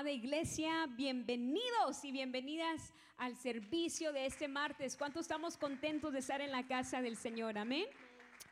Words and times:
amada 0.00 0.12
iglesia, 0.12 0.86
bienvenidos 0.96 2.02
y 2.04 2.10
bienvenidas 2.10 2.94
al 3.18 3.36
servicio 3.36 4.14
de 4.14 4.24
este 4.24 4.48
martes. 4.48 4.96
¿Cuántos 4.96 5.24
estamos 5.26 5.58
contentos 5.58 6.14
de 6.14 6.20
estar 6.20 6.40
en 6.40 6.52
la 6.52 6.66
casa 6.66 7.02
del 7.02 7.18
Señor? 7.18 7.58
Amén. 7.58 7.84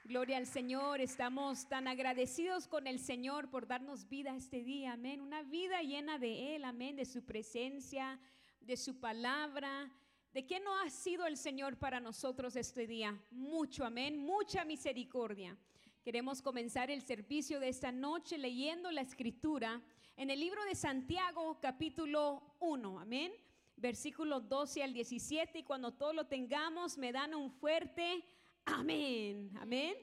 Gloria 0.04 0.36
al 0.36 0.46
Señor, 0.46 1.00
estamos 1.00 1.66
tan 1.66 1.88
agradecidos 1.88 2.68
con 2.68 2.86
el 2.86 2.98
Señor 2.98 3.48
por 3.48 3.66
darnos 3.66 4.10
vida 4.10 4.36
este 4.36 4.62
día, 4.62 4.92
amén. 4.92 5.22
Una 5.22 5.42
vida 5.42 5.80
llena 5.80 6.18
de 6.18 6.54
Él, 6.54 6.66
amén, 6.66 6.96
de 6.96 7.06
su 7.06 7.24
presencia, 7.24 8.20
de 8.60 8.76
su 8.76 9.00
palabra. 9.00 9.90
¿De 10.34 10.44
qué 10.44 10.60
no 10.60 10.78
ha 10.80 10.90
sido 10.90 11.26
el 11.26 11.38
Señor 11.38 11.78
para 11.78 11.98
nosotros 11.98 12.56
este 12.56 12.86
día? 12.86 13.18
Mucho, 13.30 13.86
amén, 13.86 14.18
mucha 14.18 14.66
misericordia. 14.66 15.56
Queremos 16.04 16.42
comenzar 16.42 16.90
el 16.90 17.00
servicio 17.00 17.58
de 17.58 17.70
esta 17.70 17.90
noche 17.90 18.36
leyendo 18.36 18.90
la 18.90 19.00
escritura 19.00 19.80
en 20.18 20.30
el 20.30 20.40
libro 20.40 20.64
de 20.64 20.74
Santiago 20.74 21.58
capítulo 21.60 22.42
1, 22.58 22.98
amén, 22.98 23.32
versículos 23.76 24.48
12 24.48 24.82
al 24.82 24.92
17, 24.92 25.60
y 25.60 25.62
cuando 25.62 25.92
todo 25.92 26.12
lo 26.12 26.26
tengamos 26.26 26.98
me 26.98 27.12
dan 27.12 27.36
un 27.36 27.52
fuerte 27.52 28.24
amén, 28.64 29.56
amén. 29.60 29.94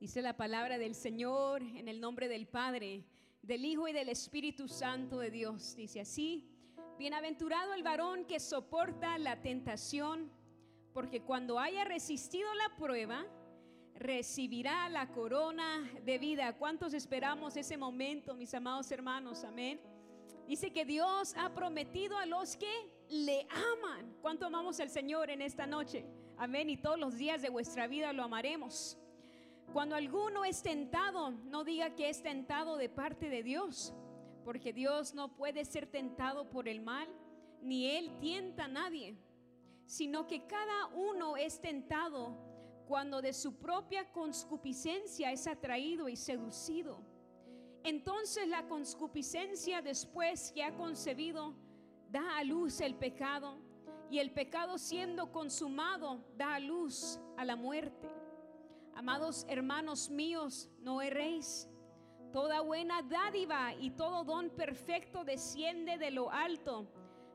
Dice 0.00 0.22
la 0.22 0.38
palabra 0.38 0.78
del 0.78 0.94
Señor 0.94 1.60
en 1.60 1.86
el 1.86 2.00
nombre 2.00 2.28
del 2.28 2.46
Padre, 2.46 3.04
del 3.42 3.66
Hijo 3.66 3.86
y 3.88 3.92
del 3.92 4.08
Espíritu 4.08 4.68
Santo 4.68 5.18
de 5.18 5.30
Dios. 5.30 5.76
Dice 5.76 6.00
así, 6.00 6.50
bienaventurado 6.98 7.74
el 7.74 7.82
varón 7.82 8.24
que 8.24 8.40
soporta 8.40 9.18
la 9.18 9.42
tentación, 9.42 10.32
porque 10.94 11.20
cuando 11.20 11.58
haya 11.58 11.84
resistido 11.84 12.48
la 12.54 12.74
prueba, 12.78 13.26
recibirá 13.94 14.88
la 14.88 15.08
corona 15.08 15.90
de 16.04 16.18
vida. 16.18 16.56
¿Cuántos 16.56 16.94
esperamos 16.94 17.56
ese 17.56 17.76
momento, 17.76 18.34
mis 18.34 18.52
amados 18.54 18.90
hermanos? 18.90 19.44
Amén. 19.44 19.80
Dice 20.46 20.72
que 20.72 20.84
Dios 20.84 21.34
ha 21.38 21.54
prometido 21.54 22.18
a 22.18 22.26
los 22.26 22.56
que 22.56 22.70
le 23.08 23.46
aman. 23.50 24.14
¿Cuánto 24.20 24.46
amamos 24.46 24.78
al 24.80 24.90
Señor 24.90 25.30
en 25.30 25.40
esta 25.40 25.66
noche? 25.66 26.04
Amén. 26.36 26.68
Y 26.68 26.76
todos 26.76 26.98
los 26.98 27.16
días 27.16 27.40
de 27.40 27.48
vuestra 27.48 27.86
vida 27.86 28.12
lo 28.12 28.24
amaremos. 28.24 28.98
Cuando 29.72 29.96
alguno 29.96 30.44
es 30.44 30.62
tentado, 30.62 31.30
no 31.30 31.64
diga 31.64 31.94
que 31.94 32.08
es 32.08 32.22
tentado 32.22 32.76
de 32.76 32.88
parte 32.88 33.30
de 33.30 33.42
Dios, 33.42 33.94
porque 34.44 34.72
Dios 34.72 35.14
no 35.14 35.34
puede 35.34 35.64
ser 35.64 35.86
tentado 35.86 36.50
por 36.50 36.68
el 36.68 36.80
mal, 36.80 37.08
ni 37.62 37.90
Él 37.90 38.12
tienta 38.20 38.64
a 38.64 38.68
nadie, 38.68 39.16
sino 39.86 40.26
que 40.26 40.46
cada 40.46 40.88
uno 40.94 41.36
es 41.36 41.60
tentado 41.60 42.36
cuando 42.86 43.22
de 43.22 43.32
su 43.32 43.54
propia 43.54 44.10
conscupiscencia 44.12 45.32
es 45.32 45.46
atraído 45.46 46.08
y 46.08 46.16
seducido. 46.16 47.00
Entonces 47.82 48.48
la 48.48 48.66
conscupiscencia 48.66 49.82
después 49.82 50.52
que 50.52 50.64
ha 50.64 50.74
concebido 50.74 51.54
da 52.10 52.38
a 52.38 52.44
luz 52.44 52.80
el 52.80 52.94
pecado 52.94 53.58
y 54.10 54.18
el 54.18 54.30
pecado 54.30 54.78
siendo 54.78 55.32
consumado 55.32 56.24
da 56.36 56.54
a 56.54 56.60
luz 56.60 57.18
a 57.36 57.44
la 57.44 57.56
muerte. 57.56 58.08
Amados 58.94 59.44
hermanos 59.48 60.08
míos, 60.08 60.70
no 60.80 61.02
erréis. 61.02 61.68
Toda 62.32 62.60
buena 62.60 63.02
dádiva 63.02 63.74
y 63.74 63.90
todo 63.90 64.24
don 64.24 64.50
perfecto 64.50 65.24
desciende 65.24 65.98
de 65.98 66.10
lo 66.10 66.30
alto, 66.30 66.86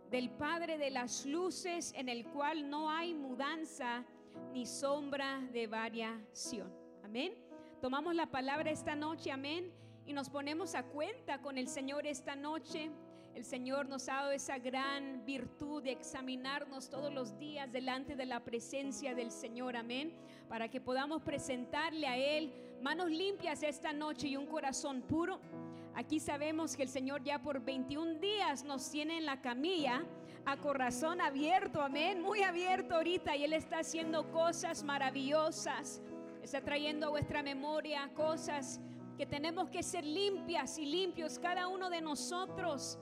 del 0.09 0.29
Padre 0.29 0.77
de 0.77 0.89
las 0.89 1.25
luces, 1.25 1.93
en 1.95 2.09
el 2.09 2.25
cual 2.31 2.69
no 2.69 2.89
hay 2.89 3.13
mudanza 3.13 4.05
ni 4.53 4.65
sombra 4.65 5.41
de 5.53 5.67
variación. 5.67 6.71
Amén. 7.03 7.33
Tomamos 7.81 8.13
la 8.13 8.25
palabra 8.25 8.71
esta 8.71 8.95
noche, 8.95 9.31
amén, 9.31 9.71
y 10.05 10.13
nos 10.13 10.29
ponemos 10.29 10.75
a 10.75 10.83
cuenta 10.83 11.41
con 11.41 11.57
el 11.57 11.67
Señor 11.67 12.05
esta 12.05 12.35
noche. 12.35 12.91
El 13.35 13.45
Señor 13.45 13.87
nos 13.87 14.09
ha 14.09 14.15
dado 14.15 14.31
esa 14.31 14.57
gran 14.57 15.23
virtud 15.25 15.83
de 15.83 15.91
examinarnos 15.91 16.89
todos 16.89 17.13
los 17.13 17.37
días 17.39 17.71
delante 17.71 18.15
de 18.15 18.25
la 18.25 18.43
presencia 18.43 19.15
del 19.15 19.31
Señor, 19.31 19.77
amén, 19.77 20.13
para 20.49 20.67
que 20.67 20.81
podamos 20.81 21.21
presentarle 21.21 22.07
a 22.07 22.17
Él 22.17 22.51
manos 22.81 23.09
limpias 23.09 23.63
esta 23.63 23.93
noche 23.93 24.27
y 24.27 24.35
un 24.35 24.45
corazón 24.45 25.01
puro. 25.01 25.39
Aquí 25.95 26.19
sabemos 26.19 26.75
que 26.75 26.83
el 26.83 26.89
Señor 26.89 27.23
ya 27.23 27.41
por 27.41 27.63
21 27.63 28.19
días 28.19 28.63
nos 28.63 28.89
tiene 28.89 29.17
en 29.17 29.25
la 29.25 29.41
camilla 29.41 30.03
a 30.45 30.57
corazón 30.57 31.21
abierto, 31.21 31.81
amén, 31.81 32.21
muy 32.21 32.43
abierto 32.43 32.95
ahorita 32.95 33.35
y 33.35 33.43
Él 33.43 33.53
está 33.53 33.79
haciendo 33.79 34.31
cosas 34.31 34.83
maravillosas. 34.83 36.01
Está 36.41 36.61
trayendo 36.61 37.07
a 37.07 37.09
vuestra 37.09 37.43
memoria 37.43 38.09
cosas 38.15 38.79
que 39.17 39.25
tenemos 39.25 39.69
que 39.69 39.83
ser 39.83 40.05
limpias 40.05 40.77
y 40.77 40.85
limpios 40.85 41.37
cada 41.37 41.67
uno 41.67 41.89
de 41.89 42.01
nosotros, 42.01 42.97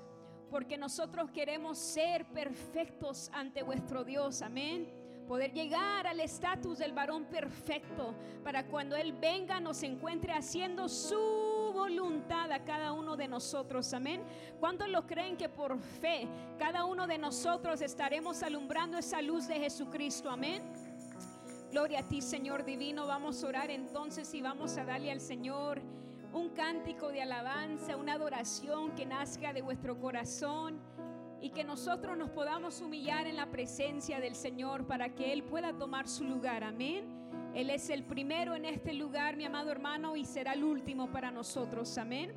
porque 0.49 0.77
nosotros 0.77 1.29
queremos 1.31 1.77
ser 1.77 2.25
perfectos 2.25 3.29
ante 3.33 3.63
vuestro 3.63 4.03
Dios, 4.03 4.41
amén. 4.41 4.91
poder 5.27 5.51
llegar 5.51 6.07
al 6.07 6.21
estatus 6.21 6.77
del 6.79 6.93
varón 6.93 7.25
perfecto, 7.25 8.15
para 8.43 8.65
cuando 8.65 8.95
Él 8.95 9.13
venga 9.13 9.59
nos 9.59 9.83
encuentre 9.83 10.31
haciendo 10.31 10.87
su 10.87 11.46
voluntad 11.77 12.51
a 12.51 12.65
cada 12.65 12.91
uno 12.91 13.15
de 13.15 13.27
nosotros. 13.27 13.93
Amén. 13.93 14.21
¿Cuántos 14.59 14.89
lo 14.89 15.05
creen 15.05 15.37
que 15.37 15.47
por 15.47 15.79
fe 15.79 16.27
cada 16.57 16.83
uno 16.85 17.07
de 17.07 17.17
nosotros 17.17 17.81
estaremos 17.81 18.43
alumbrando 18.43 18.97
esa 18.97 19.21
luz 19.21 19.47
de 19.47 19.59
Jesucristo? 19.59 20.29
Amén. 20.29 20.61
Gloria 21.71 21.99
a 21.99 22.03
ti, 22.03 22.21
Señor 22.21 22.65
divino. 22.65 23.05
Vamos 23.05 23.43
a 23.43 23.47
orar 23.47 23.69
entonces 23.69 24.33
y 24.33 24.41
vamos 24.41 24.77
a 24.77 24.85
darle 24.85 25.11
al 25.11 25.21
Señor 25.21 25.81
un 26.33 26.49
cántico 26.49 27.09
de 27.09 27.21
alabanza, 27.21 27.95
una 27.95 28.13
adoración 28.13 28.95
que 28.95 29.05
nazca 29.05 29.53
de 29.53 29.61
vuestro 29.61 29.99
corazón 29.99 30.79
y 31.41 31.51
que 31.51 31.63
nosotros 31.63 32.17
nos 32.17 32.31
podamos 32.31 32.81
humillar 32.81 33.27
en 33.27 33.35
la 33.35 33.45
presencia 33.45 34.19
del 34.19 34.35
Señor 34.35 34.87
para 34.87 35.13
que 35.13 35.31
Él 35.31 35.43
pueda 35.43 35.73
tomar 35.73 36.07
su 36.07 36.23
lugar. 36.23 36.63
Amén. 36.63 37.26
Él 37.57 37.71
es 37.71 37.89
el 37.89 38.03
primero 38.03 38.53
en 38.53 38.65
este 38.65 38.93
lugar, 38.93 39.35
mi 39.35 39.43
amado 39.43 39.71
hermano, 39.71 40.15
y 40.15 40.25
será 40.25 40.53
el 40.53 40.63
último 40.63 41.11
para 41.11 41.31
nosotros. 41.31 41.97
Amén. 41.97 42.31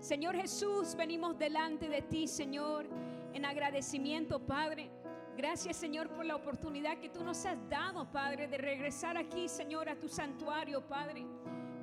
Señor 0.00 0.34
Jesús, 0.34 0.96
venimos 0.96 1.38
delante 1.38 1.88
de 1.88 2.02
ti, 2.02 2.26
Señor, 2.26 2.84
en 3.32 3.44
agradecimiento, 3.44 4.40
Padre. 4.40 4.90
Gracias, 5.36 5.76
Señor, 5.76 6.08
por 6.08 6.24
la 6.24 6.34
oportunidad 6.34 6.98
que 6.98 7.08
tú 7.08 7.22
nos 7.22 7.46
has 7.46 7.56
dado, 7.68 8.10
Padre, 8.10 8.48
de 8.48 8.58
regresar 8.58 9.16
aquí, 9.16 9.48
Señor, 9.48 9.88
a 9.88 10.00
tu 10.00 10.08
santuario, 10.08 10.84
Padre. 10.88 11.24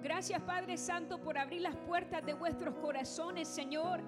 Gracias, 0.02 0.42
Padre 0.42 0.76
Santo, 0.76 1.22
por 1.22 1.38
abrir 1.38 1.62
las 1.62 1.78
puertas 1.78 2.26
de 2.26 2.34
vuestros 2.34 2.76
corazones, 2.76 3.48
Señor 3.48 4.02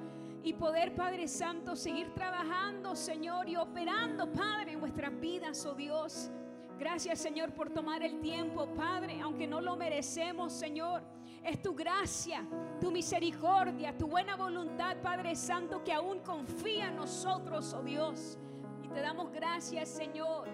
y 0.43 0.51
poder, 0.51 0.93
Padre 0.93 1.29
Santo, 1.29 1.77
seguir 1.77 2.13
trabajando, 2.13 2.93
Señor, 2.93 3.47
y 3.47 3.55
operando, 3.55 4.29
Padre, 4.33 4.73
en 4.73 4.81
vuestras 4.81 5.17
vidas, 5.17 5.65
oh 5.65 5.75
Dios. 5.75 6.29
Gracias, 6.77 7.19
Señor, 7.19 7.53
por 7.53 7.69
tomar 7.69 8.03
el 8.03 8.19
tiempo, 8.19 8.67
Padre, 8.75 9.21
aunque 9.21 9.47
no 9.47 9.61
lo 9.61 9.75
merecemos, 9.77 10.51
Señor. 10.51 11.03
Es 11.43 11.61
tu 11.61 11.73
gracia, 11.73 12.45
tu 12.81 12.91
misericordia, 12.91 13.97
tu 13.97 14.07
buena 14.07 14.35
voluntad, 14.35 14.97
Padre 15.01 15.35
Santo, 15.35 15.83
que 15.83 15.93
aún 15.93 16.19
confía 16.19 16.87
en 16.87 16.97
nosotros, 16.97 17.73
oh 17.73 17.83
Dios. 17.83 18.37
Y 18.83 18.89
te 18.89 18.99
damos 18.99 19.31
gracias, 19.31 19.87
Señor. 19.89 20.49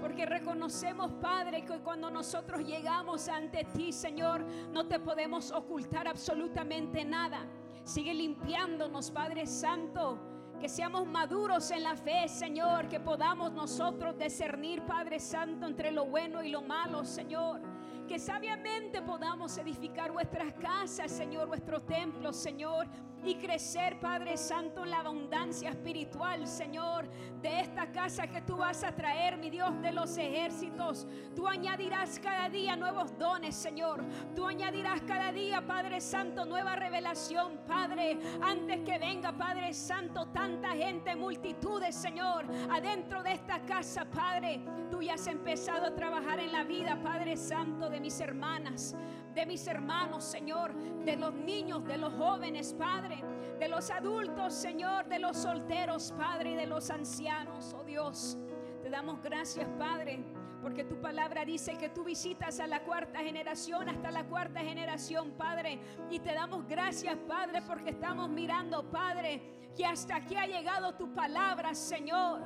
Porque 0.00 0.26
reconocemos, 0.26 1.12
Padre, 1.14 1.64
que 1.64 1.78
cuando 1.80 2.10
nosotros 2.10 2.62
llegamos 2.62 3.28
ante 3.28 3.64
ti, 3.64 3.90
Señor, 3.90 4.44
no 4.70 4.86
te 4.86 5.00
podemos 5.00 5.50
ocultar 5.50 6.06
absolutamente 6.06 7.04
nada. 7.04 7.46
Sigue 7.84 8.14
limpiándonos, 8.14 9.10
Padre 9.10 9.46
Santo. 9.46 10.33
Que 10.60 10.68
seamos 10.68 11.06
maduros 11.06 11.70
en 11.70 11.82
la 11.82 11.96
fe, 11.96 12.28
Señor. 12.28 12.88
Que 12.88 13.00
podamos 13.00 13.52
nosotros 13.52 14.16
discernir, 14.18 14.82
Padre 14.82 15.20
Santo, 15.20 15.66
entre 15.66 15.90
lo 15.90 16.06
bueno 16.06 16.42
y 16.42 16.50
lo 16.50 16.62
malo, 16.62 17.04
Señor. 17.04 17.60
Que 18.08 18.18
sabiamente 18.18 19.02
podamos 19.02 19.56
edificar 19.58 20.12
vuestras 20.12 20.52
casas, 20.54 21.10
Señor, 21.10 21.48
vuestros 21.48 21.84
templos, 21.86 22.36
Señor 22.36 22.86
y 23.24 23.36
crecer, 23.36 23.98
Padre 23.98 24.36
Santo, 24.36 24.84
en 24.84 24.90
la 24.90 25.00
abundancia 25.00 25.70
espiritual, 25.70 26.46
Señor, 26.46 27.08
de 27.40 27.60
esta 27.60 27.90
casa 27.90 28.26
que 28.26 28.42
tú 28.42 28.56
vas 28.56 28.84
a 28.84 28.94
traer, 28.94 29.38
mi 29.38 29.50
Dios 29.50 29.80
de 29.80 29.92
los 29.92 30.16
ejércitos. 30.18 31.06
Tú 31.34 31.48
añadirás 31.48 32.18
cada 32.18 32.48
día 32.48 32.76
nuevos 32.76 33.16
dones, 33.18 33.54
Señor. 33.54 34.04
Tú 34.34 34.46
añadirás 34.46 35.00
cada 35.02 35.32
día, 35.32 35.66
Padre 35.66 36.00
Santo, 36.00 36.44
nueva 36.44 36.76
revelación, 36.76 37.60
Padre. 37.66 38.18
Antes 38.42 38.80
que 38.80 38.98
venga, 38.98 39.32
Padre 39.32 39.72
Santo, 39.72 40.26
tanta 40.26 40.72
gente, 40.72 41.16
multitudes, 41.16 41.94
Señor, 41.94 42.46
adentro 42.70 43.22
de 43.22 43.32
esta 43.32 43.60
casa, 43.60 44.04
Padre. 44.04 44.60
Tú 44.90 45.02
ya 45.02 45.14
has 45.14 45.26
empezado 45.26 45.86
a 45.86 45.94
trabajar 45.94 46.40
en 46.40 46.52
la 46.52 46.64
vida, 46.64 46.98
Padre 47.02 47.36
Santo, 47.36 47.88
de 47.88 48.00
mis 48.00 48.20
hermanas 48.20 48.94
de 49.34 49.46
mis 49.46 49.66
hermanos, 49.66 50.24
Señor, 50.24 50.74
de 51.04 51.16
los 51.16 51.34
niños, 51.34 51.84
de 51.84 51.98
los 51.98 52.12
jóvenes, 52.14 52.74
Padre, 52.74 53.22
de 53.58 53.68
los 53.68 53.90
adultos, 53.90 54.54
Señor, 54.54 55.06
de 55.06 55.18
los 55.18 55.36
solteros, 55.36 56.12
Padre, 56.16 56.52
y 56.52 56.54
de 56.54 56.66
los 56.66 56.90
ancianos, 56.90 57.74
oh 57.78 57.84
Dios. 57.84 58.38
Te 58.82 58.90
damos 58.90 59.22
gracias, 59.22 59.68
Padre, 59.78 60.24
porque 60.62 60.84
tu 60.84 61.00
palabra 61.00 61.44
dice 61.44 61.76
que 61.76 61.88
tú 61.88 62.04
visitas 62.04 62.60
a 62.60 62.66
la 62.66 62.84
cuarta 62.84 63.20
generación, 63.20 63.88
hasta 63.88 64.10
la 64.10 64.24
cuarta 64.24 64.60
generación, 64.60 65.32
Padre. 65.32 65.80
Y 66.10 66.20
te 66.20 66.32
damos 66.32 66.66
gracias, 66.66 67.16
Padre, 67.26 67.62
porque 67.66 67.90
estamos 67.90 68.28
mirando, 68.28 68.88
Padre, 68.90 69.70
que 69.76 69.84
hasta 69.84 70.16
aquí 70.16 70.36
ha 70.36 70.46
llegado 70.46 70.94
tu 70.94 71.12
palabra, 71.14 71.74
Señor. 71.74 72.40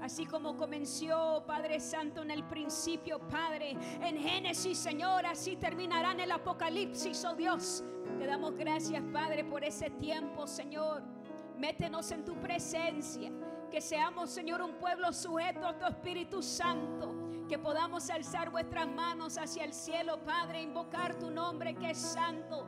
Así 0.00 0.24
como 0.24 0.56
comenzó, 0.56 1.44
Padre 1.46 1.78
Santo, 1.78 2.22
en 2.22 2.30
el 2.30 2.42
principio, 2.44 3.18
Padre, 3.18 3.76
en 4.00 4.16
Génesis, 4.16 4.78
Señor, 4.78 5.26
así 5.26 5.56
terminará 5.56 6.12
en 6.12 6.20
el 6.20 6.32
Apocalipsis, 6.32 7.22
oh 7.26 7.34
Dios. 7.34 7.84
Te 8.18 8.26
damos 8.26 8.56
gracias, 8.56 9.02
Padre, 9.12 9.44
por 9.44 9.62
ese 9.62 9.90
tiempo, 9.90 10.46
Señor. 10.46 11.02
Métenos 11.58 12.10
en 12.12 12.24
tu 12.24 12.34
presencia. 12.36 13.30
Que 13.70 13.82
seamos, 13.82 14.30
Señor, 14.30 14.62
un 14.62 14.72
pueblo 14.76 15.12
sujeto 15.12 15.66
a 15.66 15.78
tu 15.78 15.84
Espíritu 15.84 16.42
Santo. 16.42 17.14
Que 17.46 17.58
podamos 17.58 18.08
alzar 18.08 18.50
vuestras 18.50 18.88
manos 18.88 19.36
hacia 19.36 19.64
el 19.64 19.74
cielo, 19.74 20.18
Padre, 20.24 20.62
invocar 20.62 21.18
tu 21.18 21.30
nombre 21.30 21.74
que 21.74 21.90
es 21.90 21.98
santo. 21.98 22.66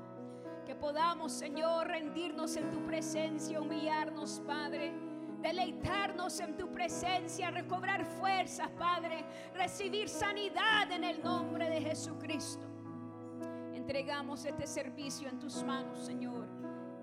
Que 0.67 0.75
podamos, 0.75 1.33
Señor, 1.33 1.89
rendirnos 1.89 2.57
en 2.57 2.71
tu 2.71 2.85
presencia, 2.85 3.61
humillarnos, 3.61 4.43
Padre 4.47 5.12
deleitarnos 5.43 6.39
en 6.41 6.57
tu 6.57 6.71
presencia, 6.71 7.51
recobrar 7.51 8.05
fuerzas, 8.05 8.71
Padre, 8.79 9.25
recibir 9.55 10.09
sanidad 10.09 10.91
en 10.91 11.05
el 11.05 11.23
nombre 11.23 11.69
de 11.69 11.81
Jesucristo. 11.81 12.67
Entregamos 13.75 14.45
este 14.45 14.67
servicio 14.67 15.29
en 15.29 15.39
tus 15.39 15.63
manos, 15.65 16.07
Señor. 16.07 16.47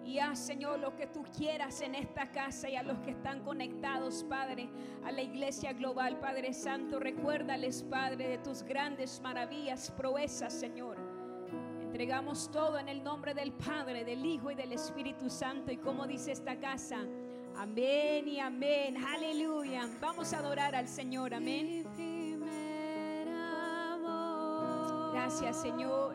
Y 0.04 0.18
haz, 0.18 0.40
Señor, 0.40 0.80
lo 0.80 0.96
que 0.96 1.06
tú 1.08 1.24
quieras 1.38 1.82
en 1.82 1.94
esta 1.94 2.32
casa 2.32 2.68
y 2.70 2.76
a 2.76 2.82
los 2.82 2.98
que 3.00 3.12
están 3.12 3.44
conectados, 3.44 4.24
Padre, 4.24 4.70
a 5.04 5.12
la 5.12 5.22
iglesia 5.22 5.74
global, 5.74 6.20
Padre 6.20 6.54
Santo. 6.54 7.00
Recuérdales, 7.00 7.84
Padre, 7.84 8.30
de 8.30 8.38
tus 8.40 8.64
grandes 8.64 9.22
maravillas, 9.22 9.92
proezas, 9.92 10.54
Señor. 10.54 10.98
Entregamos 11.82 12.50
todo 12.50 12.80
en 12.80 12.88
el 12.88 13.04
nombre 13.04 13.34
del 13.34 13.52
Padre, 13.52 14.06
del 14.06 14.26
Hijo 14.26 14.50
y 14.50 14.56
del 14.56 14.72
Espíritu 14.72 15.30
Santo. 15.30 15.72
Y 15.72 15.78
como 15.78 16.08
dice 16.08 16.32
esta 16.32 16.58
casa, 16.60 17.06
Amén 17.62 18.26
y 18.26 18.40
amén. 18.40 18.96
Aleluya. 19.04 19.90
Vamos 20.00 20.32
a 20.32 20.40
adorar 20.40 20.76
al 20.76 20.88
Señor. 20.88 21.34
Amén. 21.34 21.86
Gracias, 25.12 25.62
Señor. 25.62 26.09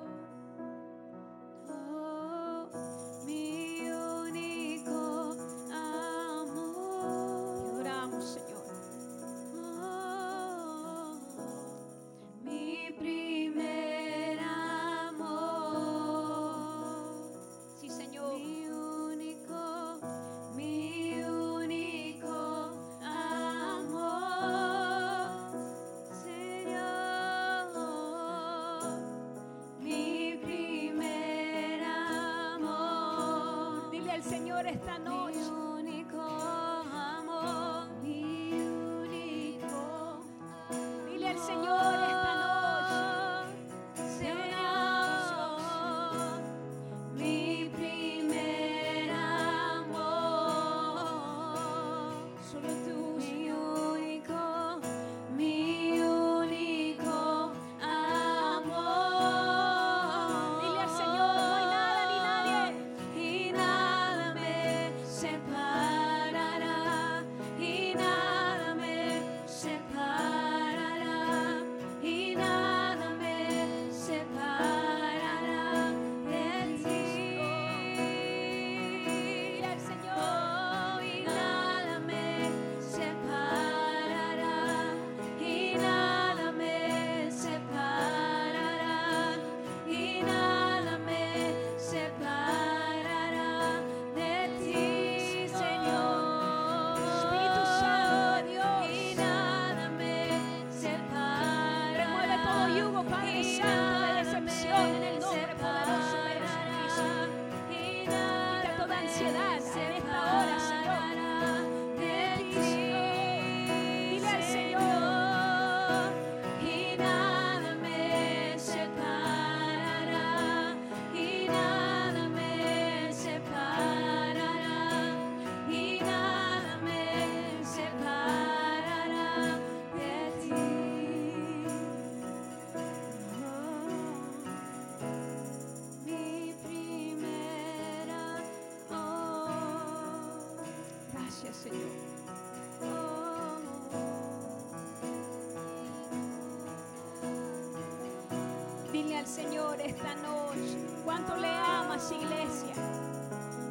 Dile 149.14 149.26
al 149.26 149.33
Señor 149.33 149.80
esta 149.80 150.14
noche 150.16 150.76
cuánto 151.04 151.37
le 151.37 151.47
amas, 151.47 152.11
iglesia. 152.11 152.75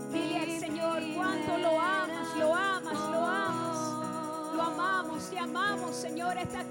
Dile 0.10 0.40
al 0.40 0.60
Señor 0.62 1.04
cuánto 1.14 1.58
lo 1.58 1.82
amas, 1.82 2.38
lo 2.38 2.56
amas, 2.56 2.94
lo 3.12 3.26
amas. 3.26 4.56
Lo 4.56 4.62
amamos, 4.62 5.30
te 5.30 5.38
amamos, 5.38 5.98
Señor, 5.98 6.38
esta 6.38 6.63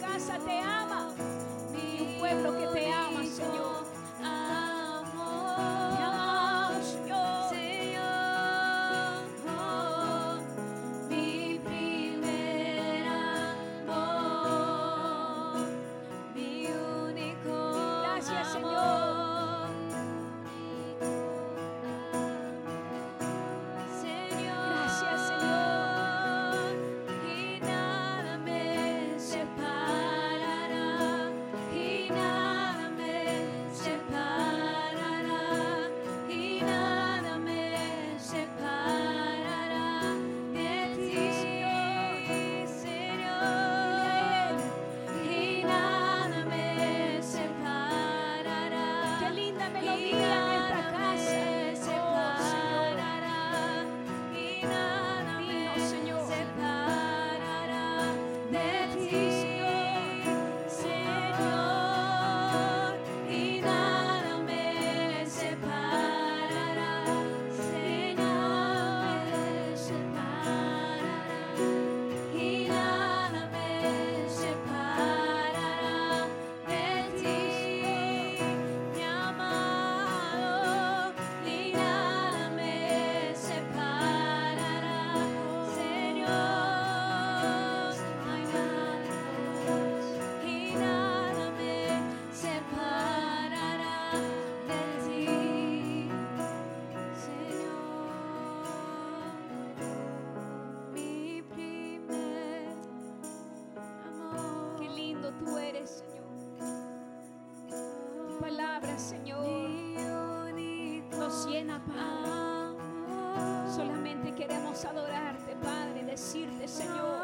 adorarte, 114.72 115.54
Padre, 115.62 116.02
decirte, 116.02 116.66
Señor, 116.66 117.18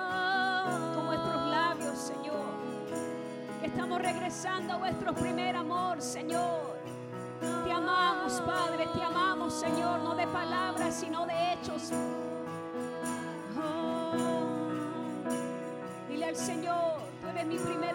con 0.95 1.07
nuestros 1.07 1.47
labios, 1.49 1.99
Señor, 1.99 2.45
que 3.61 3.67
estamos 3.69 4.03
regresando 4.03 4.75
a 4.75 4.77
vuestro 4.77 5.15
primer 5.15 5.57
amor, 5.57 6.03
Señor. 6.03 6.77
Te 7.65 7.73
amamos, 7.73 8.43
Padre, 8.43 8.87
te 8.93 9.03
amamos, 9.03 9.55
Señor, 9.55 10.01
no 10.01 10.15
de 10.15 10.27
palabras, 10.27 10.95
sino 10.95 11.25
de 11.25 11.55
hechos. 11.55 11.91
Oh, 13.57 14.13
dile 16.07 16.27
al 16.27 16.37
Señor, 16.37 16.99
tú 17.23 17.29
eres 17.29 17.47
mi 17.47 17.57
primer 17.57 17.88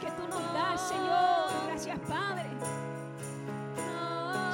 que 0.00 0.10
tú 0.12 0.26
nos 0.28 0.52
das, 0.54 0.80
Señor. 0.80 1.50
Gracias, 1.66 1.98
Padre. 2.08 2.48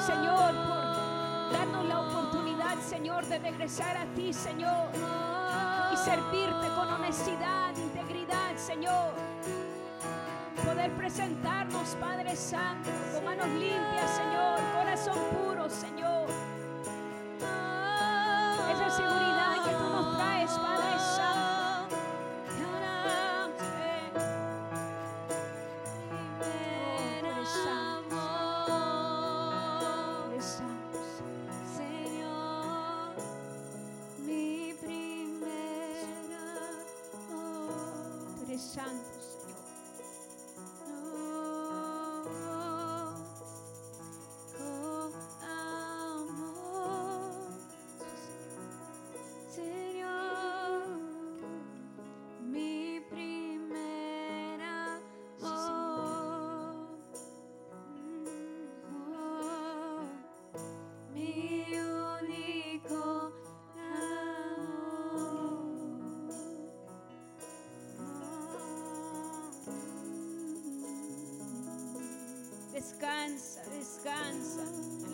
Señor, 0.04 0.54
por 0.66 1.52
darnos 1.52 1.84
la 1.86 2.00
oportunidad, 2.00 2.78
Señor, 2.80 3.24
de 3.26 3.38
regresar 3.38 3.96
a 3.96 4.04
ti, 4.14 4.32
Señor. 4.32 4.88
Y 5.92 5.96
servirte 5.96 6.68
con 6.76 6.88
honestidad, 6.92 7.76
integridad, 7.76 8.56
Señor. 8.56 9.12
Poder 10.64 10.90
presentarnos, 10.92 11.96
Padre 12.00 12.34
Santo, 12.34 12.90
con 13.14 13.24
manos 13.24 13.48
limpias, 13.48 14.10
Señor, 14.10 14.58
corazón 14.74 15.18
puro. 15.30 15.57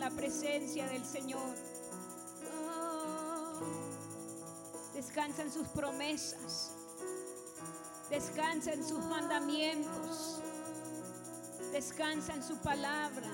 La 0.04 0.11
presencia 0.11 0.87
del 0.87 1.02
Señor. 1.02 1.57
Descansa 4.92 5.40
en 5.40 5.50
sus 5.50 5.66
promesas. 5.68 6.72
Descansa 8.11 8.74
en 8.74 8.87
sus 8.87 9.02
mandamientos. 9.07 10.42
Descansa 11.72 12.35
en 12.35 12.42
su 12.42 12.59
palabra. 12.59 13.31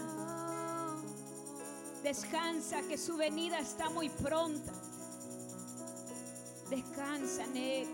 Descansa 2.05 2.83
que 2.83 2.97
su 2.97 3.17
venida 3.17 3.59
está 3.59 3.91
muy 3.91 4.09
pronta. 4.09 4.73
Descansa 6.71 7.47
en. 7.53 7.89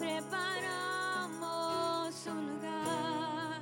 preparamos 0.00 1.06
un 2.26 2.46
lugar, 2.54 3.60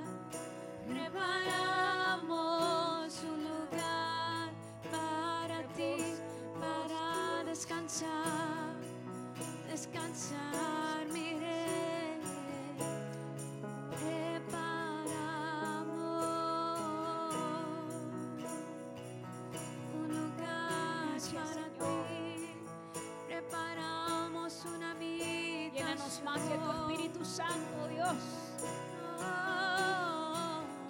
preparamos 0.89 2.43
un 3.25 3.45
lugar 3.45 4.53
para 4.91 5.62
ti, 5.75 5.97
para 6.59 7.45
descansar, 7.45 8.36
De 26.35 26.59
tu 26.59 26.73
Espíritu 26.73 27.25
Santo, 27.25 27.89
Dios. 27.89 28.17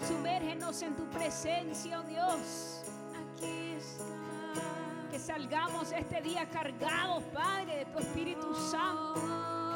Sumérgenos 0.08 0.80
en 0.80 0.96
tu 0.96 1.04
presencia, 1.10 2.00
oh 2.00 2.02
Dios. 2.04 2.82
aquí 3.14 3.74
está. 3.76 5.10
Que 5.10 5.18
salgamos 5.18 5.92
este 5.92 6.22
día 6.22 6.48
cargados, 6.48 7.22
Padre, 7.34 7.76
de 7.76 7.84
tu 7.84 7.98
Espíritu 7.98 8.54
Santo, 8.54 9.20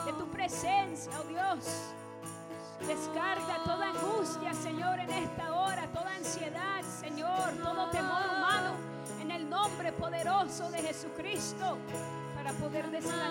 de 0.07 0.13
tu 0.15 0.27
presencia, 0.31 1.13
oh 1.21 1.29
Dios. 1.29 1.93
Descarga 2.87 3.63
toda 3.63 3.91
angustia, 3.91 4.55
Señor, 4.55 4.99
en 4.99 5.11
esta 5.11 5.55
hora, 5.55 5.87
toda 5.93 6.15
ansiedad, 6.15 6.83
Señor, 7.01 7.53
todo 7.63 7.91
temor 7.91 8.23
humano, 8.35 8.77
en 9.21 9.31
el 9.31 9.49
nombre 9.49 9.93
poderoso 9.93 10.71
de 10.71 10.79
Jesucristo, 10.79 11.77
para 12.35 12.53
poder 12.55 12.91
descansar 12.91 13.30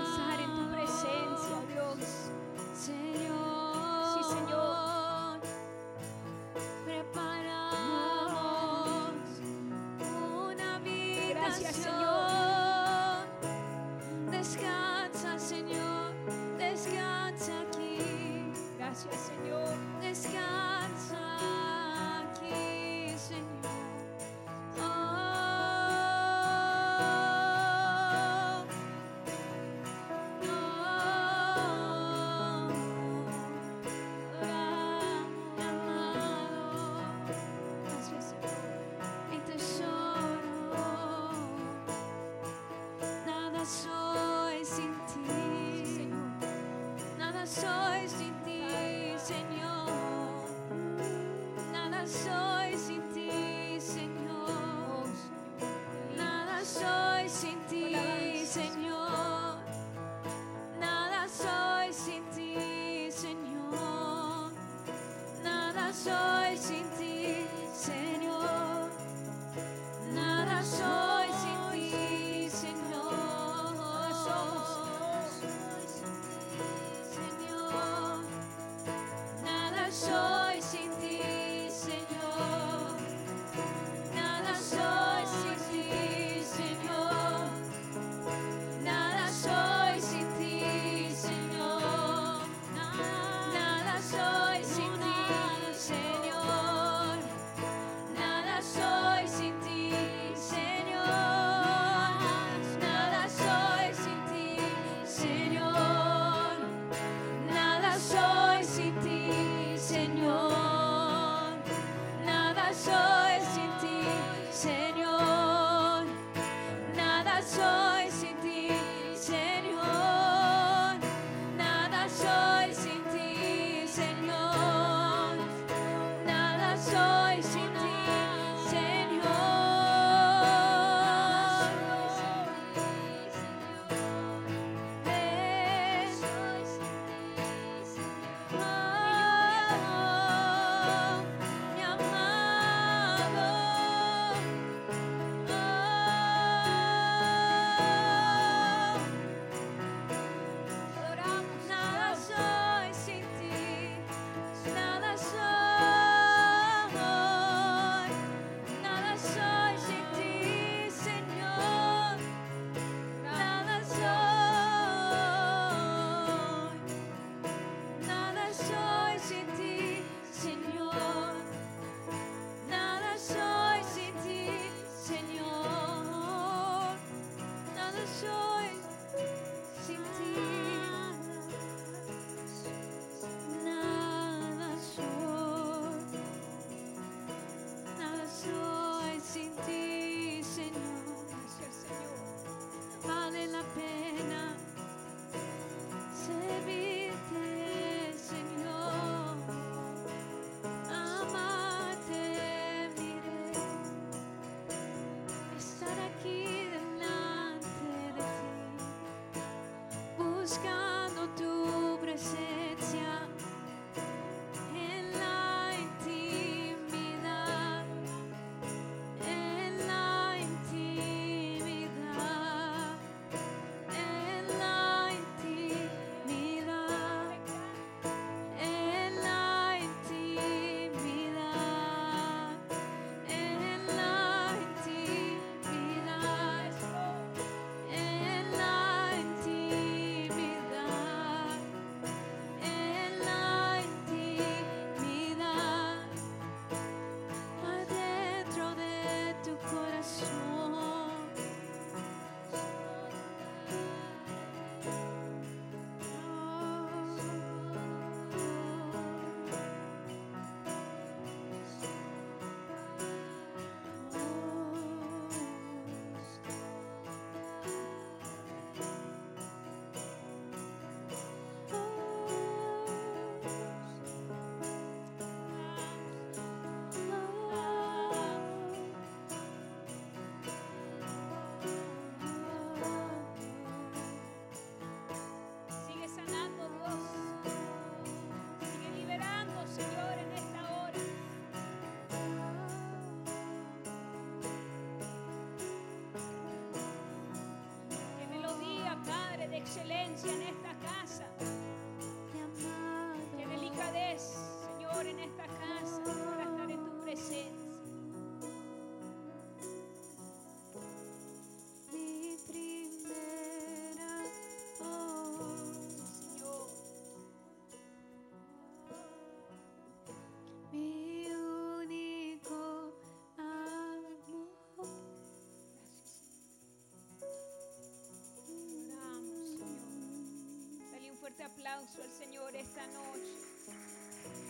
Este 331.39 331.53
aplauso 331.53 332.03
al 332.03 332.11
Señor 332.11 332.53
esta 332.53 332.85
noche, 332.87 333.31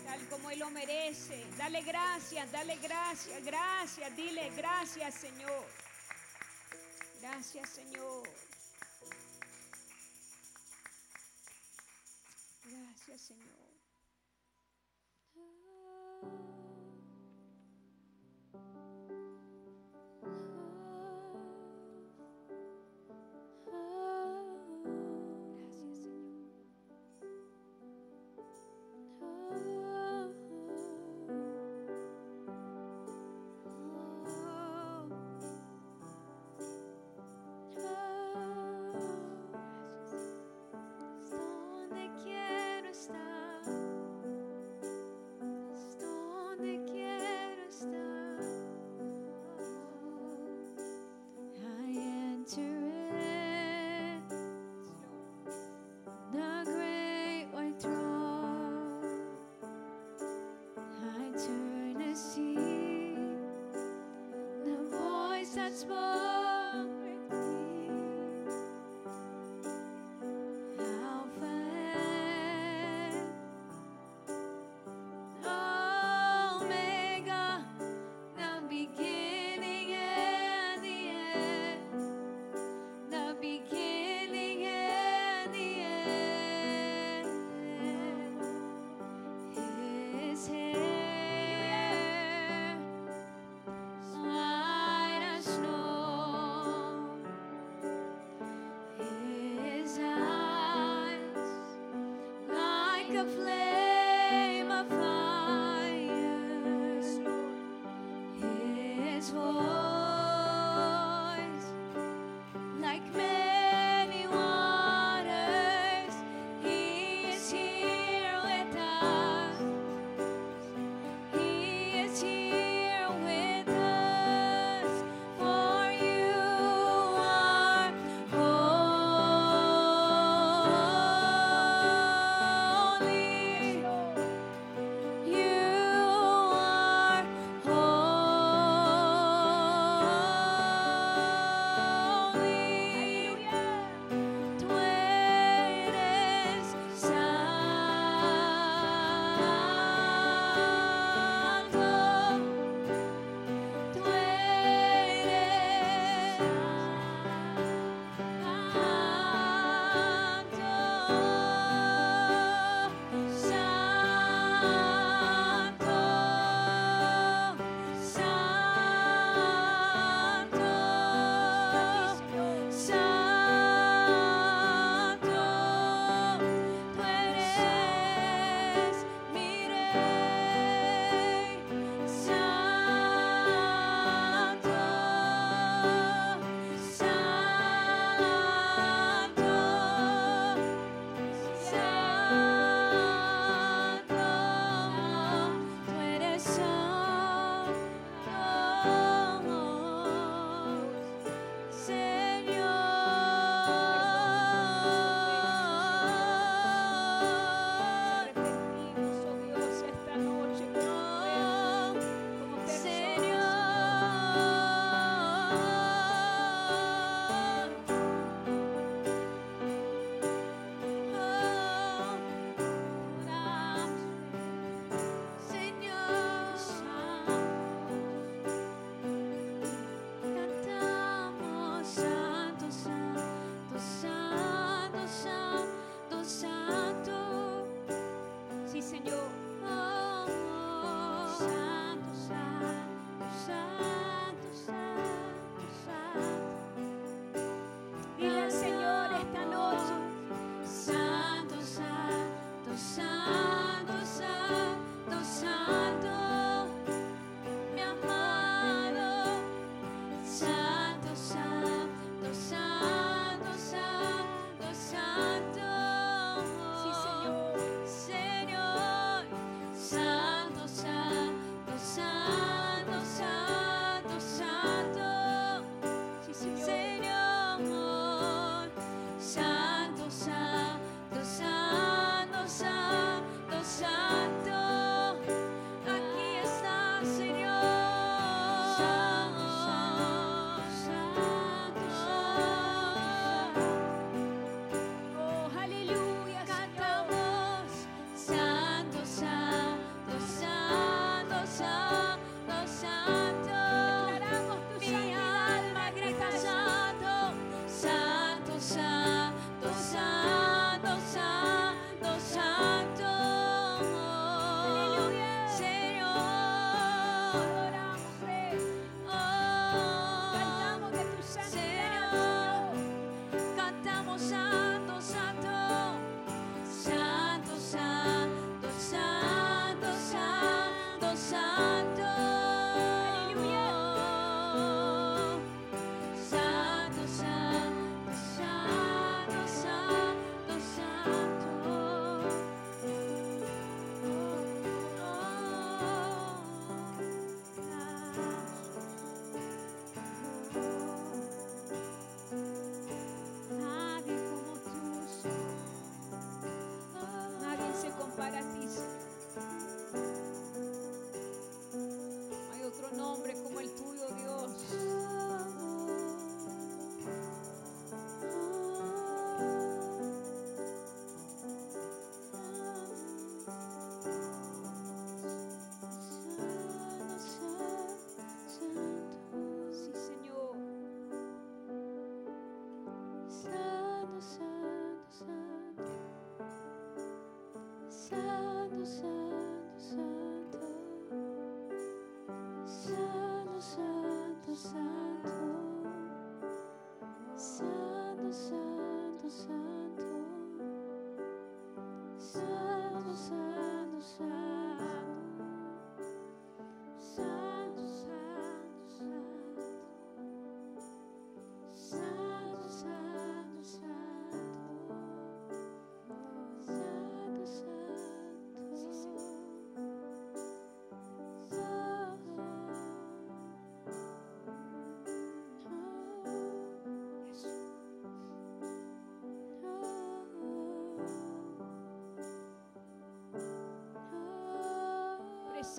tal 0.06 0.28
como 0.28 0.50
Él 0.50 0.58
lo 0.58 0.72
merece. 0.72 1.46
Dale 1.56 1.84
gracias, 1.84 2.52
dale 2.52 2.78
gracias, 2.78 3.46
gracias, 3.46 4.16
dile 4.16 4.50
gracias 4.58 5.14
Señor. 5.14 5.66
Gracias 7.22 7.70
Señor. 7.70 8.28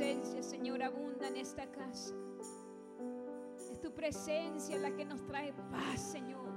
Presencia, 0.00 0.42
Señor, 0.42 0.82
abunda 0.82 1.28
en 1.28 1.36
esta 1.36 1.70
casa. 1.70 2.14
Es 3.70 3.78
tu 3.82 3.92
presencia 3.92 4.78
la 4.78 4.90
que 4.92 5.04
nos 5.04 5.22
trae 5.26 5.52
paz, 5.70 6.00
Señor. 6.00 6.48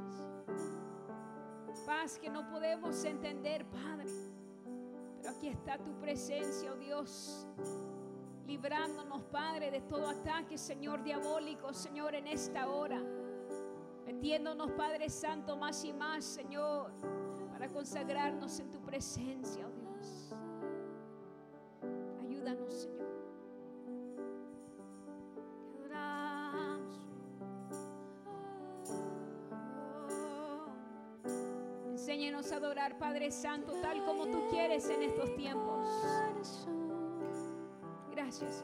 Paz 1.85 2.17
que 2.17 2.29
no 2.29 2.49
podemos 2.49 3.03
entender, 3.03 3.65
Padre. 3.65 4.09
Pero 5.17 5.29
aquí 5.29 5.49
está 5.49 5.77
tu 5.77 5.91
presencia, 5.99 6.71
oh 6.71 6.77
Dios. 6.77 7.45
Librándonos, 8.47 9.21
Padre, 9.23 9.71
de 9.71 9.81
todo 9.81 10.07
ataque, 10.07 10.57
Señor, 10.57 11.03
diabólico, 11.03 11.73
Señor, 11.73 12.15
en 12.15 12.27
esta 12.27 12.69
hora. 12.69 13.03
Metiéndonos, 14.05 14.71
Padre 14.71 15.09
Santo, 15.09 15.57
más 15.57 15.83
y 15.83 15.91
más, 15.91 16.23
Señor, 16.23 16.93
para 17.51 17.67
consagrarnos 17.67 18.57
en 18.61 18.71
tu 18.71 18.79
presencia, 18.79 19.67
Enséñanos 32.13 32.51
a 32.51 32.57
adorar, 32.57 32.99
Padre 32.99 33.31
Santo, 33.31 33.71
tal 33.81 34.05
como 34.05 34.27
tú 34.27 34.47
quieres 34.51 34.87
en 34.87 35.01
estos 35.01 35.35
tiempos. 35.35 35.89
Gracias. 38.11 38.63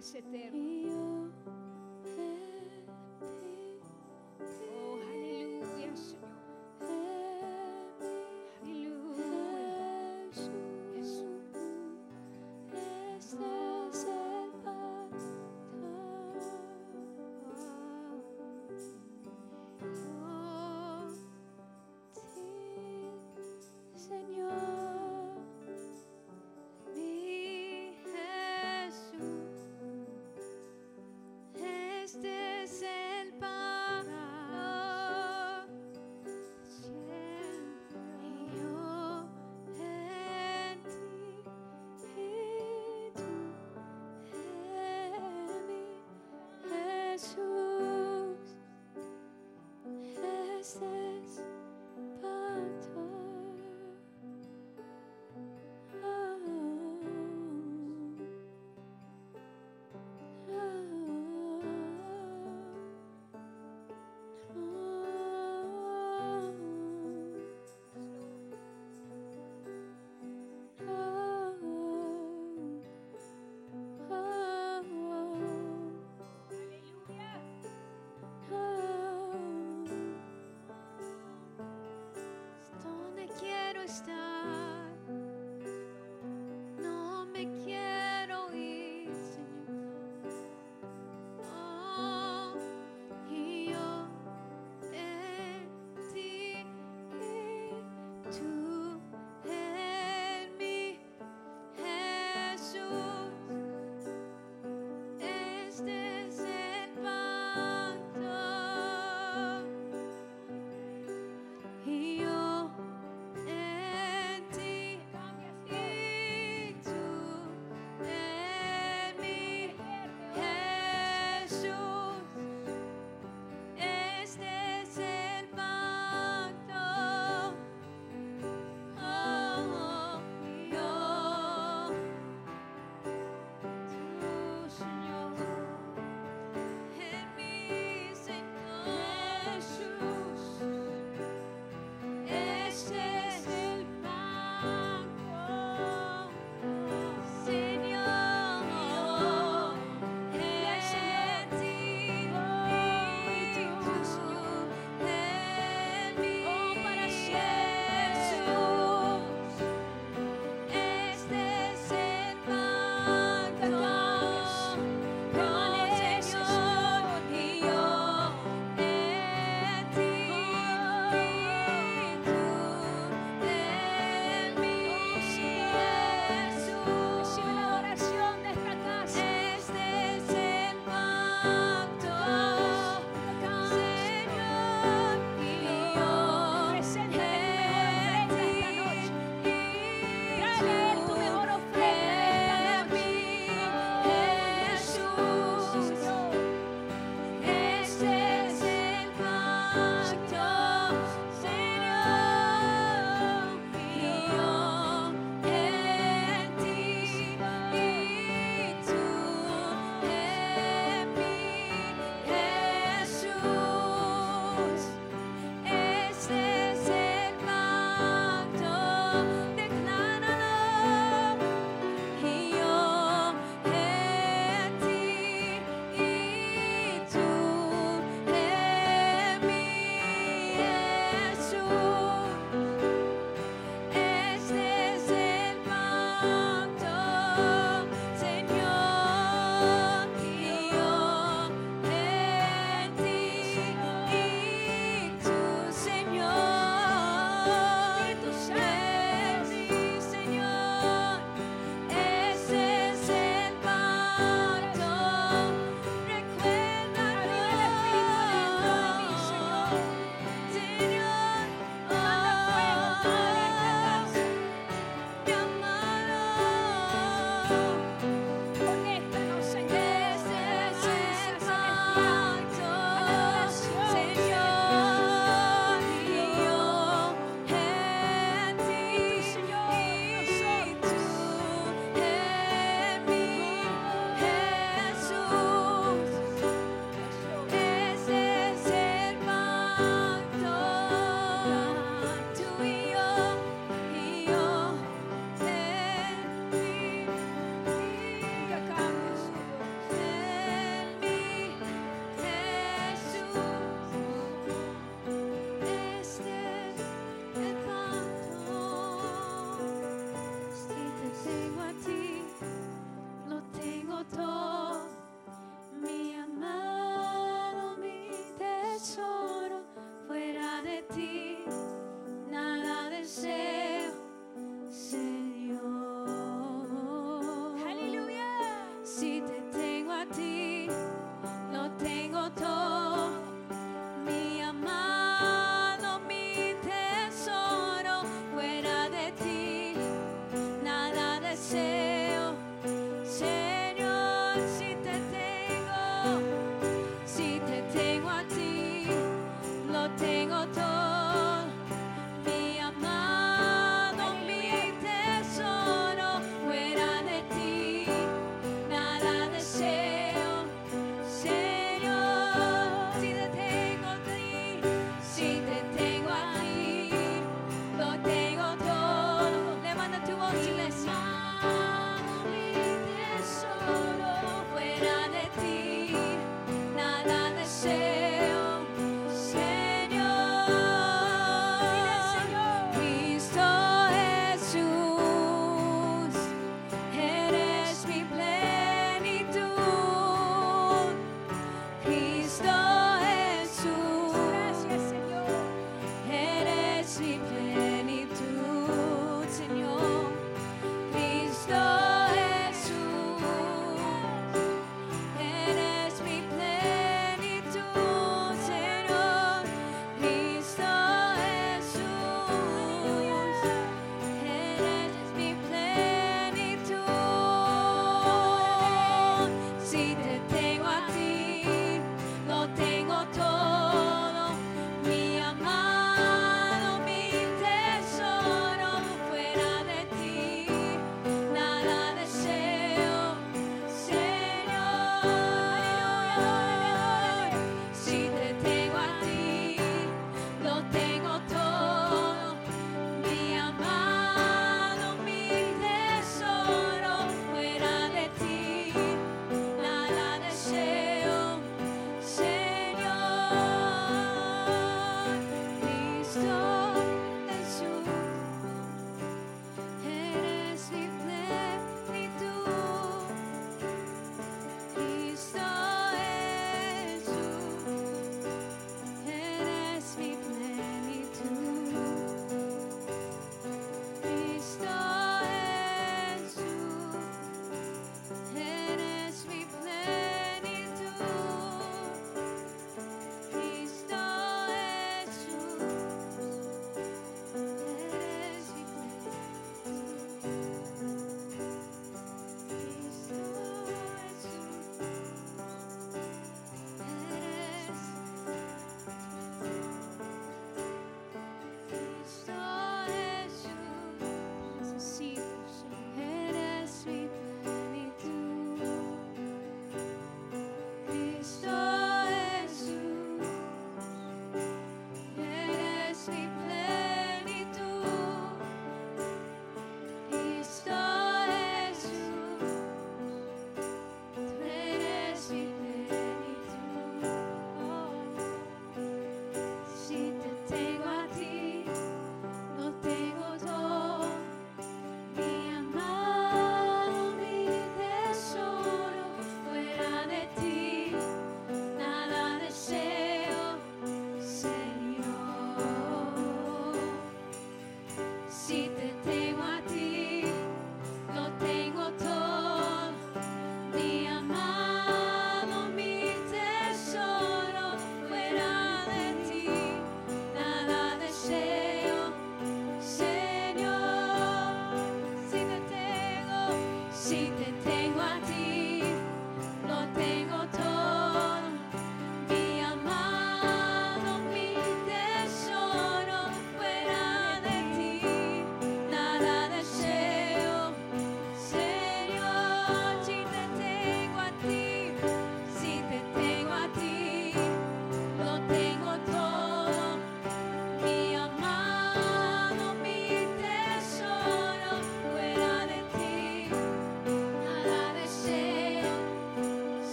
Senhor 0.00 0.24
tempo. 0.30 0.71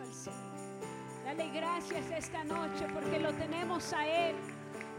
Al 0.00 0.12
Señor. 0.12 0.40
Dale 1.24 1.50
gracias 1.50 2.10
esta 2.10 2.42
noche 2.44 2.86
porque 2.92 3.18
lo 3.18 3.32
tenemos 3.34 3.92
a 3.92 4.06
Él 4.06 4.36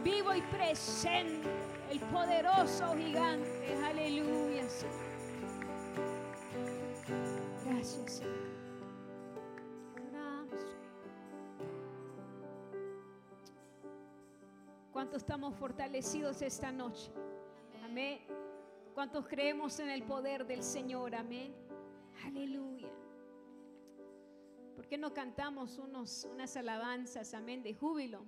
vivo 0.04 0.34
y 0.34 0.42
presente, 0.42 1.50
el 1.92 2.00
poderoso 2.00 2.96
gigante. 2.96 3.76
Aleluya, 3.84 4.64
Gracias, 7.66 8.12
Señor. 8.12 8.46
¿Cuántos 14.92 15.18
estamos 15.18 15.56
fortalecidos 15.56 16.42
esta 16.42 16.72
noche? 16.72 17.12
Amén. 17.84 18.20
¿Cuántos 18.94 19.28
creemos 19.28 19.78
en 19.80 19.90
el 19.90 20.04
poder 20.04 20.46
del 20.46 20.64
Señor? 20.64 21.16
Amén. 21.16 21.65
¿Por 24.86 24.90
qué 24.92 24.98
no 25.00 25.16
cantamos 25.16 25.80
unos, 25.80 26.26
unas 26.26 26.56
alabanzas, 26.56 27.34
amén, 27.34 27.64
de 27.64 27.74
júbilo? 27.74 28.24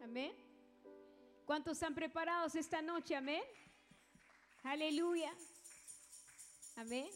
Amén. 0.00 0.32
¿Cuántos 1.44 1.72
están 1.72 1.96
preparados 1.96 2.54
esta 2.54 2.80
noche? 2.80 3.16
Amén. 3.16 3.42
Aleluya. 4.62 5.34
Amén. 6.76 7.10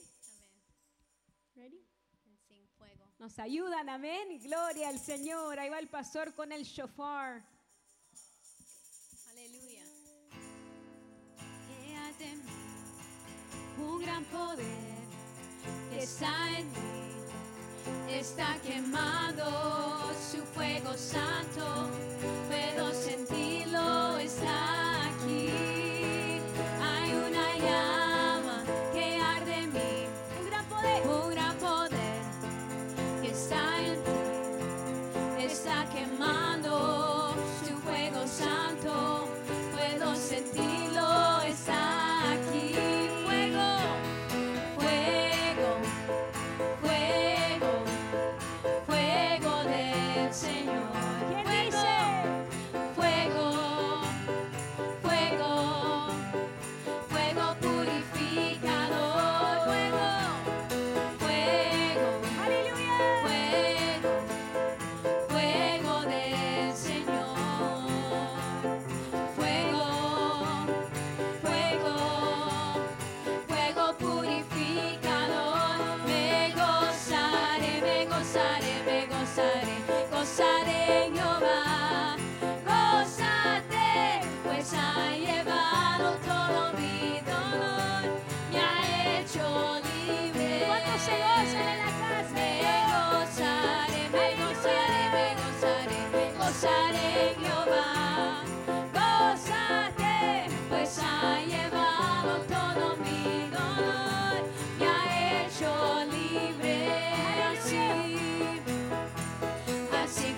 Ready? 1.55 1.87
Sin 2.49 2.69
fuego. 2.71 3.05
Nos 3.21 3.39
ayudan, 3.39 3.89
amén. 3.89 4.41
Gloria 4.41 4.89
al 4.89 4.99
Señor. 4.99 5.57
Ahí 5.61 5.71
va 5.71 5.79
el 5.79 5.89
pastor 5.89 6.35
con 6.35 6.51
el 6.51 6.65
shofar. 6.65 7.47
Aleluya. 9.31 9.85
Mí 13.79 13.85
un 13.85 14.03
gran 14.03 14.25
poder 14.25 14.67
está 15.97 16.59
en 16.59 16.67
mí, 16.73 17.14
está 18.09 18.57
quemando 18.63 19.45
su 20.31 20.39
fuego 20.55 20.93
santo, 20.97 21.89
puedo 22.49 22.93
sentirlo, 22.93 24.19
está 24.19 24.84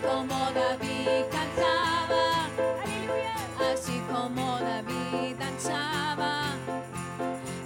como 0.07 0.51
David 0.53 1.25
cantaba, 1.31 2.49
así 3.73 4.01
como 4.11 4.59
David 4.61 5.37
danzaba, 5.39 6.55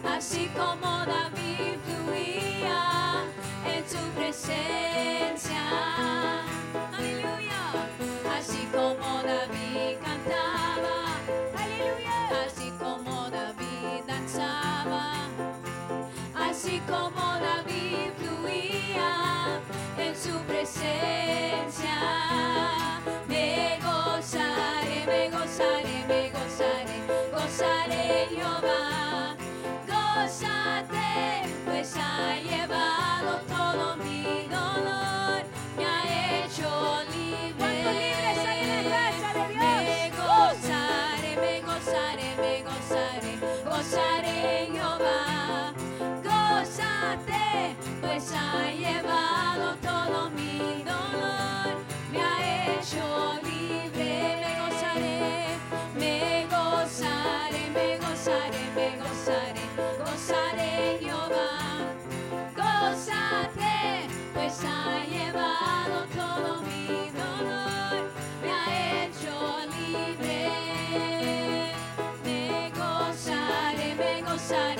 así 0.04 0.50
como 0.56 1.06
David 1.06 1.78
gozaré, 23.80 25.06
me 25.06 25.30
gozaré, 25.30 26.04
me 26.08 26.30
gozaré, 26.30 26.96
gozaré 27.32 28.22
en 28.24 28.28
Jehová. 28.30 29.36
Gózate, 29.86 31.48
pues 31.64 31.96
ha 31.96 32.36
llevado 32.36 33.09
Pues 47.10 48.32
ha 48.36 48.70
llevado 48.70 49.74
todo 49.82 50.30
mi 50.30 50.84
dolor, 50.84 51.74
me 52.12 52.20
ha 52.22 52.76
hecho 52.78 53.34
libre. 53.42 54.46
Me 54.46 54.54
gozaré, 54.60 55.58
me 55.98 56.46
gozaré, 56.46 57.62
me 57.74 57.98
gozaré, 57.98 58.62
me 58.76 58.88
gozaré, 59.02 59.64
gozaré 59.98 60.98
Jehová. 61.00 61.52
Gózate, 62.54 64.06
pues 64.32 64.64
ha 64.64 65.04
llevado 65.04 65.96
todo 66.14 66.62
mi 66.62 67.10
dolor, 67.10 68.00
me 68.40 68.50
ha 68.52 68.66
hecho 69.02 69.34
libre. 69.76 70.44
Me 72.24 72.70
gozaré, 72.70 73.88
me 73.96 74.12
gozaré, 74.22 74.79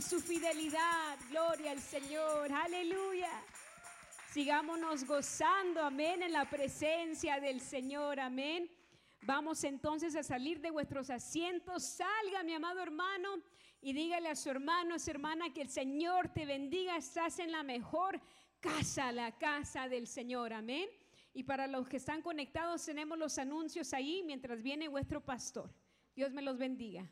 su 0.00 0.20
fidelidad. 0.20 1.18
Gloria 1.30 1.72
al 1.72 1.80
Señor. 1.80 2.50
Aleluya. 2.52 3.30
Sigámonos 4.32 5.04
gozando, 5.04 5.82
amén, 5.82 6.22
en 6.22 6.32
la 6.32 6.48
presencia 6.48 7.40
del 7.40 7.60
Señor, 7.60 8.20
amén. 8.20 8.70
Vamos 9.22 9.64
entonces 9.64 10.14
a 10.14 10.22
salir 10.22 10.60
de 10.60 10.70
vuestros 10.70 11.10
asientos. 11.10 11.82
Salga, 11.82 12.42
mi 12.44 12.54
amado 12.54 12.80
hermano, 12.80 13.42
y 13.82 13.92
dígale 13.92 14.28
a 14.28 14.36
su 14.36 14.48
hermano, 14.48 14.94
a 14.94 14.98
su 14.98 15.10
hermana, 15.10 15.52
que 15.52 15.62
el 15.62 15.68
Señor 15.68 16.28
te 16.28 16.46
bendiga. 16.46 16.96
Estás 16.96 17.40
en 17.40 17.50
la 17.50 17.62
mejor 17.62 18.20
casa, 18.60 19.10
la 19.10 19.36
casa 19.36 19.88
del 19.88 20.06
Señor, 20.06 20.52
amén. 20.52 20.88
Y 21.34 21.42
para 21.42 21.66
los 21.66 21.88
que 21.88 21.96
están 21.96 22.22
conectados, 22.22 22.84
tenemos 22.84 23.18
los 23.18 23.36
anuncios 23.38 23.92
ahí 23.92 24.22
mientras 24.24 24.62
viene 24.62 24.88
vuestro 24.88 25.20
pastor. 25.20 25.74
Dios 26.14 26.32
me 26.32 26.42
los 26.42 26.56
bendiga. 26.56 27.10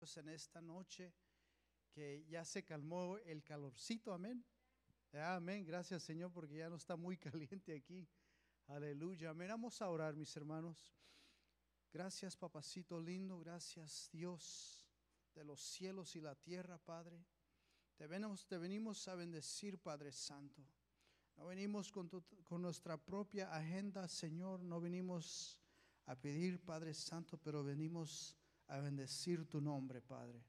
En 0.00 0.30
esta 0.30 0.62
noche 0.62 1.12
que 1.90 2.24
ya 2.26 2.42
se 2.42 2.64
calmó 2.64 3.18
el 3.18 3.42
calorcito, 3.44 4.14
amén. 4.14 4.42
Amén, 5.12 5.66
gracias 5.66 6.02
Señor 6.02 6.32
porque 6.32 6.56
ya 6.56 6.70
no 6.70 6.76
está 6.76 6.96
muy 6.96 7.18
caliente 7.18 7.74
aquí. 7.74 8.08
Aleluya, 8.68 9.30
amén. 9.30 9.48
Vamos 9.48 9.82
a 9.82 9.90
orar, 9.90 10.16
mis 10.16 10.34
hermanos. 10.36 10.94
Gracias, 11.92 12.34
papacito 12.34 12.98
lindo, 12.98 13.38
gracias 13.40 14.08
Dios 14.10 14.88
de 15.34 15.44
los 15.44 15.60
cielos 15.60 16.16
y 16.16 16.20
la 16.22 16.34
tierra, 16.34 16.78
Padre. 16.78 17.22
Te 17.96 18.06
venimos, 18.06 18.46
te 18.46 18.56
venimos 18.56 19.06
a 19.06 19.14
bendecir, 19.16 19.78
Padre 19.78 20.12
Santo. 20.12 20.66
No 21.36 21.44
venimos 21.44 21.92
con, 21.92 22.08
con 22.42 22.62
nuestra 22.62 22.96
propia 22.96 23.54
agenda, 23.54 24.08
Señor. 24.08 24.62
No 24.62 24.80
venimos 24.80 25.58
a 26.06 26.16
pedir, 26.16 26.58
Padre 26.64 26.94
Santo, 26.94 27.36
pero 27.36 27.62
venimos 27.62 28.39
a 28.70 28.80
bendecir 28.80 29.48
tu 29.48 29.60
nombre, 29.60 30.00
Padre. 30.00 30.42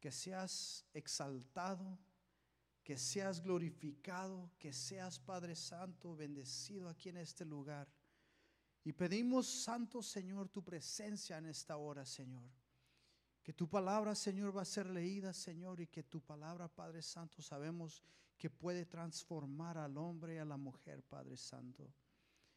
Que 0.00 0.10
seas 0.10 0.84
exaltado, 0.92 1.98
que 2.82 2.96
seas 2.96 3.40
glorificado, 3.40 4.50
que 4.58 4.72
seas, 4.72 5.18
Padre 5.18 5.54
Santo, 5.54 6.16
bendecido 6.16 6.88
aquí 6.88 7.10
en 7.10 7.18
este 7.18 7.44
lugar. 7.44 7.88
Y 8.84 8.92
pedimos, 8.92 9.46
Santo 9.46 10.02
Señor, 10.02 10.48
tu 10.48 10.64
presencia 10.64 11.38
en 11.38 11.46
esta 11.46 11.76
hora, 11.76 12.04
Señor. 12.04 12.50
Que 13.42 13.52
tu 13.52 13.68
palabra, 13.68 14.14
Señor, 14.14 14.56
va 14.56 14.62
a 14.62 14.64
ser 14.64 14.86
leída, 14.88 15.32
Señor, 15.32 15.80
y 15.80 15.86
que 15.86 16.02
tu 16.02 16.20
palabra, 16.20 16.68
Padre 16.68 17.02
Santo, 17.02 17.42
sabemos 17.42 18.02
que 18.38 18.50
puede 18.50 18.86
transformar 18.86 19.78
al 19.78 19.96
hombre 19.98 20.34
y 20.34 20.38
a 20.38 20.44
la 20.44 20.56
mujer, 20.56 21.02
Padre 21.04 21.36
Santo. 21.36 21.92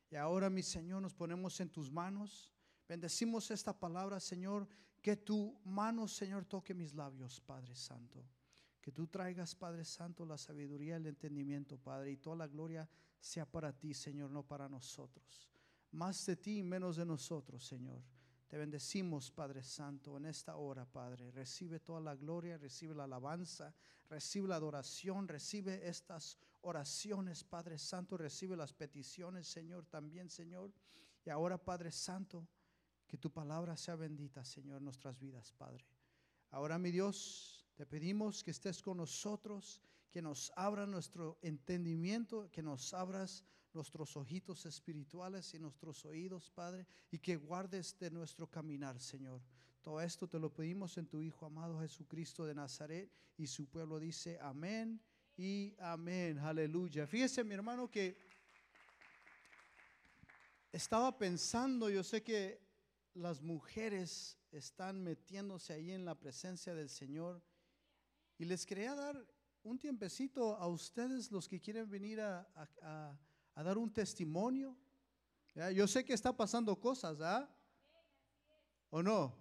Y 0.10 0.16
ahora, 0.16 0.50
mi 0.50 0.64
Señor, 0.64 1.02
nos 1.02 1.14
ponemos 1.14 1.60
en 1.60 1.70
tus 1.70 1.92
manos. 1.92 2.55
Bendecimos 2.88 3.50
esta 3.52 3.78
palabra, 3.78 4.20
Señor. 4.20 4.68
Que 5.02 5.18
tu 5.18 5.60
mano, 5.66 6.08
Señor, 6.08 6.46
toque 6.46 6.74
mis 6.74 6.94
labios, 6.94 7.40
Padre 7.40 7.76
Santo. 7.76 8.26
Que 8.82 8.92
tú 8.92 9.08
traigas, 9.08 9.54
Padre 9.56 9.86
Santo, 9.86 10.26
la 10.26 10.38
sabiduría, 10.38 10.96
el 10.96 11.06
entendimiento, 11.08 11.78
Padre, 11.78 12.12
y 12.12 12.18
toda 12.18 12.38
la 12.38 12.48
gloria 12.48 12.90
sea 13.20 13.46
para 13.46 13.72
ti, 13.72 13.94
Señor, 13.94 14.32
no 14.32 14.44
para 14.44 14.68
nosotros. 14.68 15.50
Más 15.92 16.26
de 16.26 16.36
ti 16.36 16.60
y 16.60 16.64
menos 16.64 16.96
de 16.96 17.06
nosotros, 17.06 17.66
Señor. 17.66 18.02
Te 18.48 18.58
bendecimos, 18.58 19.32
Padre 19.32 19.64
Santo, 19.64 20.18
en 20.18 20.26
esta 20.26 20.56
hora, 20.56 20.86
Padre. 20.86 21.32
Recibe 21.32 21.80
toda 21.80 22.00
la 22.00 22.16
gloria, 22.16 22.58
recibe 22.58 22.94
la 22.94 23.06
alabanza, 23.06 23.74
recibe 24.08 24.48
la 24.48 24.58
adoración, 24.58 25.28
recibe 25.28 25.88
estas 25.88 26.38
oraciones, 26.62 27.44
Padre 27.44 27.78
Santo, 27.78 28.18
recibe 28.18 28.56
las 28.56 28.74
peticiones, 28.74 29.48
Señor, 29.48 29.86
también, 29.86 30.30
Señor. 30.30 30.72
Y 31.26 31.30
ahora, 31.32 31.58
Padre 31.58 31.92
Santo, 31.92 32.48
que 33.16 33.22
tu 33.22 33.32
palabra 33.32 33.78
sea 33.78 33.96
bendita, 33.96 34.44
Señor, 34.44 34.80
en 34.80 34.84
nuestras 34.84 35.18
vidas, 35.18 35.54
Padre. 35.54 35.86
Ahora, 36.52 36.78
mi 36.78 36.92
Dios, 36.92 37.66
te 37.74 37.86
pedimos 37.86 38.44
que 38.44 38.52
estés 38.52 38.82
con 38.82 38.98
nosotros, 38.98 39.80
que 40.12 40.22
nos 40.22 40.52
abra 40.58 40.86
nuestro 40.86 41.40
entendimiento, 41.42 42.52
que 42.52 42.62
nos 42.62 42.94
abras 42.94 43.46
nuestros 43.72 44.18
ojitos 44.18 44.66
espirituales 44.66 45.54
y 45.54 45.60
nuestros 45.60 46.04
oídos, 46.04 46.52
Padre, 46.52 46.86
y 47.10 47.20
que 47.20 47.38
guardes 47.38 47.98
de 47.98 48.12
nuestro 48.12 48.48
caminar, 48.52 49.00
Señor. 49.00 49.42
Todo 49.82 50.02
esto 50.02 50.28
te 50.28 50.38
lo 50.38 50.54
pedimos 50.54 50.98
en 50.98 51.08
tu 51.08 51.22
Hijo 51.22 51.46
amado 51.46 51.80
Jesucristo 51.80 52.46
de 52.46 52.54
Nazaret 52.54 53.10
y 53.38 53.48
su 53.48 53.66
pueblo 53.68 53.98
dice 53.98 54.38
amén 54.42 55.02
y 55.38 55.74
amén. 55.80 56.38
Aleluya. 56.40 57.08
Fíjese, 57.08 57.46
mi 57.46 57.54
hermano, 57.54 57.90
que 57.90 58.18
estaba 60.74 61.18
pensando, 61.18 61.90
yo 61.90 62.04
sé 62.04 62.22
que 62.22 62.65
las 63.16 63.42
mujeres 63.42 64.38
están 64.52 65.02
metiéndose 65.02 65.74
ahí 65.74 65.92
en 65.92 66.06
la 66.06 66.16
presencia 66.20 66.76
del 66.76 66.90
Señor 66.90 67.42
y 68.38 68.46
les 68.46 68.66
quería 68.66 68.94
dar 68.94 69.26
un 69.64 69.80
tiempecito 69.80 70.56
a 70.58 70.68
ustedes 70.68 71.32
los 71.32 71.48
que 71.48 71.60
quieren 71.60 71.90
venir 71.90 72.22
a, 72.22 72.42
a- 72.82 73.18
a- 73.56 73.64
dar 73.64 73.78
un 73.78 73.92
testimonio. 73.92 74.78
Yo 75.74 75.88
sé 75.88 76.04
que 76.04 76.14
está 76.14 76.36
pasando 76.36 76.78
cosas, 76.80 77.20
¿ah? 77.22 77.50
¿O 78.90 79.02
no? 79.02 79.34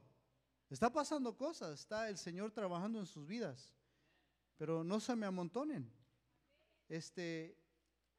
Está 0.70 0.90
pasando 0.92 1.36
cosas, 1.36 1.80
está 1.80 2.08
el 2.08 2.16
Señor 2.16 2.52
trabajando 2.52 3.00
en 3.00 3.06
sus 3.06 3.26
vidas, 3.26 3.74
pero 4.56 4.84
no 4.84 5.00
se 5.00 5.14
me 5.16 5.26
amontonen. 5.26 5.92
Este, 6.88 7.58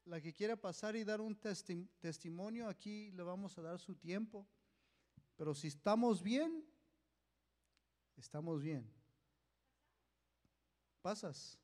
la 0.04 0.20
que 0.20 0.32
quiera 0.34 0.56
pasar 0.56 0.94
y 0.96 1.04
dar 1.04 1.20
un 1.22 1.38
testi- 1.40 1.88
testimonio, 1.98 2.68
aquí 2.68 3.10
le 3.12 3.22
vamos 3.22 3.56
a 3.58 3.62
dar 3.62 3.78
su 3.78 3.94
tiempo. 3.96 4.46
Pero 5.36 5.54
si 5.54 5.68
estamos 5.68 6.22
bien, 6.22 6.64
estamos 8.16 8.62
bien. 8.62 8.90
Pasas. 11.02 11.58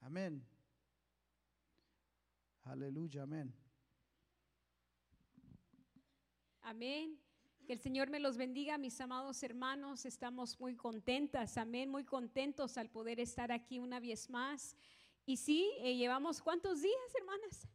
Amén. 0.00 0.46
Aleluya, 2.62 3.22
amén. 3.22 3.52
Amén. 6.62 7.18
Que 7.66 7.72
el 7.72 7.80
Señor 7.80 8.10
me 8.10 8.20
los 8.20 8.36
bendiga, 8.36 8.78
mis 8.78 9.00
amados 9.00 9.42
hermanos. 9.42 10.04
Estamos 10.04 10.58
muy 10.60 10.76
contentas, 10.76 11.56
amén, 11.58 11.90
muy 11.90 12.04
contentos 12.04 12.78
al 12.78 12.88
poder 12.90 13.18
estar 13.18 13.50
aquí 13.50 13.80
una 13.80 13.98
vez 13.98 14.30
más. 14.30 14.76
Y 15.24 15.36
sí, 15.36 15.68
eh, 15.78 15.96
llevamos 15.96 16.40
cuántos 16.40 16.82
días, 16.82 17.14
hermanas? 17.18 17.68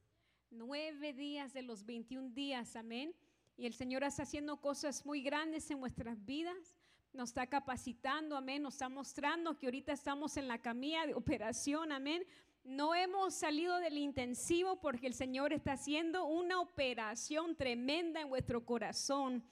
Nueve 0.49 1.11
días 1.11 1.51
de 1.51 1.63
los 1.63 1.86
21 1.86 2.30
días, 2.30 2.78
amén. 2.78 3.13
Y 3.62 3.68
el 3.68 3.76
Señor 3.76 4.03
está 4.03 4.24
haciendo 4.24 4.59
cosas 4.59 5.05
muy 5.05 5.22
grandes 5.22 5.70
en 5.70 5.80
nuestras 5.80 6.26
vidas. 6.26 6.76
Nos 7.14 7.30
está 7.30 7.45
capacitando, 7.45 8.36
amén. 8.36 8.64
Nos 8.64 8.74
está 8.74 8.89
mostrando 8.89 9.55
que 9.59 9.68
ahorita 9.68 9.93
estamos 9.93 10.36
en 10.38 10.47
la 10.47 10.57
camilla 10.57 11.05
de 11.05 11.14
operación, 11.14 11.91
amén. 11.91 12.24
No 12.64 12.95
hemos 12.95 13.36
salido 13.36 13.78
del 13.78 13.99
intensivo 13.99 14.82
porque 14.82 15.05
el 15.05 15.14
Señor 15.14 15.53
está 15.53 15.74
haciendo 15.74 16.26
una 16.26 16.59
operación 16.59 17.55
tremenda 17.55 18.22
en 18.22 18.30
vuestro 18.30 18.66
corazón. 18.66 19.43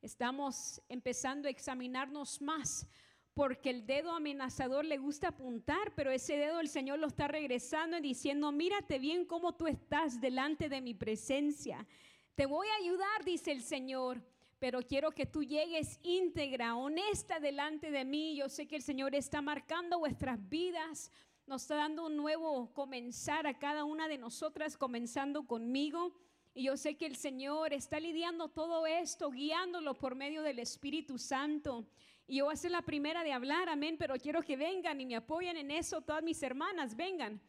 Estamos 0.00 0.80
empezando 0.88 1.46
a 1.46 1.50
examinarnos 1.50 2.40
más 2.40 2.86
porque 3.34 3.68
el 3.68 3.86
dedo 3.86 4.12
amenazador 4.12 4.86
le 4.86 4.96
gusta 4.96 5.28
apuntar, 5.28 5.92
pero 5.94 6.10
ese 6.10 6.38
dedo 6.38 6.58
el 6.58 6.68
Señor 6.68 7.00
lo 7.00 7.06
está 7.06 7.28
regresando 7.28 7.98
y 7.98 8.00
diciendo, 8.00 8.50
mírate 8.50 8.98
bien 8.98 9.26
cómo 9.26 9.54
tú 9.54 9.66
estás 9.66 10.22
delante 10.22 10.70
de 10.70 10.80
mi 10.80 10.94
presencia. 10.94 11.86
Te 12.38 12.46
voy 12.46 12.68
a 12.68 12.76
ayudar, 12.76 13.24
dice 13.24 13.50
el 13.50 13.64
Señor, 13.64 14.22
pero 14.60 14.80
quiero 14.82 15.10
que 15.10 15.26
tú 15.26 15.42
llegues 15.42 15.98
íntegra, 16.04 16.76
honesta 16.76 17.40
delante 17.40 17.90
de 17.90 18.04
mí. 18.04 18.36
Yo 18.36 18.48
sé 18.48 18.68
que 18.68 18.76
el 18.76 18.82
Señor 18.82 19.16
está 19.16 19.42
marcando 19.42 19.98
vuestras 19.98 20.48
vidas, 20.48 21.10
nos 21.48 21.62
está 21.62 21.74
dando 21.74 22.06
un 22.06 22.16
nuevo 22.16 22.72
comenzar 22.74 23.48
a 23.48 23.58
cada 23.58 23.82
una 23.82 24.06
de 24.06 24.18
nosotras, 24.18 24.76
comenzando 24.76 25.48
conmigo. 25.48 26.14
Y 26.54 26.62
yo 26.62 26.76
sé 26.76 26.96
que 26.96 27.06
el 27.06 27.16
Señor 27.16 27.72
está 27.72 27.98
lidiando 27.98 28.46
todo 28.46 28.86
esto, 28.86 29.32
guiándolo 29.32 29.94
por 29.94 30.14
medio 30.14 30.42
del 30.42 30.60
Espíritu 30.60 31.18
Santo. 31.18 31.88
Y 32.28 32.36
yo 32.36 32.44
voy 32.44 32.54
a 32.54 32.56
ser 32.56 32.70
la 32.70 32.82
primera 32.82 33.24
de 33.24 33.32
hablar, 33.32 33.68
amén, 33.68 33.96
pero 33.98 34.14
quiero 34.14 34.42
que 34.42 34.56
vengan 34.56 35.00
y 35.00 35.06
me 35.06 35.16
apoyen 35.16 35.56
en 35.56 35.72
eso, 35.72 36.02
todas 36.02 36.22
mis 36.22 36.40
hermanas, 36.44 36.94
vengan. 36.94 37.40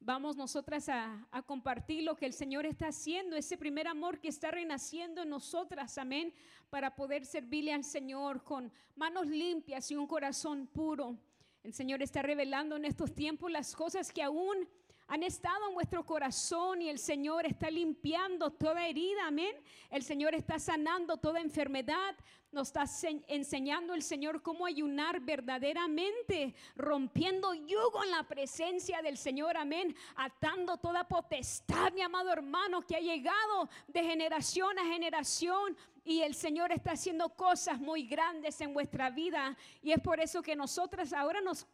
Vamos 0.00 0.36
nosotras 0.36 0.88
a, 0.88 1.26
compartir 1.46 2.04
lo 2.04 2.16
que 2.16 2.26
el 2.26 2.32
Señor 2.32 2.64
está 2.66 2.88
haciendo, 2.88 3.36
ese 3.36 3.56
primer 3.56 3.88
amor 3.88 4.20
que 4.20 4.28
está 4.28 4.50
renaciendo 4.50 5.22
en 5.22 5.30
nosotras, 5.30 5.98
amén, 5.98 6.32
para 6.70 6.94
poder 6.94 7.24
servirle 7.24 7.72
al 7.72 7.84
Señor 7.84 8.44
con 8.44 8.72
manos 8.94 9.26
limpias 9.26 9.90
y 9.90 9.96
un 9.96 10.06
corazón 10.06 10.66
puro. 10.66 11.18
El 11.64 11.72
Señor 11.72 12.02
está 12.02 12.22
revelando 12.22 12.76
en 12.76 12.84
estos 12.84 13.14
tiempos 13.14 13.50
las 13.50 13.74
cosas 13.74 14.12
que 14.12 14.22
aún 14.22 14.68
han 15.08 15.22
estado 15.22 15.68
en 15.68 15.74
vuestro 15.74 16.04
corazón 16.04 16.82
y 16.82 16.88
el 16.88 16.98
Señor 16.98 17.46
está 17.46 17.70
limpiando 17.70 18.50
toda 18.50 18.86
herida, 18.86 19.26
amén. 19.28 19.54
El 19.90 20.02
Señor 20.02 20.34
está 20.34 20.58
sanando 20.58 21.16
toda 21.16 21.40
enfermedad. 21.40 22.16
Nos 22.50 22.68
está 22.68 22.86
se- 22.86 23.22
enseñando 23.28 23.94
el 23.94 24.02
Señor 24.02 24.42
cómo 24.42 24.66
ayunar 24.66 25.20
verdaderamente, 25.20 26.54
rompiendo 26.74 27.54
yugo 27.54 28.02
en 28.02 28.10
la 28.10 28.22
presencia 28.24 29.00
del 29.02 29.16
Señor, 29.16 29.56
amén. 29.56 29.94
Atando 30.16 30.76
toda 30.78 31.06
potestad, 31.06 31.92
mi 31.92 32.00
amado 32.00 32.30
hermano, 32.32 32.82
que 32.82 32.96
ha 32.96 33.00
llegado 33.00 33.68
de 33.88 34.02
generación 34.02 34.78
a 34.78 34.84
generación. 34.84 35.76
Y 36.04 36.22
el 36.22 36.34
Señor 36.34 36.72
está 36.72 36.92
haciendo 36.92 37.28
cosas 37.30 37.78
muy 37.80 38.06
grandes 38.06 38.60
en 38.60 38.72
vuestra 38.72 39.10
vida. 39.10 39.56
Y 39.82 39.92
es 39.92 40.00
por 40.00 40.20
eso 40.20 40.42
que 40.42 40.54
nosotras 40.56 41.12
ahora 41.12 41.40
nos 41.40 41.66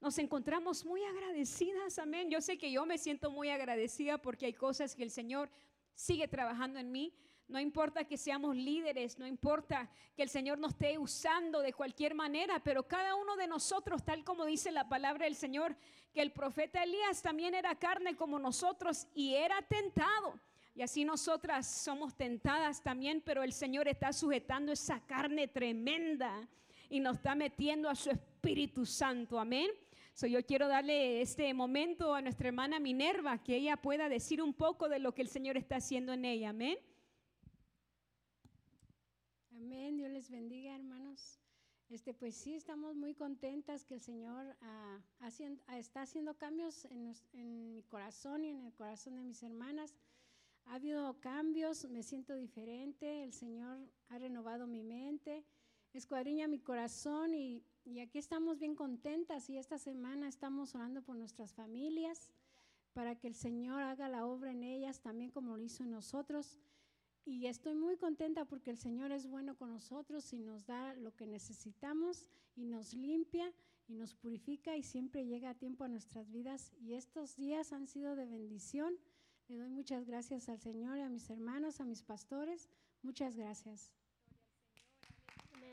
nos 0.00 0.18
encontramos 0.18 0.84
muy 0.84 1.02
agradecidas, 1.04 1.98
amén. 1.98 2.30
Yo 2.30 2.40
sé 2.40 2.58
que 2.58 2.70
yo 2.70 2.84
me 2.86 2.98
siento 2.98 3.30
muy 3.30 3.48
agradecida 3.48 4.18
porque 4.18 4.46
hay 4.46 4.52
cosas 4.52 4.94
que 4.94 5.02
el 5.02 5.10
Señor 5.10 5.50
sigue 5.94 6.28
trabajando 6.28 6.78
en 6.78 6.92
mí. 6.92 7.14
No 7.48 7.60
importa 7.60 8.04
que 8.04 8.16
seamos 8.16 8.56
líderes, 8.56 9.18
no 9.18 9.26
importa 9.26 9.88
que 10.16 10.22
el 10.22 10.28
Señor 10.28 10.58
nos 10.58 10.72
esté 10.72 10.98
usando 10.98 11.60
de 11.60 11.72
cualquier 11.72 12.14
manera, 12.14 12.58
pero 12.62 12.88
cada 12.88 13.14
uno 13.14 13.36
de 13.36 13.46
nosotros, 13.46 14.04
tal 14.04 14.24
como 14.24 14.44
dice 14.44 14.72
la 14.72 14.88
palabra 14.88 15.26
del 15.26 15.36
Señor, 15.36 15.76
que 16.12 16.22
el 16.22 16.32
profeta 16.32 16.82
Elías 16.82 17.22
también 17.22 17.54
era 17.54 17.76
carne 17.76 18.16
como 18.16 18.38
nosotros 18.38 19.06
y 19.14 19.34
era 19.34 19.62
tentado. 19.62 20.40
Y 20.74 20.82
así 20.82 21.04
nosotras 21.04 21.66
somos 21.66 22.16
tentadas 22.16 22.82
también, 22.82 23.22
pero 23.24 23.42
el 23.42 23.52
Señor 23.52 23.86
está 23.88 24.12
sujetando 24.12 24.72
esa 24.72 25.00
carne 25.06 25.48
tremenda 25.48 26.48
y 26.90 27.00
nos 27.00 27.16
está 27.16 27.34
metiendo 27.34 27.88
a 27.88 27.94
su 27.94 28.10
Espíritu 28.10 28.84
Santo. 28.84 29.38
Amén. 29.38 29.70
So, 30.18 30.26
yo 30.26 30.42
quiero 30.46 30.66
darle 30.66 31.20
este 31.20 31.52
momento 31.52 32.14
a 32.14 32.22
nuestra 32.22 32.48
hermana 32.48 32.80
Minerva, 32.80 33.36
que 33.44 33.54
ella 33.56 33.76
pueda 33.76 34.08
decir 34.08 34.40
un 34.40 34.54
poco 34.54 34.88
de 34.88 34.98
lo 34.98 35.12
que 35.12 35.20
el 35.20 35.28
Señor 35.28 35.58
está 35.58 35.76
haciendo 35.76 36.14
en 36.14 36.24
ella. 36.24 36.48
Amén. 36.48 36.78
Amén, 39.50 39.98
Dios 39.98 40.10
les 40.10 40.30
bendiga, 40.30 40.74
hermanos. 40.74 41.38
Este, 41.90 42.14
pues 42.14 42.34
sí, 42.34 42.54
estamos 42.54 42.96
muy 42.96 43.12
contentas 43.14 43.84
que 43.84 43.92
el 43.92 44.00
Señor 44.00 44.56
ah, 44.62 45.02
hacien- 45.20 45.60
ah, 45.66 45.78
está 45.78 46.00
haciendo 46.00 46.32
cambios 46.38 46.86
en, 46.86 47.12
en 47.34 47.74
mi 47.74 47.82
corazón 47.82 48.42
y 48.46 48.48
en 48.48 48.64
el 48.64 48.72
corazón 48.72 49.16
de 49.16 49.22
mis 49.22 49.42
hermanas. 49.42 49.94
Ha 50.64 50.76
habido 50.76 51.20
cambios, 51.20 51.84
me 51.90 52.02
siento 52.02 52.34
diferente, 52.36 53.22
el 53.22 53.34
Señor 53.34 53.78
ha 54.08 54.18
renovado 54.18 54.66
mi 54.66 54.82
mente, 54.82 55.44
escuadriña 55.92 56.48
mi 56.48 56.58
corazón 56.58 57.34
y, 57.34 57.62
y 57.86 58.00
aquí 58.00 58.18
estamos 58.18 58.58
bien 58.58 58.74
contentas 58.74 59.48
y 59.48 59.56
esta 59.56 59.78
semana 59.78 60.28
estamos 60.28 60.74
orando 60.74 61.02
por 61.02 61.16
nuestras 61.16 61.54
familias 61.54 62.32
para 62.92 63.14
que 63.14 63.28
el 63.28 63.34
Señor 63.34 63.82
haga 63.82 64.08
la 64.08 64.26
obra 64.26 64.50
en 64.50 64.62
ellas 64.62 65.00
también 65.00 65.30
como 65.30 65.56
lo 65.56 65.62
hizo 65.62 65.82
en 65.84 65.90
nosotros. 65.90 66.58
Y 67.24 67.46
estoy 67.46 67.74
muy 67.74 67.96
contenta 67.96 68.44
porque 68.44 68.70
el 68.70 68.78
Señor 68.78 69.12
es 69.12 69.26
bueno 69.26 69.56
con 69.56 69.70
nosotros 69.70 70.32
y 70.32 70.38
nos 70.38 70.64
da 70.64 70.94
lo 70.94 71.14
que 71.14 71.26
necesitamos 71.26 72.28
y 72.54 72.64
nos 72.64 72.94
limpia 72.94 73.52
y 73.88 73.94
nos 73.94 74.14
purifica 74.14 74.76
y 74.76 74.82
siempre 74.82 75.26
llega 75.26 75.50
a 75.50 75.54
tiempo 75.54 75.84
a 75.84 75.88
nuestras 75.88 76.30
vidas. 76.30 76.72
Y 76.80 76.94
estos 76.94 77.36
días 77.36 77.72
han 77.72 77.86
sido 77.86 78.16
de 78.16 78.26
bendición. 78.26 78.94
Le 79.48 79.58
doy 79.58 79.68
muchas 79.68 80.06
gracias 80.06 80.48
al 80.48 80.60
Señor 80.60 80.98
y 80.98 81.02
a 81.02 81.08
mis 81.08 81.28
hermanos, 81.28 81.80
a 81.80 81.84
mis 81.84 82.02
pastores. 82.02 82.68
Muchas 83.02 83.36
gracias. 83.36 83.92
Amén. 85.52 85.70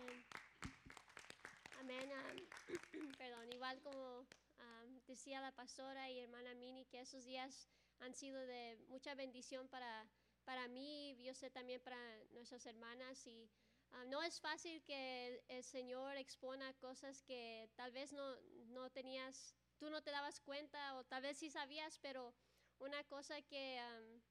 Amén. 1.79 2.09
am, 2.11 3.11
perdón, 3.17 3.52
igual 3.63 3.81
como 3.81 4.27
am, 4.57 4.99
decía 5.07 5.39
la 5.39 5.53
pastora 5.53 6.11
y 6.11 6.19
hermana 6.19 6.53
Mini, 6.53 6.83
que 6.83 6.99
esos 6.99 7.23
días 7.23 7.69
han 7.99 8.13
sido 8.13 8.37
de 8.41 8.77
mucha 8.89 9.15
bendición 9.15 9.69
para, 9.69 10.05
para 10.43 10.67
mí 10.67 11.15
yo 11.23 11.33
sé 11.33 11.49
también 11.49 11.79
para 11.79 11.97
nuestras 12.31 12.65
hermanas. 12.65 13.25
Y 13.25 13.49
am, 13.91 14.09
no 14.09 14.21
es 14.21 14.41
fácil 14.41 14.83
que 14.83 15.41
el, 15.47 15.63
Señor 15.63 16.17
exponga 16.17 16.73
cosas 16.73 17.23
que 17.23 17.69
tal 17.75 17.93
vez 17.93 18.11
no, 18.11 18.35
no 18.65 18.89
tenías, 18.89 19.55
tú 19.77 19.89
no 19.89 20.01
te 20.01 20.11
dabas 20.11 20.41
cuenta 20.41 20.97
o 20.97 21.05
tal 21.05 21.21
vez 21.21 21.37
sí 21.37 21.49
sabías, 21.49 21.97
pero 21.99 22.35
una 22.79 23.01
cosa 23.05 23.41
que, 23.43 23.79
am, 23.79 24.21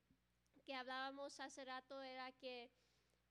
que 0.62 0.74
hablábamos 0.74 1.40
hace 1.40 1.64
rato 1.64 2.02
era 2.02 2.32
que 2.32 2.70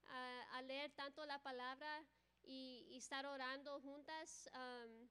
ah, 0.07 0.47
al 0.53 0.65
leer 0.67 0.91
tanto 0.93 1.23
la 1.27 1.37
palabra, 1.43 2.03
y, 2.43 2.87
y 2.89 2.97
estar 2.97 3.25
orando 3.27 3.79
juntas 3.81 4.49
um, 4.55 5.07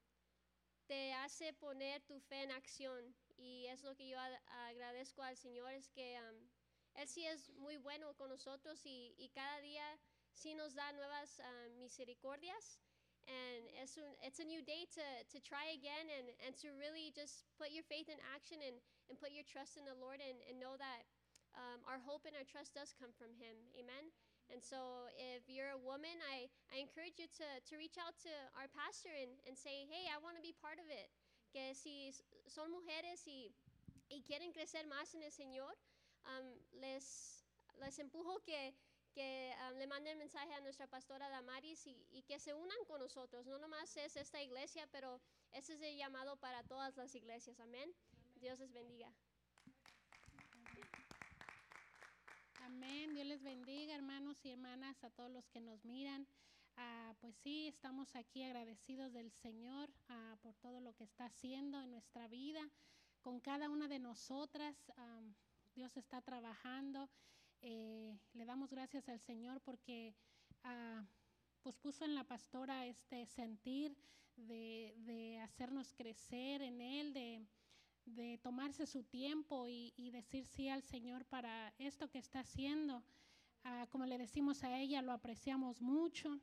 te 0.91 1.13
hace 1.13 1.53
poner 1.53 2.01
tu 2.01 2.19
fe 2.19 2.43
en 2.43 2.51
acción. 2.51 3.15
Y 3.37 3.65
es 3.67 3.81
lo 3.83 3.95
que 3.95 4.09
yo 4.09 4.19
agradezco 4.67 5.23
al 5.23 5.37
Señor, 5.37 5.71
es 5.71 5.87
que 5.87 6.19
um, 6.19 6.49
Él 6.95 7.07
sí 7.07 7.25
es 7.25 7.49
muy 7.51 7.77
bueno 7.77 8.13
con 8.17 8.29
nosotros 8.29 8.85
y, 8.85 9.15
y 9.17 9.29
cada 9.29 9.61
día 9.61 9.87
sí 10.33 10.53
nos 10.53 10.75
da 10.75 10.91
nuevas 10.91 11.39
ah, 11.39 11.67
misericordias. 11.79 12.81
And 13.25 13.63
it's, 13.81 13.97
it's 14.21 14.39
a 14.39 14.43
new 14.43 14.61
day 14.63 14.85
to, 14.91 15.05
to 15.31 15.39
try 15.39 15.71
again 15.71 16.09
and, 16.11 16.27
and 16.45 16.57
to 16.57 16.67
really 16.75 17.13
just 17.15 17.45
put 17.57 17.71
your 17.71 17.83
faith 17.83 18.09
in 18.09 18.19
action 18.35 18.59
and, 18.59 18.75
and 19.07 19.17
put 19.17 19.31
your 19.31 19.45
trust 19.45 19.77
in 19.77 19.85
the 19.85 19.95
Lord 19.95 20.19
and, 20.19 20.43
and 20.49 20.59
know 20.59 20.75
that 20.75 21.07
um, 21.55 21.79
our 21.87 22.03
hope 22.03 22.27
and 22.27 22.35
our 22.35 22.43
trust 22.43 22.73
does 22.75 22.91
come 22.99 23.13
from 23.15 23.31
Him. 23.39 23.55
Amen. 23.79 24.11
And 24.51 24.59
so, 24.59 25.07
if 25.15 25.47
you're 25.47 25.71
a 25.71 25.79
woman, 25.79 26.11
I, 26.27 26.51
I 26.75 26.83
encourage 26.83 27.15
you 27.15 27.31
to, 27.39 27.47
to 27.71 27.73
reach 27.79 27.95
out 27.95 28.11
to 28.27 28.33
our 28.59 28.67
pastor 28.67 29.09
and, 29.15 29.31
and 29.47 29.55
say, 29.55 29.87
hey, 29.87 30.11
I 30.11 30.19
want 30.19 30.35
to 30.35 30.43
be 30.43 30.51
part 30.59 30.75
of 30.75 30.91
it. 30.91 31.07
Que 31.55 31.71
si 31.73 32.11
son 32.47 32.71
mujeres 32.71 33.23
y, 33.27 33.51
quieren 34.27 34.51
crecer 34.51 34.83
más 34.87 35.15
en 35.15 35.23
el 35.23 35.31
Señor, 35.31 35.71
um, 36.27 36.51
les, 36.79 37.43
les 37.79 37.99
empujo 37.99 38.43
que, 38.43 38.75
que 39.15 39.51
um, 39.67 39.77
le 39.77 39.87
manden 39.87 40.17
mensaje 40.17 40.53
a 40.53 40.61
nuestra 40.61 40.87
pastora 40.87 41.29
Damaris 41.29 41.87
y, 41.87 42.05
y 42.11 42.23
que 42.23 42.39
se 42.39 42.53
unan 42.53 42.83
con 42.87 42.99
nosotros. 42.99 43.45
No 43.45 43.57
nomás 43.57 43.95
es 43.97 44.17
esta 44.17 44.41
iglesia, 44.41 44.87
pero 44.91 45.21
ese 45.51 45.73
es 45.73 45.81
el 45.81 45.97
llamado 45.97 46.35
para 46.37 46.63
todas 46.63 46.97
las 46.97 47.15
iglesias. 47.15 47.59
Amén. 47.59 47.93
Dios 48.35 48.59
les 48.59 48.73
bendiga. 48.73 49.13
Amén. 52.73 53.13
Dios 53.13 53.27
les 53.27 53.43
bendiga, 53.43 53.93
hermanos 53.93 54.45
y 54.45 54.49
hermanas, 54.49 55.03
a 55.03 55.09
todos 55.09 55.29
los 55.29 55.45
que 55.49 55.59
nos 55.59 55.83
miran. 55.83 56.25
Ah, 56.77 57.13
pues 57.19 57.35
sí, 57.35 57.67
estamos 57.67 58.15
aquí 58.15 58.43
agradecidos 58.43 59.11
del 59.11 59.29
Señor 59.29 59.89
ah, 60.07 60.37
por 60.41 60.55
todo 60.55 60.79
lo 60.79 60.95
que 60.95 61.03
está 61.03 61.25
haciendo 61.25 61.81
en 61.81 61.91
nuestra 61.91 62.29
vida, 62.29 62.61
con 63.19 63.41
cada 63.41 63.69
una 63.69 63.89
de 63.89 63.99
nosotras. 63.99 64.89
Dios 65.75 65.97
está 65.97 66.21
trabajando. 66.21 67.09
Eh, 67.61 68.17
le 68.31 68.45
damos 68.45 68.69
gracias 68.69 69.09
al 69.09 69.19
Señor 69.19 69.59
porque 69.59 70.15
ah, 70.63 71.03
pues 71.63 71.75
puso 71.75 72.05
en 72.05 72.15
la 72.15 72.23
pastora 72.23 72.85
este 72.85 73.25
sentir 73.25 73.97
de, 74.37 74.93
de 74.99 75.41
hacernos 75.41 75.93
crecer 75.93 76.61
en 76.61 76.79
Él, 76.79 77.13
de, 77.13 77.45
de 78.15 78.37
tomarse 78.37 78.85
su 78.85 79.03
tiempo 79.03 79.67
y, 79.67 80.11
decir 80.11 80.45
sí 80.45 80.69
al 80.69 80.83
Señor 80.83 81.25
para 81.25 81.73
esto 81.77 82.09
que 82.09 82.19
está 82.19 82.41
haciendo. 82.41 83.03
Ah, 83.63 83.87
como 83.89 84.05
le 84.05 84.17
decimos 84.17 84.63
a 84.63 84.79
ella, 84.79 85.01
lo 85.01 85.11
apreciamos 85.11 85.81
mucho 85.81 86.39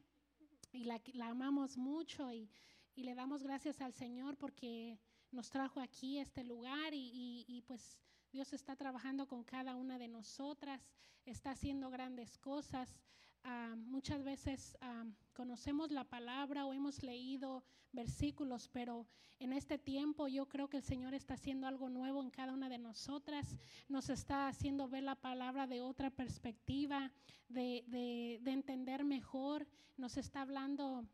y 0.73 0.85
la, 0.85 1.01
amamos 1.27 1.77
mucho 1.77 2.33
y, 2.33 2.51
le 2.95 3.15
damos 3.15 3.45
gracias 3.45 3.81
al 3.81 3.93
Señor 3.93 4.37
porque 4.37 4.99
nos 5.31 5.51
trajo 5.51 5.81
aquí 5.81 6.19
este 6.19 6.43
lugar 6.43 6.93
y, 6.93 7.63
pues 7.67 8.01
Dios 8.33 8.53
está 8.53 8.75
trabajando 8.75 9.29
con 9.29 9.45
cada 9.45 9.77
una 9.77 9.99
de 9.99 10.09
nosotras, 10.09 10.83
está 11.25 11.53
haciendo 11.53 11.91
grandes 11.91 12.37
cosas. 12.39 12.99
Ah, 13.45 13.75
muchas 13.77 14.23
veces 14.25 14.77
ah, 14.81 15.05
conocemos 15.33 15.91
la 15.91 16.05
palabra 16.05 16.67
o 16.67 16.73
hemos 16.73 17.03
leído 17.03 17.65
versículos, 17.93 18.69
pero 18.69 19.07
en 19.39 19.53
este 19.53 19.79
tiempo 19.79 20.29
yo 20.29 20.47
creo 20.49 20.69
que 20.69 20.79
el 20.79 20.83
Señor 20.83 21.15
está 21.15 21.35
haciendo 21.35 21.67
algo 21.67 21.89
nuevo 21.89 22.23
en 22.23 22.31
cada 22.31 22.53
una 22.53 22.69
de 22.69 22.79
nosotras, 22.79 23.57
nos 23.89 24.11
está 24.11 24.49
haciendo 24.49 24.89
ver 24.89 25.05
la 25.05 25.15
palabra 25.15 25.67
de 25.67 25.81
otra 25.81 26.11
perspectiva, 26.11 27.11
de, 27.49 27.85
de- 27.87 28.39
de 28.43 28.51
entender 28.53 29.05
mejor, 29.05 29.67
nos 29.97 30.17
está 30.17 30.43
hablando 30.43 31.07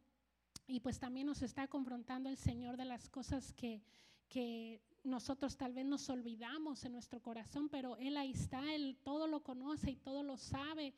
y 0.66 0.80
pues 0.80 0.98
también 0.98 1.26
nos 1.26 1.42
está 1.42 1.68
confrontando 1.68 2.28
el 2.30 2.36
Señor 2.38 2.76
de 2.76 2.86
las 2.86 3.08
cosas 3.10 3.52
que, 3.52 3.82
que 4.28 4.80
nosotros 5.04 5.56
tal 5.56 5.72
vez 5.74 5.84
nos 5.84 6.08
olvidamos 6.08 6.84
en 6.84 6.92
nuestro 6.92 7.20
corazón, 7.20 7.68
pero 7.68 7.96
Él 7.98 8.16
ahí 8.16 8.32
está, 8.32 8.74
Él 8.74 8.96
todo 9.04 9.26
lo 9.28 9.42
conoce 9.44 9.90
y 9.90 9.96
todo 9.96 10.22
lo 10.22 10.36
sabe. 10.38 10.94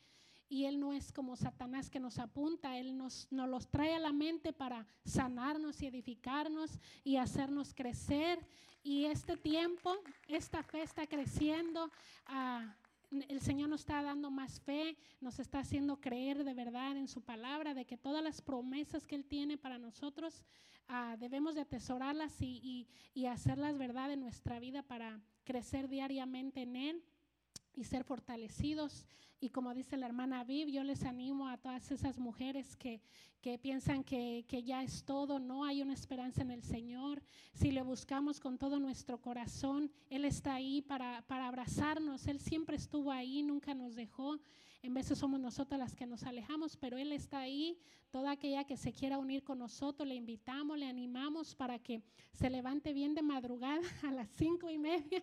Y 0.49 0.65
Él 0.65 0.79
no 0.79 0.93
es 0.93 1.13
como 1.13 1.35
Satanás 1.37 1.91
que 1.91 1.99
nos 2.01 2.19
apunta, 2.19 2.79
Él 2.79 2.97
nos, 2.97 3.27
nos 3.31 3.49
los 3.49 3.69
trae 3.69 3.95
a 3.95 3.99
la 3.99 4.13
mente 4.13 4.53
para 4.53 4.87
sanarnos 5.05 5.83
y 5.83 5.87
edificarnos 5.87 6.79
y 7.03 7.17
hacernos 7.17 7.75
crecer. 7.75 8.39
Y 8.83 9.07
este 9.07 9.37
tiempo, 9.37 9.93
esta 10.29 10.63
fe 10.63 10.83
está 10.83 11.07
creciendo. 11.07 11.91
ah, 12.27 12.77
el 13.29 13.41
Señor 13.41 13.69
nos 13.69 13.81
está 13.81 14.03
dando 14.03 14.31
más 14.31 14.61
fe, 14.61 14.97
nos 15.21 15.39
está 15.39 15.61
haciendo 15.61 16.01
creer 16.01 16.43
de 16.45 16.55
verdad 16.55 16.97
en 16.97 17.07
su 17.09 17.23
palabra, 17.23 17.73
de 17.75 17.85
que 17.85 17.97
todas 17.97 18.23
las 18.23 18.41
promesas 18.43 19.07
que 19.07 19.15
Él 19.15 19.25
tiene 19.25 19.57
para 19.57 19.79
nosotros 19.79 20.43
ah, 20.89 21.17
debemos 21.19 21.55
de 21.55 21.63
atesorarlas 21.63 22.41
y, 22.43 22.61
y- 22.63 22.89
y 23.15 23.27
hacerlas 23.27 23.79
verdad 23.79 24.13
en 24.13 24.21
nuestra 24.21 24.59
vida 24.61 24.83
para 24.83 25.21
crecer 25.45 25.89
diariamente 25.89 26.63
en 26.63 26.77
Él 26.77 27.05
y 27.77 27.85
ser 27.85 28.03
fortalecidos. 28.03 29.07
Y 29.39 29.51
como 29.51 29.75
dice 29.75 29.97
la 29.97 30.07
hermana 30.07 30.43
Viv, 30.45 30.69
yo 30.69 30.83
les 30.83 31.05
animo 31.05 31.49
a 31.49 31.59
todas 31.59 31.91
esas 31.91 32.19
mujeres 32.19 32.75
que, 32.75 33.03
que 33.43 33.59
piensan 33.59 34.03
que, 34.03 34.47
que 34.49 34.63
ya 34.63 34.83
es 34.83 35.05
todo, 35.05 35.39
no 35.39 35.65
hay 35.65 35.83
una 35.83 35.93
esperanza 35.93 36.41
en 36.43 36.51
el 36.51 36.63
Señor. 36.63 37.23
Si 37.53 37.71
le 37.71 37.83
buscamos 37.83 38.41
con 38.41 38.57
todo 38.57 38.81
nuestro 38.81 39.21
corazón, 39.21 39.93
Él 40.09 40.25
está 40.25 40.55
ahí 40.55 40.81
para, 40.81 41.23
para 41.29 41.49
abrazarnos, 41.49 42.27
Él 42.27 42.41
siempre 42.41 42.77
estuvo 42.77 43.13
ahí, 43.13 43.43
nunca 43.43 43.75
nos 43.75 43.95
dejó. 43.95 44.41
En 44.83 44.95
veces 44.95 45.19
somos 45.19 45.41
nosotros 45.41 45.79
las 45.79 45.95
que 45.95 46.07
nos 46.07 46.23
alejamos, 46.23 46.77
pero 46.77 46.97
Él 46.97 47.13
está 47.13 47.41
ahí. 47.41 47.79
Toda 48.11 48.33
aquella 48.33 48.65
que 48.65 48.77
se 48.77 48.93
quiera 48.93 49.19
unir 49.19 49.43
con 49.43 49.59
nosotros, 49.59 50.09
le 50.09 50.15
invitamos, 50.15 50.79
le 50.79 50.87
animamos 50.87 51.55
para 51.55 51.79
que 51.79 52.03
se 52.33 52.49
levante 52.49 52.93
bien 52.93 53.15
de 53.15 53.23
madrugada 53.23 53.81
a 54.03 54.13
las 54.13 54.29
cinco 54.37 54.71
y 54.71 54.79
media 54.79 55.23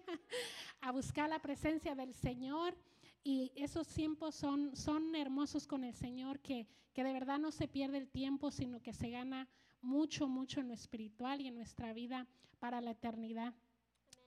a 0.82 0.91
buscar 0.91 1.30
la 1.30 1.39
presencia 1.39 1.95
del 1.95 2.14
Señor. 2.14 2.76
Y 3.24 3.51
esos 3.56 3.88
tiempos 3.88 4.36
son, 4.36 4.76
son 4.76 5.16
hermosos 5.16 5.66
con 5.66 5.86
el 5.86 5.93
Señor, 5.93 6.39
que, 6.41 6.68
que 6.93 7.04
de 7.04 7.13
verdad 7.13 7.39
no 7.39 7.51
se 7.51 7.70
pierde 7.70 7.97
el 7.97 8.09
tiempo, 8.09 8.51
sino 8.51 8.82
que 8.82 8.92
se 8.92 9.09
gana 9.09 9.47
mucho, 9.82 10.28
mucho 10.28 10.59
en 10.59 10.67
lo 10.67 10.74
espiritual 10.74 11.39
y 11.42 11.47
en 11.47 11.55
nuestra 11.55 11.93
vida 11.93 12.28
para 12.59 12.82
la 12.82 12.92
eternidad. 12.92 13.54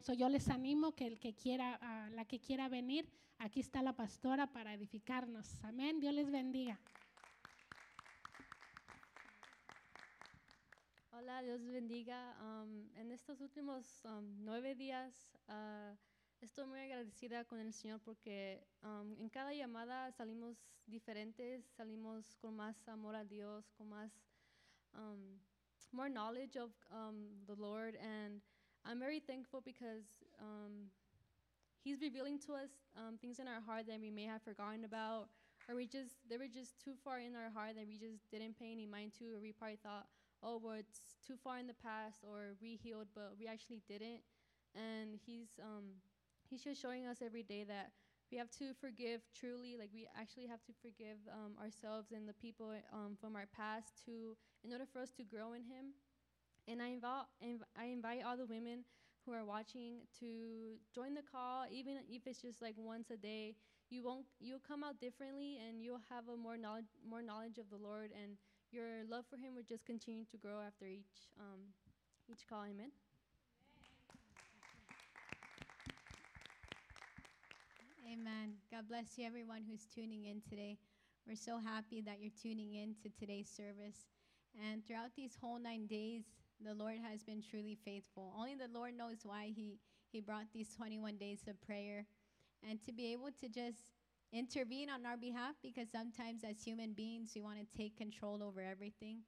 So, 0.07 0.13
yo 0.13 0.29
les 0.29 0.49
animo 0.51 0.95
que 0.95 1.09
el 1.09 1.19
que 1.19 1.35
quiera, 1.35 1.81
la 2.13 2.25
que 2.27 2.39
quiera 2.39 2.69
venir, 2.69 3.11
aquí 3.39 3.59
está 3.59 3.83
la 3.83 3.93
pastora 3.93 4.47
para 4.47 4.73
edificarnos. 4.73 5.65
Amén. 5.65 5.99
Dios 5.99 6.15
les 6.15 6.31
bendiga. 6.31 6.79
Hola, 11.11 11.43
Dios 11.43 11.61
bendiga. 11.65 12.37
Am, 12.39 12.89
en 12.95 13.11
estos 13.11 13.41
últimos 13.41 14.07
am, 14.07 14.45
nueve 14.45 14.77
días 14.77 15.37
ah, 15.49 15.97
estoy 16.41 16.67
muy 16.67 16.79
agradecida 16.79 17.45
con 17.45 17.59
el 17.59 17.73
Señor 17.73 18.01
porque 18.03 18.65
am, 18.83 19.13
en 19.19 19.29
cada 19.29 19.55
llamada 19.55 20.13
salimos 20.13 20.57
diferentes, 20.87 21.65
salimos 21.65 22.37
con 22.37 22.55
más 22.55 22.87
amor 22.87 23.17
a 23.17 23.25
Dios, 23.25 23.73
con 23.73 23.89
más 23.89 24.13
um, 24.95 25.41
more 25.91 26.09
knowledge 26.09 26.57
of 26.57 26.71
um, 26.93 27.45
the 27.47 27.57
Lord, 27.57 27.97
and 27.97 28.41
I'm 28.89 29.01
very 29.01 29.19
thankful 29.19 29.63
because 29.65 30.07
um, 30.41 30.95
He's 31.83 32.01
revealing 32.01 32.39
to 32.47 32.55
us 32.55 32.71
um, 32.97 33.19
things 33.19 33.39
in 33.39 33.47
our 33.47 33.61
heart 33.61 33.87
that 33.89 34.01
we 34.01 34.11
may 34.11 34.25
have 34.25 34.43
forgotten 34.43 34.85
about, 34.85 35.29
or 35.69 35.75
we 35.75 35.87
just 35.87 36.19
they 36.31 36.37
were 36.37 36.51
just 36.51 36.79
too 36.83 36.95
far 37.03 37.19
in 37.19 37.35
our 37.35 37.51
heart 37.51 37.75
that 37.77 37.87
we 37.87 37.99
just 37.99 38.31
didn't 38.31 38.59
pay 38.59 38.71
any 38.73 38.87
mind 38.87 39.13
to, 39.19 39.35
or 39.35 39.41
we 39.41 39.53
probably 39.53 39.79
thought, 39.83 40.07
oh, 40.43 40.61
well, 40.63 40.75
it's 40.79 41.19
too 41.27 41.35
far 41.43 41.59
in 41.59 41.67
the 41.67 41.79
past, 41.83 42.23
or 42.23 42.55
we 42.63 42.75
healed, 42.75 43.07
but 43.15 43.35
we 43.39 43.47
actually 43.47 43.83
didn't. 43.89 44.23
And 44.75 45.19
He's 45.27 45.59
um, 45.63 45.99
He's 46.49 46.63
just 46.63 46.81
showing 46.81 47.07
us 47.07 47.19
every 47.23 47.43
day 47.43 47.65
that 47.67 47.91
we 48.31 48.39
have 48.39 48.51
to 48.59 48.75
forgive 48.81 49.23
truly, 49.35 49.77
like 49.79 49.91
we 49.95 50.07
actually 50.19 50.47
have 50.47 50.63
to 50.67 50.73
forgive 50.83 51.19
um, 51.31 51.55
ourselves 51.63 52.11
and 52.11 52.29
the 52.29 52.35
people 52.35 52.71
um, 52.93 53.17
from 53.21 53.35
our 53.37 53.47
past 53.55 53.95
to, 54.07 54.37
in 54.65 54.73
order 54.73 54.87
for 54.87 55.01
us 55.01 55.11
to 55.19 55.23
grow 55.23 55.55
in 55.55 55.63
Him. 55.63 55.95
And 56.69 56.83
I 56.83 56.89
invite, 56.89 57.27
inv- 57.45 57.71
I 57.79 57.87
invite 57.87 58.23
all 58.27 58.37
the 58.37 58.47
women 58.47 58.85
who 59.25 59.33
are 59.33 59.45
watching 59.45 59.99
to 60.21 60.79
join 60.95 61.15
the 61.15 61.23
call, 61.23 61.65
even 61.71 61.99
if 62.09 62.27
it's 62.27 62.43
just 62.43 62.63
like 62.63 62.75
once 62.77 63.11
a 63.11 63.17
day. 63.17 63.55
You 63.89 64.03
won't, 64.03 64.27
you'll 64.41 64.63
come 64.67 64.83
out 64.83 65.01
differently, 65.01 65.59
and 65.63 65.81
you'll 65.81 66.03
have 66.11 66.27
a 66.29 66.37
more 66.37 66.57
knowledge, 66.57 66.91
more 67.09 67.23
knowledge 67.23 67.59
of 67.59 67.71
the 67.71 67.77
Lord, 67.77 68.11
and 68.21 68.33
your 68.73 69.07
love 69.09 69.25
for 69.31 69.37
Him 69.37 69.55
will 69.55 69.63
just 69.63 69.87
continue 69.87 70.25
to 70.25 70.37
grow 70.37 70.61
after 70.61 70.87
each, 70.87 71.31
um, 71.39 71.61
each 72.29 72.49
call. 72.49 72.65
Amen. 72.65 72.91
Amen. 78.13 78.55
God 78.71 78.89
bless 78.89 79.19
you, 79.19 79.25
everyone 79.27 79.63
who's 79.69 79.87
tuning 79.87 80.25
in 80.27 80.41
today. 80.49 80.79
We're 81.27 81.37
so 81.37 81.59
happy 81.59 82.01
that 82.03 82.19
you're 82.21 82.35
tuning 82.41 82.75
in 82.75 82.95
to 83.03 83.09
today's 83.19 83.49
service. 83.49 84.07
And 84.55 84.87
throughout 84.87 85.11
these 85.17 85.37
whole 85.41 85.59
nine 85.59 85.87
days, 85.87 86.25
the 86.65 86.75
Lord 86.75 86.97
has 87.11 87.23
been 87.23 87.43
truly 87.43 87.77
faithful. 87.85 88.33
Only 88.37 88.55
the 88.55 88.73
Lord 88.73 88.97
knows 88.97 89.19
why 89.25 89.53
He, 89.55 89.79
he 90.11 90.21
brought 90.21 90.53
these 90.53 90.75
21 90.75 91.17
days 91.17 91.41
of 91.49 91.61
prayer. 91.61 92.07
And 92.69 92.83
to 92.85 92.93
be 92.93 93.13
able 93.13 93.31
to 93.41 93.49
just 93.49 93.79
intervene 94.33 94.89
on 94.91 95.07
our 95.07 95.17
behalf, 95.17 95.57
because 95.63 95.89
sometimes 95.91 96.43
as 96.43 96.63
human 96.63 96.93
beings, 96.93 97.33
we 97.35 97.43
want 97.43 97.59
to 97.59 97.77
take 97.77 97.97
control 97.97 98.43
over 98.43 98.61
everything. 98.61 99.21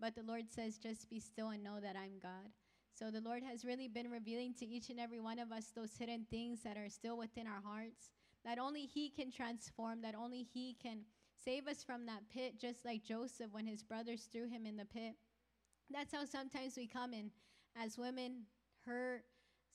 But 0.00 0.14
the 0.14 0.24
Lord 0.24 0.50
says, 0.50 0.78
just 0.78 1.08
be 1.08 1.20
still 1.20 1.50
and 1.50 1.62
know 1.62 1.78
that 1.80 1.96
I'm 1.96 2.18
God. 2.20 2.50
So 2.92 3.10
the 3.10 3.20
Lord 3.20 3.42
has 3.42 3.64
really 3.64 3.88
been 3.88 4.10
revealing 4.10 4.52
to 4.58 4.66
each 4.66 4.90
and 4.90 5.00
every 5.00 5.20
one 5.20 5.38
of 5.38 5.52
us 5.52 5.72
those 5.74 5.96
hidden 5.96 6.26
things 6.30 6.62
that 6.64 6.76
are 6.76 6.90
still 6.90 7.16
within 7.16 7.46
our 7.46 7.62
hearts 7.64 8.10
that 8.44 8.58
only 8.58 8.86
He 8.86 9.08
can 9.08 9.30
transform, 9.30 10.02
that 10.02 10.14
only 10.14 10.42
He 10.42 10.76
can 10.82 11.02
save 11.44 11.66
us 11.66 11.82
from 11.82 12.06
that 12.06 12.28
pit, 12.32 12.60
just 12.60 12.84
like 12.84 13.02
Joseph 13.02 13.52
when 13.52 13.66
his 13.66 13.82
brothers 13.82 14.28
threw 14.30 14.48
him 14.48 14.66
in 14.66 14.76
the 14.76 14.84
pit. 14.84 15.16
That's 15.92 16.14
how 16.14 16.24
sometimes 16.24 16.76
we 16.76 16.86
come 16.86 17.12
in 17.12 17.30
as 17.76 17.98
women, 17.98 18.42
hurt, 18.86 19.24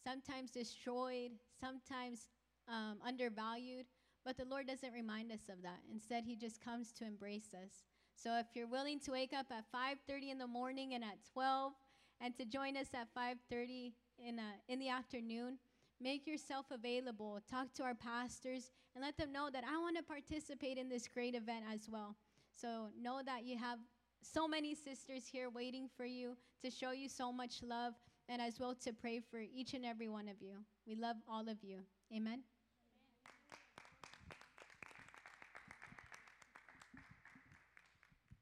sometimes 0.03 0.51
destroyed, 0.51 1.31
sometimes 1.59 2.29
um, 2.67 2.97
undervalued. 3.05 3.85
But 4.25 4.37
the 4.37 4.45
Lord 4.45 4.67
doesn't 4.67 4.91
remind 4.93 5.31
us 5.31 5.49
of 5.49 5.61
that. 5.63 5.79
Instead, 5.91 6.25
He 6.25 6.35
just 6.35 6.63
comes 6.63 6.91
to 6.93 7.05
embrace 7.05 7.53
us. 7.53 7.85
So 8.15 8.37
if 8.39 8.47
you're 8.55 8.67
willing 8.67 8.99
to 9.01 9.11
wake 9.11 9.31
up 9.31 9.47
at 9.51 9.65
5:30 9.71 10.31
in 10.31 10.37
the 10.37 10.47
morning 10.47 10.93
and 10.95 11.03
at 11.03 11.23
12, 11.33 11.73
and 12.19 12.35
to 12.37 12.45
join 12.45 12.75
us 12.75 12.87
at 12.93 13.07
5:30 13.13 13.93
in 14.17 14.39
uh, 14.39 14.41
in 14.67 14.79
the 14.79 14.89
afternoon, 14.89 15.59
make 16.01 16.27
yourself 16.27 16.65
available. 16.71 17.39
Talk 17.49 17.73
to 17.75 17.83
our 17.83 17.95
pastors 17.95 18.71
and 18.95 19.03
let 19.03 19.17
them 19.17 19.31
know 19.31 19.49
that 19.51 19.63
I 19.63 19.77
want 19.77 19.97
to 19.97 20.03
participate 20.03 20.77
in 20.77 20.89
this 20.89 21.07
great 21.07 21.35
event 21.35 21.65
as 21.71 21.87
well. 21.89 22.15
So 22.59 22.89
know 22.99 23.21
that 23.23 23.45
you 23.45 23.57
have 23.57 23.79
so 24.21 24.47
many 24.47 24.75
sisters 24.75 25.27
here 25.27 25.49
waiting 25.49 25.89
for 25.95 26.05
you 26.05 26.37
to 26.61 26.69
show 26.69 26.91
you 26.91 27.09
so 27.09 27.31
much 27.31 27.61
love 27.63 27.93
and 28.29 28.41
as 28.41 28.59
well 28.59 28.75
to 28.75 28.93
pray 28.93 29.19
for 29.19 29.39
each 29.39 29.73
and 29.73 29.85
every 29.85 30.09
one 30.09 30.27
of 30.27 30.41
you. 30.41 30.57
We 30.85 30.95
love 30.95 31.17
all 31.27 31.47
of 31.47 31.63
you. 31.63 31.79
Amen. 32.15 32.43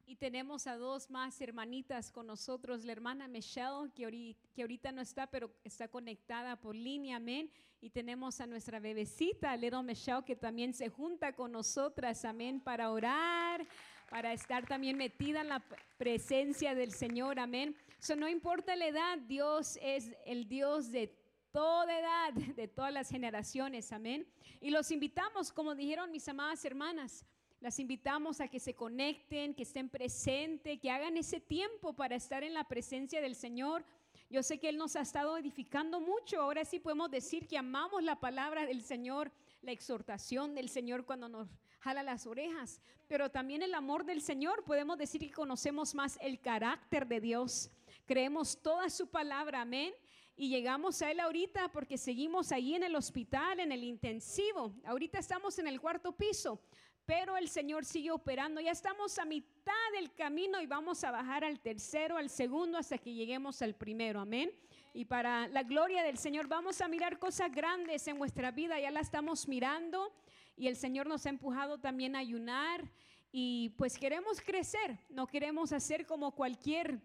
Y 0.07 0.17
tenemos 0.17 0.65
a 0.65 0.77
dos 0.77 1.09
más 1.09 1.41
hermanitas 1.41 2.09
con 2.09 2.27
nosotros, 2.27 2.85
la 2.85 2.93
hermana 2.93 3.27
Michelle, 3.27 3.91
que 3.93 4.05
ahorita, 4.05 4.39
que 4.53 4.61
ahorita 4.61 4.91
no 4.93 5.01
está, 5.01 5.27
pero 5.27 5.51
está 5.63 5.89
conectada 5.89 6.55
por 6.55 6.73
línea, 6.73 7.17
amén. 7.17 7.51
Y 7.81 7.89
tenemos 7.89 8.39
a 8.39 8.47
nuestra 8.47 8.79
bebecita, 8.79 9.57
Little 9.57 9.83
Michelle, 9.83 10.23
que 10.23 10.37
también 10.37 10.73
se 10.73 10.87
junta 10.87 11.33
con 11.33 11.51
nosotras, 11.51 12.23
amén, 12.23 12.61
para 12.61 12.91
orar, 12.91 13.67
para 14.09 14.33
estar 14.33 14.65
también 14.65 14.97
metida 14.97 15.41
en 15.41 15.49
la 15.49 15.63
presencia 15.97 16.75
del 16.75 16.91
Señor, 16.91 17.39
amén. 17.39 17.75
So, 17.99 18.15
no 18.15 18.29
importa 18.29 18.75
la 18.75 18.87
edad, 18.87 19.17
Dios 19.19 19.79
es 19.81 20.11
el 20.25 20.47
Dios 20.47 20.91
de 20.91 21.07
toda 21.51 21.99
edad, 21.99 22.33
de 22.55 22.67
todas 22.67 22.93
las 22.93 23.09
generaciones, 23.09 23.91
amén. 23.91 24.27
Y 24.61 24.69
los 24.69 24.91
invitamos, 24.91 25.51
como 25.51 25.75
dijeron 25.75 26.11
mis 26.11 26.27
amadas 26.27 26.63
hermanas, 26.65 27.25
las 27.61 27.79
invitamos 27.79 28.41
a 28.41 28.47
que 28.47 28.59
se 28.59 28.75
conecten, 28.75 29.55
que 29.55 29.63
estén 29.63 29.89
presentes, 29.89 30.79
que 30.79 30.91
hagan 30.91 31.17
ese 31.17 31.39
tiempo 31.39 31.93
para 31.93 32.15
estar 32.15 32.43
en 32.43 32.53
la 32.53 32.65
presencia 32.65 33.21
del 33.21 33.35
Señor. 33.35 33.85
Yo 34.29 34.43
sé 34.43 34.59
que 34.59 34.69
Él 34.69 34.77
nos 34.77 34.95
ha 34.95 35.01
estado 35.01 35.37
edificando 35.37 35.99
mucho. 35.99 36.41
Ahora 36.41 36.65
sí 36.65 36.79
podemos 36.79 37.09
decir 37.09 37.47
que 37.47 37.57
amamos 37.57 38.03
la 38.03 38.19
palabra 38.19 38.65
del 38.65 38.83
Señor, 38.83 39.31
la 39.61 39.71
exhortación 39.71 40.53
del 40.53 40.69
Señor 40.69 41.05
cuando 41.05 41.29
nos 41.29 41.47
jala 41.85 42.01
las 42.01 42.25
orejas. 42.25 42.81
Pero 43.07 43.29
también 43.29 43.61
el 43.61 43.75
amor 43.75 44.05
del 44.05 44.19
Señor, 44.21 44.63
podemos 44.63 44.97
decir 44.97 45.21
que 45.21 45.31
conocemos 45.31 45.93
más 45.93 46.17
el 46.19 46.39
carácter 46.41 47.07
de 47.07 47.21
Dios. 47.21 47.69
Creemos 48.07 48.59
toda 48.59 48.89
su 48.89 49.07
palabra, 49.07 49.61
amén. 49.61 49.93
Y 50.35 50.49
llegamos 50.49 51.03
a 51.03 51.11
Él 51.11 51.19
ahorita 51.19 51.71
porque 51.71 51.99
seguimos 51.99 52.51
ahí 52.51 52.73
en 52.73 52.83
el 52.83 52.95
hospital, 52.95 53.59
en 53.59 53.71
el 53.71 53.83
intensivo. 53.83 54.73
Ahorita 54.83 55.19
estamos 55.19 55.59
en 55.59 55.67
el 55.67 55.79
cuarto 55.79 56.11
piso 56.11 56.59
pero 57.05 57.37
el 57.37 57.47
Señor 57.49 57.85
sigue 57.85 58.09
operando. 58.09 58.59
Ya 58.59 58.71
estamos 58.71 59.19
a 59.19 59.25
mitad 59.25 59.91
del 59.93 60.11
camino 60.15 60.59
y 60.59 60.65
vamos 60.65 61.03
a 61.03 61.11
bajar 61.11 61.43
al 61.43 61.59
tercero, 61.59 62.17
al 62.17 62.31
segundo, 62.31 62.79
hasta 62.79 62.97
que 62.97 63.13
lleguemos 63.13 63.61
al 63.61 63.75
primero. 63.75 64.19
Amén. 64.19 64.51
Y 64.91 65.05
para 65.05 65.47
la 65.49 65.61
gloria 65.61 66.01
del 66.01 66.17
Señor 66.17 66.47
vamos 66.47 66.81
a 66.81 66.87
mirar 66.87 67.19
cosas 67.19 67.51
grandes 67.51 68.07
en 68.07 68.17
nuestra 68.17 68.49
vida. 68.49 68.79
Ya 68.79 68.89
la 68.89 69.01
estamos 69.01 69.47
mirando 69.47 70.11
y 70.57 70.67
el 70.67 70.75
Señor 70.75 71.07
nos 71.07 71.25
ha 71.25 71.29
empujado 71.29 71.79
también 71.79 72.15
a 72.15 72.19
ayunar 72.19 72.83
y 73.31 73.69
pues 73.77 73.97
queremos 73.97 74.39
crecer. 74.39 74.97
No 75.09 75.27
queremos 75.27 75.73
hacer 75.73 76.05
como 76.05 76.31
cualquier 76.31 77.01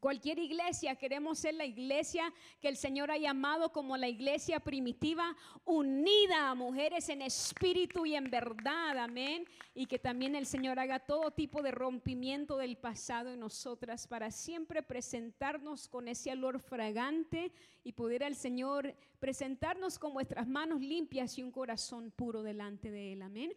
Cualquier 0.00 0.38
iglesia, 0.38 0.96
queremos 0.96 1.38
ser 1.38 1.54
la 1.54 1.64
iglesia 1.66 2.32
que 2.60 2.68
el 2.68 2.76
Señor 2.76 3.10
ha 3.10 3.18
llamado 3.18 3.72
como 3.72 3.96
la 3.96 4.08
iglesia 4.08 4.58
primitiva, 4.60 5.36
unida 5.64 6.50
a 6.50 6.54
mujeres 6.54 7.08
en 7.08 7.22
espíritu 7.22 8.06
y 8.06 8.14
en 8.14 8.30
verdad, 8.30 8.98
amén. 8.98 9.46
Y 9.74 9.86
que 9.86 9.98
también 9.98 10.34
el 10.34 10.46
Señor 10.46 10.78
haga 10.78 11.00
todo 11.00 11.30
tipo 11.30 11.62
de 11.62 11.72
rompimiento 11.72 12.56
del 12.56 12.76
pasado 12.76 13.32
en 13.32 13.40
nosotras 13.40 14.06
para 14.06 14.30
siempre 14.30 14.82
presentarnos 14.82 15.88
con 15.88 16.08
ese 16.08 16.32
olor 16.32 16.60
fragante 16.60 17.52
y 17.84 17.92
poder 17.92 18.24
al 18.24 18.34
Señor 18.34 18.94
presentarnos 19.18 19.98
con 19.98 20.14
vuestras 20.14 20.48
manos 20.48 20.80
limpias 20.80 21.36
y 21.38 21.42
un 21.42 21.52
corazón 21.52 22.10
puro 22.10 22.42
delante 22.42 22.90
de 22.90 23.12
Él, 23.12 23.22
amén. 23.22 23.52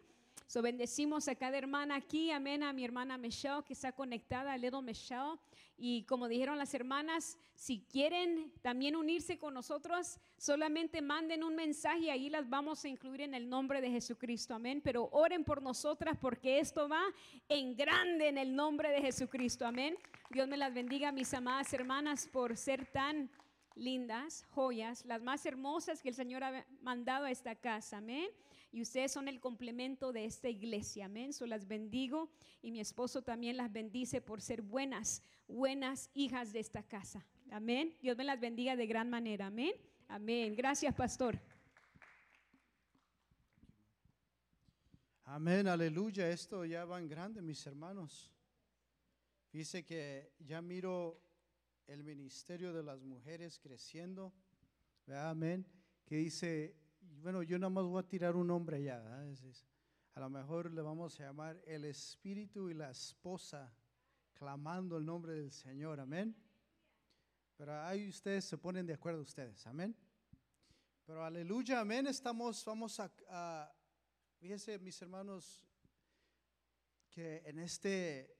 So 0.50 0.62
bendecimos 0.62 1.28
a 1.28 1.36
cada 1.36 1.58
hermana 1.58 1.94
aquí, 1.94 2.32
amén, 2.32 2.64
a 2.64 2.72
mi 2.72 2.84
hermana 2.84 3.16
Michelle 3.16 3.62
que 3.64 3.72
está 3.72 3.92
conectada, 3.92 4.52
a 4.52 4.58
Little 4.58 4.82
Michelle. 4.82 5.38
Y 5.76 6.02
como 6.06 6.26
dijeron 6.26 6.58
las 6.58 6.74
hermanas, 6.74 7.38
si 7.54 7.86
quieren 7.88 8.52
también 8.60 8.96
unirse 8.96 9.38
con 9.38 9.54
nosotros, 9.54 10.18
solamente 10.36 11.02
manden 11.02 11.44
un 11.44 11.54
mensaje 11.54 12.00
y 12.00 12.10
ahí 12.10 12.28
las 12.28 12.50
vamos 12.50 12.84
a 12.84 12.88
incluir 12.88 13.20
en 13.20 13.34
el 13.34 13.48
nombre 13.48 13.80
de 13.80 13.92
Jesucristo, 13.92 14.52
amén. 14.52 14.80
Pero 14.82 15.08
oren 15.12 15.44
por 15.44 15.62
nosotras 15.62 16.18
porque 16.20 16.58
esto 16.58 16.88
va 16.88 17.04
en 17.48 17.76
grande 17.76 18.26
en 18.26 18.36
el 18.36 18.52
nombre 18.52 18.90
de 18.90 19.02
Jesucristo, 19.02 19.64
amén. 19.64 19.96
Dios 20.30 20.48
me 20.48 20.56
las 20.56 20.74
bendiga, 20.74 21.12
mis 21.12 21.32
amadas 21.32 21.72
hermanas, 21.72 22.26
por 22.26 22.56
ser 22.56 22.86
tan 22.86 23.30
lindas, 23.76 24.44
joyas, 24.50 25.04
las 25.04 25.22
más 25.22 25.46
hermosas 25.46 26.02
que 26.02 26.08
el 26.08 26.16
Señor 26.16 26.42
ha 26.42 26.66
mandado 26.82 27.26
a 27.26 27.30
esta 27.30 27.54
casa, 27.54 27.98
amén. 27.98 28.28
Y 28.72 28.82
ustedes 28.82 29.12
son 29.12 29.26
el 29.26 29.40
complemento 29.40 30.12
de 30.12 30.24
esta 30.24 30.48
iglesia, 30.48 31.06
amén. 31.06 31.32
So 31.32 31.46
las 31.46 31.66
bendigo 31.66 32.30
y 32.62 32.70
mi 32.70 32.80
esposo 32.80 33.22
también 33.22 33.56
las 33.56 33.72
bendice 33.72 34.20
por 34.20 34.40
ser 34.40 34.62
buenas, 34.62 35.22
buenas 35.48 36.10
hijas 36.14 36.52
de 36.52 36.60
esta 36.60 36.82
casa, 36.82 37.26
amén. 37.50 37.96
Dios 38.00 38.16
me 38.16 38.24
las 38.24 38.38
bendiga 38.38 38.76
de 38.76 38.86
gran 38.86 39.10
manera, 39.10 39.46
amén. 39.46 39.72
Amén. 40.08 40.56
Gracias, 40.56 40.94
pastor. 40.94 41.40
Amén, 45.24 45.68
aleluya. 45.68 46.28
Esto 46.28 46.64
ya 46.64 46.84
va 46.84 46.98
en 46.98 47.08
grande, 47.08 47.40
mis 47.40 47.64
hermanos. 47.64 48.32
Dice 49.52 49.84
que 49.84 50.32
ya 50.40 50.60
miro 50.60 51.20
el 51.86 52.02
ministerio 52.02 52.72
de 52.72 52.82
las 52.82 53.00
mujeres 53.02 53.60
creciendo, 53.60 54.32
amén, 55.06 55.64
que 56.04 56.16
dice, 56.16 56.76
bueno, 57.00 57.42
yo 57.42 57.58
nada 57.58 57.70
más 57.70 57.84
voy 57.84 58.00
a 58.02 58.06
tirar 58.06 58.36
un 58.36 58.46
nombre. 58.46 58.84
Es- 59.30 59.42
es- 59.42 59.66
a 60.14 60.20
lo 60.20 60.30
mejor 60.30 60.72
le 60.72 60.82
vamos 60.82 61.18
a 61.20 61.24
llamar 61.24 61.60
el 61.66 61.84
espíritu 61.84 62.68
y 62.68 62.74
la 62.74 62.90
esposa 62.90 63.72
clamando 64.34 64.96
el 64.96 65.04
nombre 65.04 65.32
del 65.34 65.50
Señor, 65.50 66.00
amén. 66.00 66.34
Pero 67.56 67.78
ahí 67.82 68.08
ustedes 68.08 68.44
se 68.44 68.56
ponen 68.58 68.86
de 68.86 68.94
acuerdo 68.94 69.20
ustedes, 69.20 69.66
amén. 69.66 69.94
Pero 71.04 71.24
aleluya, 71.24 71.80
amén, 71.80 72.06
estamos, 72.06 72.64
vamos 72.64 72.98
a, 73.00 73.12
a 73.28 73.72
fíjense 74.38 74.78
mis 74.78 75.00
hermanos, 75.02 75.66
que 77.10 77.42
en, 77.44 77.58
este, 77.58 78.38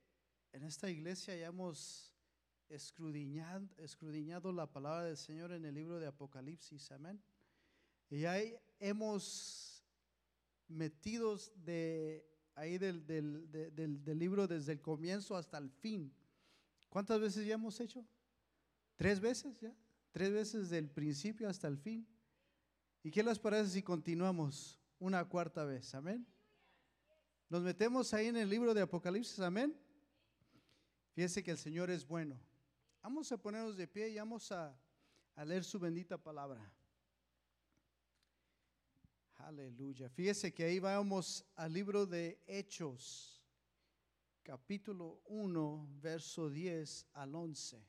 en 0.53 0.63
esta 0.65 0.89
iglesia 0.89 1.37
ya 1.37 1.49
hemos 1.49 2.15
escudriñado, 2.69 3.69
escudriñado 3.77 4.53
la 4.53 4.67
palabra 4.71 5.05
del 5.05 5.17
Señor 5.17 5.53
en 5.53 5.65
el 5.65 5.75
libro 5.75 5.99
de 5.99 6.07
Apocalipsis, 6.07 6.91
amén. 6.93 7.21
Y 8.11 8.25
ahí 8.25 8.57
hemos 8.81 9.83
metidos 10.69 11.53
de 11.65 12.27
ahí 12.55 12.77
del, 12.79 13.07
del- 13.07 13.51
de- 13.51 13.71
del- 13.71 14.05
del 14.05 14.19
libro 14.19 14.47
desde 14.47 14.73
el 14.73 14.81
comienzo 14.81 15.37
hasta 15.37 15.59
el 15.59 15.71
fin. 15.71 16.13
¿Cuántas 16.89 17.21
veces 17.21 17.47
ya 17.47 17.55
hemos 17.55 17.79
hecho? 17.81 18.05
¿Tres 18.97 19.21
veces 19.21 19.59
ya? 19.61 19.75
¿Tres 20.11 20.33
veces 20.33 20.69
del 20.71 20.91
principio 20.91 21.49
hasta 21.49 21.69
el 21.69 21.79
fin? 21.79 22.07
¿Y 23.03 23.11
qué 23.11 23.23
les 23.23 23.39
parece 23.39 23.71
si 23.71 23.83
continuamos 23.83 24.79
una 24.99 25.25
cuarta 25.27 25.65
vez? 25.65 25.95
Amén. 25.95 26.27
Nos 27.49 27.63
metemos 27.63 28.13
ahí 28.13 28.27
en 28.27 28.37
el 28.37 28.49
libro 28.51 28.75
de 28.75 28.83
Apocalipsis, 28.83 29.39
amén. 29.41 29.75
Fíjense 31.15 31.43
que 31.43 31.51
el 31.53 31.59
Señor 31.59 31.91
es 31.91 32.07
bueno. 32.07 32.39
Vamos 33.03 33.31
a 33.33 33.39
ponernos 33.39 33.77
de 33.77 33.89
pie 33.89 34.11
y 34.11 34.17
vamos 34.17 34.53
a, 34.53 34.77
a 35.35 35.45
leer 35.45 35.65
su 35.65 35.79
bendita 35.79 36.19
palabra. 36.19 36.71
Aleluya. 39.47 40.09
Fíjese 40.09 40.53
que 40.53 40.65
ahí 40.65 40.79
vamos 40.79 41.45
al 41.57 41.73
libro 41.73 42.07
de 42.07 42.43
Hechos, 42.47 43.43
capítulo 44.43 45.23
1, 45.27 45.89
verso 46.01 46.51
10 46.51 47.07
al 47.15 47.35
11. 47.35 47.83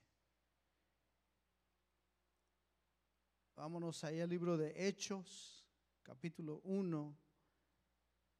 Vámonos 3.56 4.04
ahí 4.04 4.20
al 4.22 4.30
libro 4.30 4.58
de 4.58 4.74
Hechos, 4.88 5.68
capítulo 6.04 6.62
1, 6.64 7.18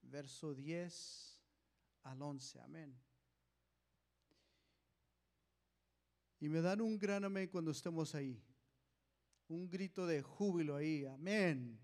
verso 0.04 0.54
10 0.54 1.42
al 2.04 2.22
11. 2.22 2.60
Amén. 2.62 3.00
Y 6.40 6.50
me 6.50 6.62
dan 6.62 6.82
un 6.82 6.98
gran 6.98 7.24
amén 7.24 7.50
cuando 7.50 7.72
estemos 7.72 8.16
ahí. 8.16 8.42
Un 9.48 9.70
grito 9.70 10.08
de 10.08 10.22
júbilo 10.22 10.76
ahí. 10.76 11.06
Amén. 11.06 11.80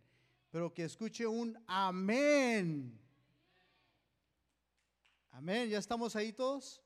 Pero 0.57 0.73
que 0.73 0.85
escuche 0.85 1.27
un 1.27 1.55
amén. 1.67 2.99
Amén. 5.29 5.69
¿Ya 5.69 5.77
estamos 5.77 6.15
ahí 6.15 6.33
todos? 6.33 6.81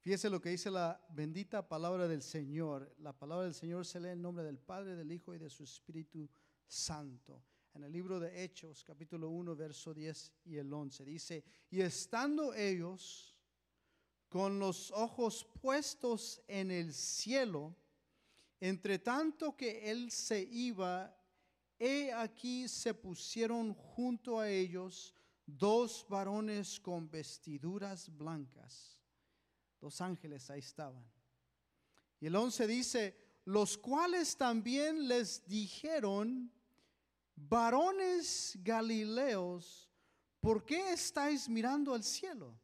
Fíjese 0.00 0.30
lo 0.30 0.40
que 0.40 0.48
dice 0.48 0.70
la 0.70 0.98
bendita 1.10 1.68
palabra 1.68 2.08
del 2.08 2.22
Señor. 2.22 2.90
La 3.00 3.12
palabra 3.12 3.44
del 3.44 3.52
Señor 3.52 3.84
se 3.84 4.00
lee 4.00 4.08
en 4.12 4.22
nombre 4.22 4.44
del 4.44 4.56
Padre, 4.56 4.96
del 4.96 5.12
Hijo 5.12 5.34
y 5.34 5.38
de 5.38 5.50
su 5.50 5.64
Espíritu 5.64 6.26
Santo. 6.66 7.44
En 7.74 7.84
el 7.84 7.92
libro 7.92 8.18
de 8.18 8.42
Hechos, 8.42 8.82
capítulo 8.82 9.28
1, 9.28 9.54
verso 9.54 9.92
10 9.92 10.32
y 10.46 10.56
el 10.56 10.72
11. 10.72 11.04
Dice, 11.04 11.44
y 11.68 11.82
estando 11.82 12.54
ellos 12.54 13.36
con 14.30 14.58
los 14.58 14.90
ojos 14.92 15.46
puestos 15.60 16.40
en 16.48 16.70
el 16.70 16.94
cielo, 16.94 17.76
entre 18.58 18.98
tanto 18.98 19.54
que 19.54 19.90
él 19.90 20.10
se 20.10 20.40
iba, 20.40 21.14
he 21.78 22.12
aquí 22.12 22.68
se 22.68 22.94
pusieron 22.94 23.74
junto 23.74 24.38
a 24.38 24.48
ellos 24.48 25.14
dos 25.46 26.04
varones 26.08 26.80
con 26.80 27.10
vestiduras 27.10 28.14
blancas. 28.16 28.98
Dos 29.80 30.00
ángeles 30.00 30.50
ahí 30.50 30.60
estaban. 30.60 31.04
Y 32.20 32.26
el 32.26 32.36
11 32.36 32.66
dice, 32.66 33.16
los 33.44 33.78
cuales 33.78 34.36
también 34.36 35.06
les 35.06 35.46
dijeron, 35.46 36.50
varones 37.36 38.58
galileos, 38.62 39.88
¿por 40.40 40.64
qué 40.64 40.92
estáis 40.92 41.48
mirando 41.48 41.94
al 41.94 42.02
cielo? 42.02 42.58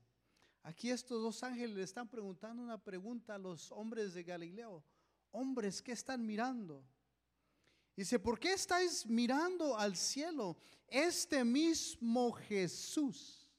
Aquí 0.62 0.90
estos 0.90 1.20
dos 1.20 1.42
ángeles 1.42 1.76
le 1.76 1.82
están 1.82 2.08
preguntando 2.08 2.62
una 2.62 2.78
pregunta 2.78 3.34
a 3.34 3.38
los 3.38 3.70
hombres 3.72 4.14
de 4.14 4.22
Galileo. 4.22 4.84
Hombres, 5.32 5.82
¿qué 5.82 5.92
están 5.92 6.24
mirando? 6.24 6.84
Dice, 7.94 8.18
¿por 8.18 8.38
qué 8.38 8.54
estáis 8.54 9.06
mirando 9.06 9.76
al 9.76 9.96
cielo? 9.96 10.56
Este 10.88 11.44
mismo 11.44 12.32
Jesús. 12.32 13.50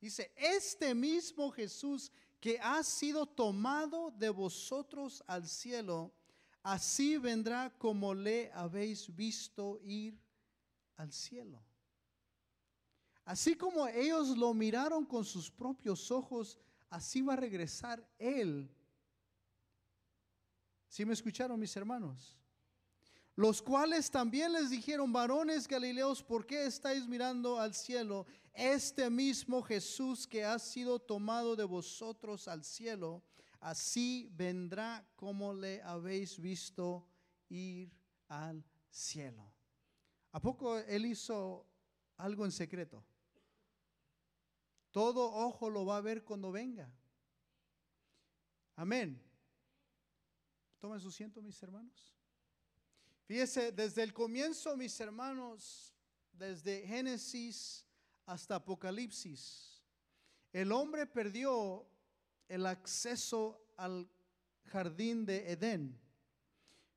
Dice, 0.00 0.32
este 0.36 0.94
mismo 0.94 1.50
Jesús 1.50 2.12
que 2.40 2.58
ha 2.60 2.82
sido 2.82 3.26
tomado 3.26 4.10
de 4.12 4.30
vosotros 4.30 5.22
al 5.26 5.46
cielo, 5.46 6.12
así 6.62 7.18
vendrá 7.18 7.70
como 7.78 8.14
le 8.14 8.50
habéis 8.52 9.14
visto 9.14 9.78
ir 9.82 10.18
al 10.96 11.12
cielo. 11.12 11.62
Así 13.24 13.54
como 13.54 13.86
ellos 13.86 14.36
lo 14.36 14.52
miraron 14.54 15.04
con 15.04 15.24
sus 15.24 15.50
propios 15.50 16.10
ojos, 16.10 16.58
así 16.88 17.20
va 17.20 17.34
a 17.34 17.36
regresar 17.36 18.04
Él. 18.18 18.74
¿Sí 20.88 21.04
me 21.04 21.12
escucharon 21.12 21.60
mis 21.60 21.76
hermanos? 21.76 22.39
Los 23.40 23.62
cuales 23.62 24.10
también 24.10 24.52
les 24.52 24.68
dijeron, 24.68 25.14
varones 25.14 25.66
galileos, 25.66 26.22
¿por 26.22 26.46
qué 26.46 26.66
estáis 26.66 27.08
mirando 27.08 27.58
al 27.58 27.72
cielo? 27.72 28.26
Este 28.52 29.08
mismo 29.08 29.62
Jesús 29.62 30.26
que 30.26 30.44
ha 30.44 30.58
sido 30.58 30.98
tomado 30.98 31.56
de 31.56 31.64
vosotros 31.64 32.48
al 32.48 32.62
cielo, 32.62 33.22
así 33.58 34.28
vendrá 34.34 35.10
como 35.16 35.54
le 35.54 35.80
habéis 35.80 36.38
visto 36.38 37.08
ir 37.48 37.90
al 38.28 38.62
cielo. 38.90 39.50
¿A 40.32 40.42
poco 40.42 40.76
Él 40.76 41.06
hizo 41.06 41.66
algo 42.18 42.44
en 42.44 42.52
secreto? 42.52 43.02
Todo 44.90 45.32
ojo 45.32 45.70
lo 45.70 45.86
va 45.86 45.96
a 45.96 46.02
ver 46.02 46.24
cuando 46.24 46.52
venga. 46.52 46.92
Amén. 48.76 49.18
Tomen 50.78 51.00
su 51.00 51.08
asiento, 51.08 51.40
mis 51.40 51.62
hermanos. 51.62 52.19
Fíjese, 53.30 53.70
desde 53.70 54.02
el 54.02 54.12
comienzo, 54.12 54.76
mis 54.76 54.98
hermanos, 54.98 55.94
desde 56.32 56.84
Génesis 56.84 57.86
hasta 58.26 58.56
Apocalipsis, 58.56 59.84
el 60.52 60.72
hombre 60.72 61.06
perdió 61.06 61.86
el 62.48 62.66
acceso 62.66 63.64
al 63.76 64.10
jardín 64.66 65.24
de 65.24 65.48
Edén. 65.52 65.96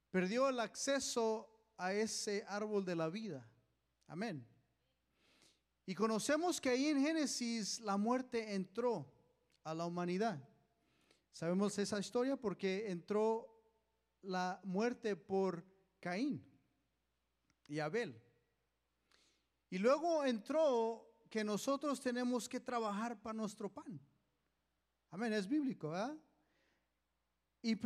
Perdió 0.10 0.50
el 0.50 0.60
acceso 0.60 1.48
a 1.78 1.94
ese 1.94 2.44
árbol 2.48 2.84
de 2.84 2.96
la 2.96 3.10
vida. 3.10 3.48
Amén. 4.08 4.44
Y 5.86 5.94
conocemos 5.94 6.60
que 6.60 6.70
ahí 6.70 6.88
en 6.88 7.00
Génesis 7.00 7.80
la 7.80 7.96
muerte 7.96 8.56
entró 8.56 9.06
a 9.64 9.76
la 9.76 9.86
humanidad. 9.86 10.44
Sabemos 11.32 11.78
esa 11.78 12.00
historia 12.00 12.36
porque 12.36 12.90
entró 12.90 13.56
la 14.24 14.60
muerte 14.64 15.16
por 15.16 15.72
Caín 16.04 16.46
y 17.66 17.80
Abel. 17.80 18.22
Y 19.70 19.78
luego 19.78 20.26
entró 20.26 21.16
que 21.30 21.46
nosotros 21.46 22.02
tenemos 22.02 22.50
que 22.50 22.60
trabajar 22.60 23.22
para 23.22 23.34
nuestro 23.34 23.72
pan. 23.72 24.02
Amén, 25.12 25.32
es 25.32 25.48
bíblico, 25.48 25.92
¿verdad? 25.92 26.18
Y, 27.62 27.78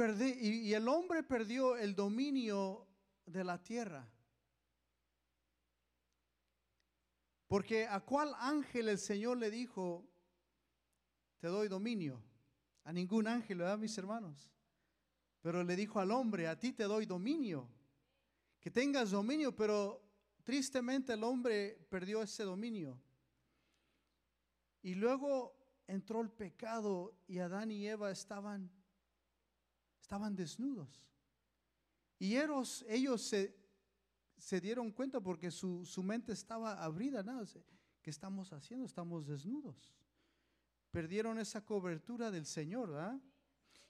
y 0.68 0.74
el 0.74 0.88
hombre 0.88 1.22
perdió 1.22 1.78
el 1.78 1.94
dominio 1.94 2.88
de 3.24 3.44
la 3.44 3.62
tierra. 3.62 4.12
Porque 7.46 7.86
a 7.86 8.00
cuál 8.00 8.34
ángel 8.40 8.90
el 8.90 8.98
Señor 8.98 9.38
le 9.38 9.52
dijo, 9.52 10.10
te 11.38 11.50
doy 11.50 11.68
dominio. 11.68 12.20
A 12.84 12.92
ningún 12.92 13.28
ángel, 13.28 13.60
¿verdad, 13.60 13.78
mis 13.78 13.96
hermanos? 13.96 14.52
Pero 15.42 15.64
le 15.64 15.76
dijo 15.76 16.00
al 16.00 16.10
hombre, 16.10 16.48
a 16.48 16.60
ti 16.60 16.74
te 16.74 16.86
doy 16.86 17.06
dominio. 17.06 17.77
Que 18.60 18.72
tengas 18.72 19.12
dominio, 19.12 19.56
pero 19.56 20.02
tristemente 20.44 21.14
el 21.14 21.24
hombre 21.24 21.86
perdió 21.90 22.22
ese 22.22 22.44
dominio. 22.44 23.00
Y 24.82 24.96
luego 24.96 25.56
entró 25.88 26.22
el 26.22 26.30
pecado 26.30 27.14
y 27.28 27.40
Adán 27.40 27.72
y 27.72 27.88
Eva 27.88 28.12
estaban, 28.12 28.72
estaban 30.02 30.36
desnudos. 30.36 31.08
Y 32.20 32.36
ellos, 32.36 32.84
se, 34.38 34.62
dieron 34.62 34.92
cuenta 34.92 35.22
porque 35.22 35.52
su, 35.52 35.86
su 35.86 36.02
mente 36.02 36.34
estaba 36.34 36.84
abrida. 36.84 37.22
¿no? 37.22 37.44
¿Qué 38.02 38.10
estamos 38.10 38.52
haciendo? 38.54 38.86
Estamos 38.86 39.28
desnudos. 39.28 39.94
Perdieron 40.92 41.38
esa 41.40 41.64
cobertura 41.64 42.32
del 42.32 42.46
Señor. 42.46 43.22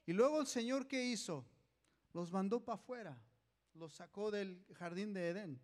Y 0.06 0.14
luego 0.14 0.41
el 0.41 0.48
Señor, 0.48 0.88
¿qué 0.88 1.06
hizo? 1.06 1.45
los 2.18 2.31
mandó 2.31 2.60
para 2.60 2.76
afuera, 2.76 3.22
los 3.78 3.94
sacó 3.94 4.32
del 4.32 4.66
jardín 4.76 5.14
de 5.14 5.30
Edén. 5.30 5.62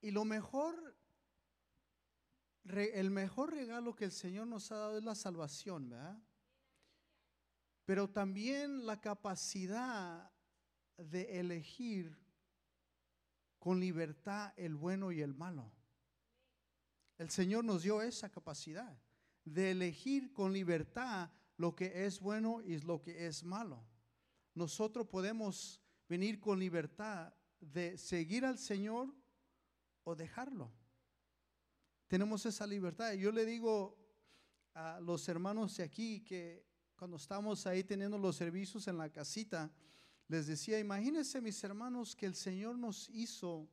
Y 0.00 0.10
lo 0.10 0.24
mejor, 0.24 0.96
el 2.64 3.10
mejor 3.10 3.52
regalo 3.52 3.94
que 3.94 4.04
el 4.04 4.12
Señor 4.12 4.46
nos 4.46 4.70
ha 4.70 4.76
dado 4.76 4.98
es 4.98 5.04
la 5.04 5.14
salvación, 5.14 5.88
¿verdad? 5.88 6.18
Pero 7.84 8.08
también 8.08 8.86
la 8.86 9.00
capacidad 9.00 10.30
de 10.96 11.40
elegir 11.40 12.16
con 13.58 13.80
libertad 13.80 14.52
el 14.56 14.76
bueno 14.76 15.10
y 15.10 15.20
el 15.20 15.34
malo. 15.34 15.72
El 17.16 17.30
Señor 17.30 17.64
nos 17.64 17.82
dio 17.82 18.02
esa 18.02 18.30
capacidad 18.30 18.96
de 19.44 19.70
elegir 19.72 20.32
con 20.32 20.52
libertad 20.52 21.30
lo 21.56 21.74
que 21.74 22.06
es 22.06 22.20
bueno 22.20 22.60
y 22.62 22.78
lo 22.78 23.00
que 23.00 23.26
es 23.26 23.42
malo. 23.42 23.84
Nosotros 24.54 25.06
podemos 25.06 25.80
venir 26.08 26.40
con 26.40 26.58
libertad 26.58 27.32
de 27.60 27.98
seguir 27.98 28.44
al 28.44 28.58
Señor 28.58 29.14
o 30.04 30.14
dejarlo. 30.14 30.72
Tenemos 32.06 32.46
esa 32.46 32.66
libertad. 32.66 33.12
Yo 33.12 33.30
le 33.30 33.44
digo 33.44 33.96
a 34.74 35.00
los 35.00 35.28
hermanos 35.28 35.76
de 35.76 35.84
aquí 35.84 36.20
que 36.20 36.66
cuando 36.96 37.16
estamos 37.16 37.66
ahí 37.66 37.84
teniendo 37.84 38.18
los 38.18 38.36
servicios 38.36 38.88
en 38.88 38.98
la 38.98 39.10
casita, 39.10 39.70
les 40.26 40.46
decía, 40.46 40.78
imagínense 40.78 41.40
mis 41.40 41.62
hermanos 41.64 42.16
que 42.16 42.26
el 42.26 42.34
Señor 42.34 42.78
nos 42.78 43.08
hizo, 43.10 43.68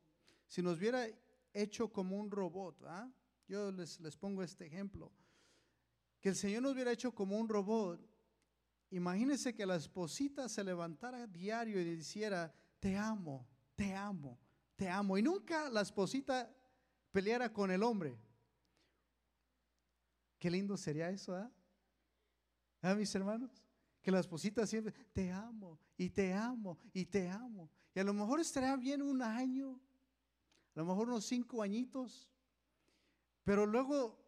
si 0.48 0.62
nos 0.62 0.78
hubiera 0.78 1.08
hecho 1.54 1.92
como 1.92 2.18
un 2.18 2.30
robot, 2.30 2.84
¿ah? 2.86 3.12
yo 3.48 3.72
les, 3.72 4.00
les 4.00 4.16
pongo 4.16 4.44
este 4.44 4.66
ejemplo, 4.66 5.12
que 6.22 6.30
el 6.30 6.36
Señor 6.36 6.64
nos 6.64 6.74
hubiera 6.74 6.92
hecho 6.92 7.14
como 7.14 7.38
un 7.38 7.50
robot, 7.50 8.00
imagínense 8.92 9.54
que 9.54 9.66
la 9.66 9.76
esposita 9.76 10.48
se 10.50 10.64
levantara 10.64 11.28
diario 11.28 11.80
y 11.80 11.96
dijera, 11.96 12.54
te 12.80 12.98
amo, 12.98 13.48
te 13.76 13.96
amo, 13.96 14.40
te 14.76 14.90
amo, 14.90 15.18
y 15.18 15.22
nunca 15.22 15.70
la 15.70 15.82
esposita 15.82 16.54
peleara 17.12 17.52
con 17.52 17.72
el 17.72 17.84
hombre. 17.84 18.18
Qué 20.38 20.52
lindo 20.52 20.78
sería 20.78 21.10
eso, 21.10 21.36
¿ah? 21.36 21.52
¿Ah, 22.82 22.94
mis 22.94 23.14
hermanos? 23.16 23.50
Que 24.02 24.12
la 24.12 24.20
esposita 24.20 24.68
siempre, 24.68 24.94
te 25.12 25.32
amo, 25.32 25.80
y 25.98 26.10
te 26.10 26.34
amo, 26.34 26.78
y 26.94 27.06
te 27.06 27.30
amo. 27.30 27.72
Y 27.96 28.00
a 28.00 28.04
lo 28.04 28.14
mejor 28.14 28.40
estaría 28.40 28.76
bien 28.76 29.02
un 29.02 29.22
año, 29.22 29.80
a 30.76 30.80
lo 30.80 30.86
mejor 30.86 31.08
unos 31.08 31.26
cinco 31.26 31.64
añitos, 31.64 32.30
pero 33.44 33.66
luego 33.66 34.24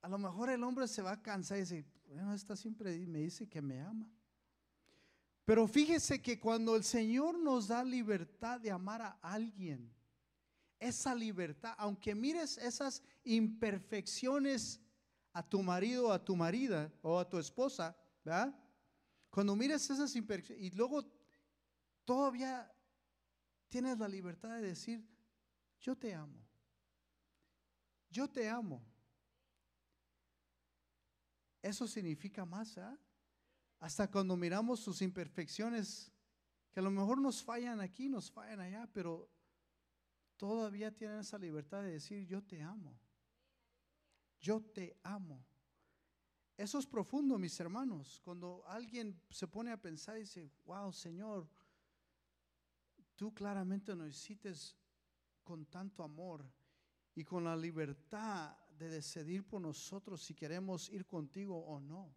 a 0.00 0.08
lo 0.08 0.18
mejor 0.18 0.48
el 0.50 0.62
hombre 0.62 0.86
se 0.86 1.02
va 1.02 1.12
a 1.12 1.22
cansar 1.22 1.58
y 1.58 1.62
dice, 1.62 1.84
bueno, 2.08 2.34
esta 2.34 2.56
siempre 2.56 2.96
me 3.06 3.20
dice 3.20 3.48
que 3.48 3.60
me 3.60 3.80
ama. 3.80 4.10
Pero 5.44 5.66
fíjese 5.66 6.20
que 6.20 6.38
cuando 6.38 6.76
el 6.76 6.84
Señor 6.84 7.38
nos 7.38 7.68
da 7.68 7.82
libertad 7.82 8.60
de 8.60 8.70
amar 8.70 9.00
a 9.00 9.18
alguien, 9.22 9.90
esa 10.78 11.14
libertad, 11.14 11.74
aunque 11.78 12.14
mires 12.14 12.58
esas 12.58 13.02
imperfecciones 13.24 14.80
a 15.32 15.42
tu 15.42 15.62
marido, 15.62 16.12
a 16.12 16.22
tu 16.22 16.36
marida 16.36 16.92
o 17.02 17.18
a 17.18 17.28
tu 17.28 17.38
esposa, 17.38 17.96
¿verdad? 18.24 18.54
Cuando 19.30 19.56
mires 19.56 19.88
esas 19.88 20.14
imperfecciones 20.16 20.72
y 20.72 20.76
luego 20.76 21.04
todavía 22.04 22.70
tienes 23.68 23.98
la 23.98 24.08
libertad 24.08 24.56
de 24.56 24.68
decir, 24.68 25.06
yo 25.80 25.96
te 25.96 26.14
amo, 26.14 26.38
yo 28.10 28.28
te 28.28 28.48
amo. 28.48 28.82
Eso 31.68 31.86
significa 31.86 32.46
más, 32.46 32.78
¿ah? 32.78 32.98
Hasta 33.78 34.10
cuando 34.10 34.38
miramos 34.38 34.80
sus 34.80 35.02
imperfecciones, 35.02 36.10
que 36.70 36.80
a 36.80 36.82
lo 36.82 36.90
mejor 36.90 37.20
nos 37.20 37.42
fallan 37.42 37.78
aquí, 37.80 38.08
nos 38.08 38.30
fallan 38.30 38.60
allá, 38.60 38.88
pero 38.90 39.30
todavía 40.38 40.90
tienen 40.94 41.18
esa 41.18 41.36
libertad 41.38 41.82
de 41.82 41.92
decir, 41.92 42.26
yo 42.26 42.42
te 42.42 42.62
amo. 42.62 42.98
Yo 44.40 44.62
te 44.62 44.98
amo. 45.02 45.44
Eso 46.56 46.78
es 46.78 46.86
profundo, 46.86 47.38
mis 47.38 47.60
hermanos. 47.60 48.18
Cuando 48.24 48.64
alguien 48.66 49.20
se 49.28 49.46
pone 49.46 49.70
a 49.70 49.80
pensar 49.80 50.16
y 50.16 50.20
dice, 50.20 50.50
wow, 50.64 50.90
Señor, 50.90 51.46
tú 53.14 53.34
claramente 53.34 53.94
nos 53.94 54.08
hiciste 54.08 54.54
con 55.44 55.66
tanto 55.66 56.02
amor 56.02 56.50
y 57.14 57.24
con 57.24 57.44
la 57.44 57.54
libertad 57.54 58.56
de 58.78 58.88
decidir 58.88 59.44
por 59.46 59.60
nosotros 59.60 60.22
si 60.22 60.34
queremos 60.34 60.88
ir 60.90 61.06
contigo 61.06 61.58
o 61.66 61.80
no. 61.80 62.14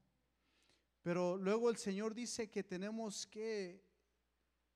Pero 1.02 1.36
luego 1.38 1.70
el 1.70 1.78
Señor 1.78 2.14
dice 2.14 2.50
que 2.50 2.64
tenemos 2.64 3.26
que 3.26 3.84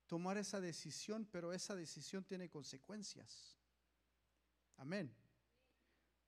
tomar 0.07 0.37
esa 0.37 0.59
decisión, 0.59 1.27
pero 1.31 1.53
esa 1.53 1.75
decisión 1.75 2.23
tiene 2.23 2.49
consecuencias. 2.49 3.55
Amén. 4.77 5.15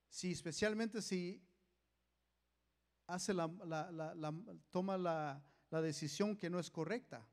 Si 0.10 0.32
especialmente 0.32 1.02
si 1.02 1.44
hace 3.08 3.34
la, 3.34 3.48
la- 3.66 3.92
la- 3.92 4.34
toma 4.70 4.98
la 4.98 5.82
decisión 5.82 6.36
que 6.36 6.50
no 6.50 6.60
es 6.60 6.70
correcta. 6.70 7.28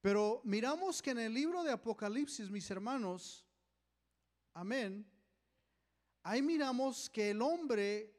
Pero 0.00 0.40
miramos 0.44 1.00
que 1.00 1.10
en 1.10 1.20
el 1.20 1.32
libro 1.32 1.62
de 1.62 1.70
Apocalipsis, 1.70 2.50
mis 2.50 2.68
hermanos, 2.70 3.46
amén, 4.52 5.06
ahí 6.22 6.42
miramos 6.42 7.10
que 7.10 7.30
el 7.30 7.42
hombre 7.42 8.14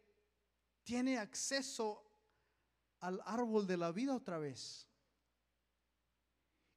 tiene 0.84 1.18
acceso 1.18 2.04
al 3.00 3.22
árbol 3.26 3.66
de 3.68 3.78
la 3.78 3.92
vida 3.92 4.16
otra 4.16 4.38
vez. 4.38 4.88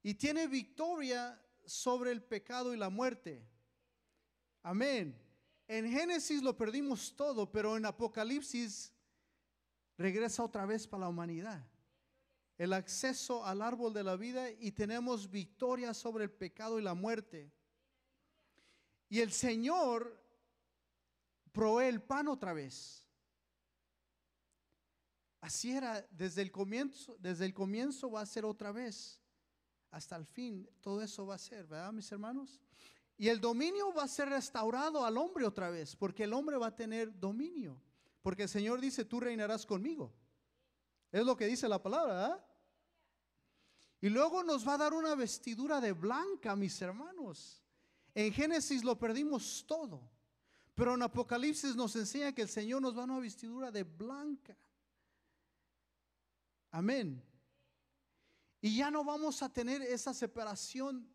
Y 0.02 0.14
tiene 0.14 0.46
victoria 0.46 1.40
sobre 1.64 2.12
el 2.12 2.22
pecado 2.22 2.72
y 2.72 2.76
la 2.76 2.90
muerte. 2.90 3.44
Amén. 4.62 5.20
En 5.68 5.90
Génesis 5.90 6.42
lo 6.42 6.56
perdimos 6.56 7.14
todo, 7.16 7.50
pero 7.50 7.76
en 7.76 7.86
Apocalipsis 7.86 8.92
regresa 9.98 10.44
otra 10.44 10.64
vez 10.64 10.86
para 10.86 11.02
la 11.02 11.08
humanidad. 11.08 11.64
El 12.56 12.72
acceso 12.72 13.44
al 13.44 13.62
árbol 13.62 13.92
de 13.92 14.04
la 14.04 14.16
vida 14.16 14.50
y 14.50 14.72
tenemos 14.72 15.30
victoria 15.30 15.92
sobre 15.92 16.24
el 16.24 16.30
pecado 16.30 16.78
y 16.78 16.82
la 16.82 16.94
muerte. 16.94 17.52
Y 19.08 19.20
el 19.20 19.32
Señor 19.32 20.25
provee 21.56 21.88
el 21.88 22.02
pan 22.02 22.28
otra 22.28 22.52
vez. 22.52 23.02
Así 25.40 25.72
era 25.72 26.06
desde 26.10 26.42
el 26.42 26.52
comienzo, 26.52 27.16
desde 27.18 27.46
el 27.46 27.54
comienzo 27.54 28.10
va 28.10 28.20
a 28.20 28.26
ser 28.26 28.44
otra 28.44 28.72
vez. 28.72 29.22
Hasta 29.90 30.16
el 30.16 30.26
fin, 30.26 30.68
todo 30.82 31.00
eso 31.00 31.24
va 31.24 31.36
a 31.36 31.38
ser, 31.38 31.66
¿verdad, 31.66 31.92
mis 31.94 32.12
hermanos? 32.12 32.60
Y 33.16 33.28
el 33.28 33.40
dominio 33.40 33.94
va 33.94 34.02
a 34.02 34.08
ser 34.08 34.28
restaurado 34.28 35.02
al 35.02 35.16
hombre 35.16 35.46
otra 35.46 35.70
vez, 35.70 35.96
porque 35.96 36.24
el 36.24 36.34
hombre 36.34 36.58
va 36.58 36.66
a 36.66 36.76
tener 36.76 37.18
dominio. 37.18 37.80
Porque 38.20 38.42
el 38.42 38.48
Señor 38.50 38.78
dice, 38.78 39.06
tú 39.06 39.18
reinarás 39.18 39.64
conmigo. 39.64 40.12
Es 41.10 41.24
lo 41.24 41.36
que 41.36 41.46
dice 41.46 41.68
la 41.68 41.82
palabra. 41.82 42.46
Y 44.02 44.10
luego 44.10 44.42
nos 44.42 44.68
va 44.68 44.74
a 44.74 44.78
dar 44.78 44.92
una 44.92 45.14
vestidura 45.14 45.80
de 45.80 45.92
blanca, 45.92 46.54
mis 46.54 46.82
hermanos. 46.82 47.62
En 48.14 48.30
Génesis 48.30 48.84
lo 48.84 48.98
perdimos 48.98 49.64
todo. 49.66 50.15
Pero 50.76 50.94
en 50.94 51.02
Apocalipsis 51.02 51.74
nos 51.74 51.96
enseña 51.96 52.34
que 52.34 52.42
el 52.42 52.50
Señor 52.50 52.82
nos 52.82 52.94
va 52.94 53.00
a 53.00 53.04
una 53.04 53.18
vestidura 53.18 53.70
de 53.72 53.82
blanca. 53.82 54.54
Amén. 56.70 57.24
Y 58.60 58.76
ya 58.76 58.90
no 58.90 59.02
vamos 59.02 59.42
a 59.42 59.50
tener 59.50 59.80
esa 59.80 60.12
separación, 60.12 61.08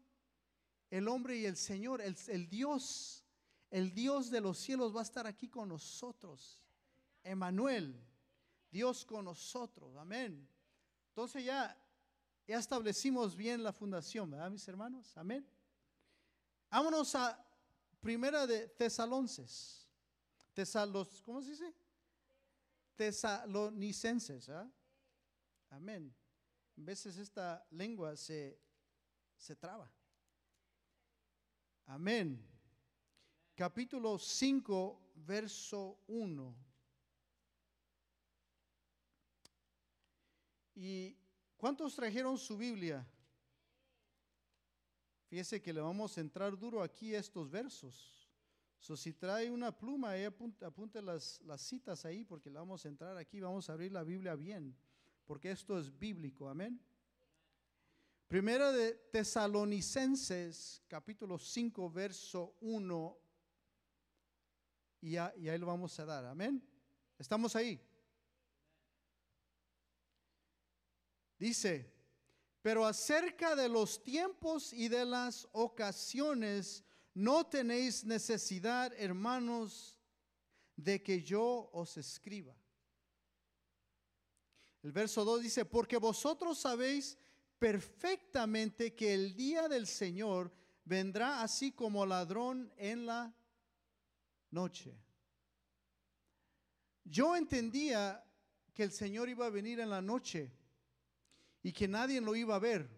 el 0.89 1.07
hombre 1.07 1.38
y 1.38 1.45
el 1.45 1.55
Señor, 1.55 2.01
el, 2.01 2.17
el 2.29 2.49
Dios, 2.49 3.23
el 3.69 3.93
Dios 3.93 4.31
de 4.31 4.41
los 4.41 4.57
cielos 4.57 4.95
va 4.95 5.01
a 5.01 5.03
estar 5.03 5.27
aquí 5.27 5.47
con 5.47 5.69
nosotros. 5.69 6.59
Emanuel, 7.23 8.03
Dios 8.71 9.05
con 9.05 9.25
nosotros, 9.25 9.95
amén. 9.95 10.49
Entonces 11.09 11.45
ya, 11.45 11.77
ya 12.47 12.57
establecimos 12.57 13.35
bien 13.35 13.61
la 13.61 13.73
fundación, 13.73 14.31
¿verdad, 14.31 14.49
mis 14.49 14.67
hermanos? 14.67 15.15
Amén. 15.15 15.47
Vámonos 16.71 17.13
a 17.13 17.51
primera 18.02 18.45
de 18.48 18.68
Tesalonces. 18.68 19.88
Tesalos, 20.53 21.22
¿cómo 21.22 21.41
se 21.41 21.52
dice? 21.52 21.73
Tesalonicenses, 22.95 24.49
¿ah? 24.49 24.69
Amén. 25.69 26.14
A 26.78 26.82
veces 26.82 27.15
esta 27.18 27.65
lengua 27.72 28.18
se, 28.18 28.60
se 29.38 29.56
traba. 29.56 29.90
Amén. 31.86 32.45
Capítulo 33.56 34.18
5, 34.18 35.14
verso 35.15 35.99
1. 36.07 36.56
¿Y 40.76 41.15
cuántos 41.57 41.95
trajeron 41.95 42.38
su 42.38 42.57
Biblia? 42.57 43.06
Fíjese 45.32 45.62
que 45.62 45.72
le 45.72 45.80
vamos 45.80 46.18
a 46.18 46.20
entrar 46.20 46.58
duro 46.60 46.84
aquí 46.84 47.16
estos 47.16 47.49
versos. 47.49 48.28
So, 48.82 48.98
si 48.98 49.14
trae 49.14 49.49
una 49.49 49.72
pluma, 49.72 50.12
apunte, 50.28 50.66
apunte 50.66 51.02
las, 51.02 51.41
citas 51.56 52.03
ahí, 52.03 52.26
porque 52.26 52.49
le 52.49 52.60
vamos 52.60 52.84
a 52.84 52.90
entrar 52.90 53.16
aquí, 53.16 53.40
vamos 53.40 53.70
a 53.70 53.72
abrir 53.72 53.94
la 53.94 54.03
Biblia 54.03 54.36
bien, 54.36 54.76
porque 55.24 55.49
esto 55.49 55.80
es 55.80 55.98
bíblico, 55.98 56.49
amén. 56.49 56.82
Primera 58.28 58.74
de 58.74 58.91
Tesalonicenses, 58.91 60.84
capítulo 60.90 61.38
5, 61.38 61.90
verso 61.90 62.58
1. 62.60 63.18
Y, 64.99 65.16
a- 65.16 65.34
y 65.38 65.48
ahí 65.48 65.58
lo 65.58 65.68
vamos 65.68 65.98
a 65.98 66.03
dar. 66.03 66.26
Amén. 66.26 66.62
Estamos 67.18 67.56
ahí. 67.56 67.80
Dice, 71.40 71.90
pero 72.61 72.85
acerca 72.85 73.55
de 73.55 73.67
los 73.67 74.03
tiempos 74.03 74.71
y 74.71 74.88
de 74.88 75.05
las 75.05 75.47
ocasiones, 75.51 76.83
no 77.13 77.45
tenéis 77.47 78.05
necesidad, 78.05 78.93
hermanos, 78.97 79.99
de 80.75 81.01
que 81.01 81.21
yo 81.21 81.69
os 81.73 81.97
escriba. 81.97 82.55
El 84.83 84.91
verso 84.91 85.25
2 85.25 85.41
dice, 85.41 85.65
porque 85.65 85.97
vosotros 85.97 86.59
sabéis 86.59 87.17
perfectamente 87.59 88.95
que 88.95 89.13
el 89.13 89.35
día 89.35 89.67
del 89.67 89.85
Señor 89.85 90.51
vendrá 90.85 91.43
así 91.43 91.71
como 91.71 92.05
ladrón 92.05 92.71
en 92.77 93.05
la 93.05 93.35
noche. 94.49 94.97
Yo 97.03 97.35
entendía 97.35 98.23
que 98.73 98.83
el 98.83 98.91
Señor 98.91 99.29
iba 99.29 99.45
a 99.45 99.51
venir 99.51 99.79
en 99.79 99.89
la 99.89 100.01
noche 100.01 100.51
y 101.63 101.71
que 101.71 101.88
nadie 101.88 102.21
lo 102.21 102.35
iba 102.35 102.55
a 102.55 102.59
ver. 102.59 102.89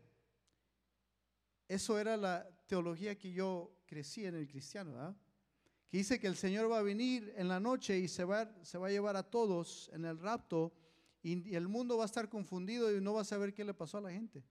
Eso 1.68 1.98
era 1.98 2.18
la 2.18 2.50
teología 2.68 3.18
que 3.18 3.32
yo 3.32 3.76
crecí 3.86 4.26
en 4.26 4.36
el 4.36 4.48
cristiano. 4.48 5.16
Que 5.90 5.98
dice 5.98 6.20
que 6.20 6.28
el 6.28 6.36
Señor 6.36 6.72
va 6.72 6.80
a 6.80 6.84
venir 6.84 7.34
en 7.36 7.48
la 7.48 7.60
noche 7.60 7.98
y 8.00 8.08
se 8.08 8.24
va, 8.24 8.42
a 8.42 8.90
llevar 8.90 9.16
a 9.16 9.24
todos 9.24 9.90
en 9.94 10.06
el 10.06 10.20
rapto 10.20 10.74
y, 11.22 11.56
el 11.56 11.68
mundo 11.68 11.98
va 11.98 12.04
a 12.04 12.06
estar 12.06 12.30
confundido 12.30 12.96
y 12.96 13.02
no 13.02 13.14
va 13.14 13.22
a 13.22 13.26
saber 13.26 13.54
qué 13.54 13.64
le 13.64 13.74
pasó 13.74 13.98
a 13.98 14.02
la 14.02 14.12
gente. 14.12 14.44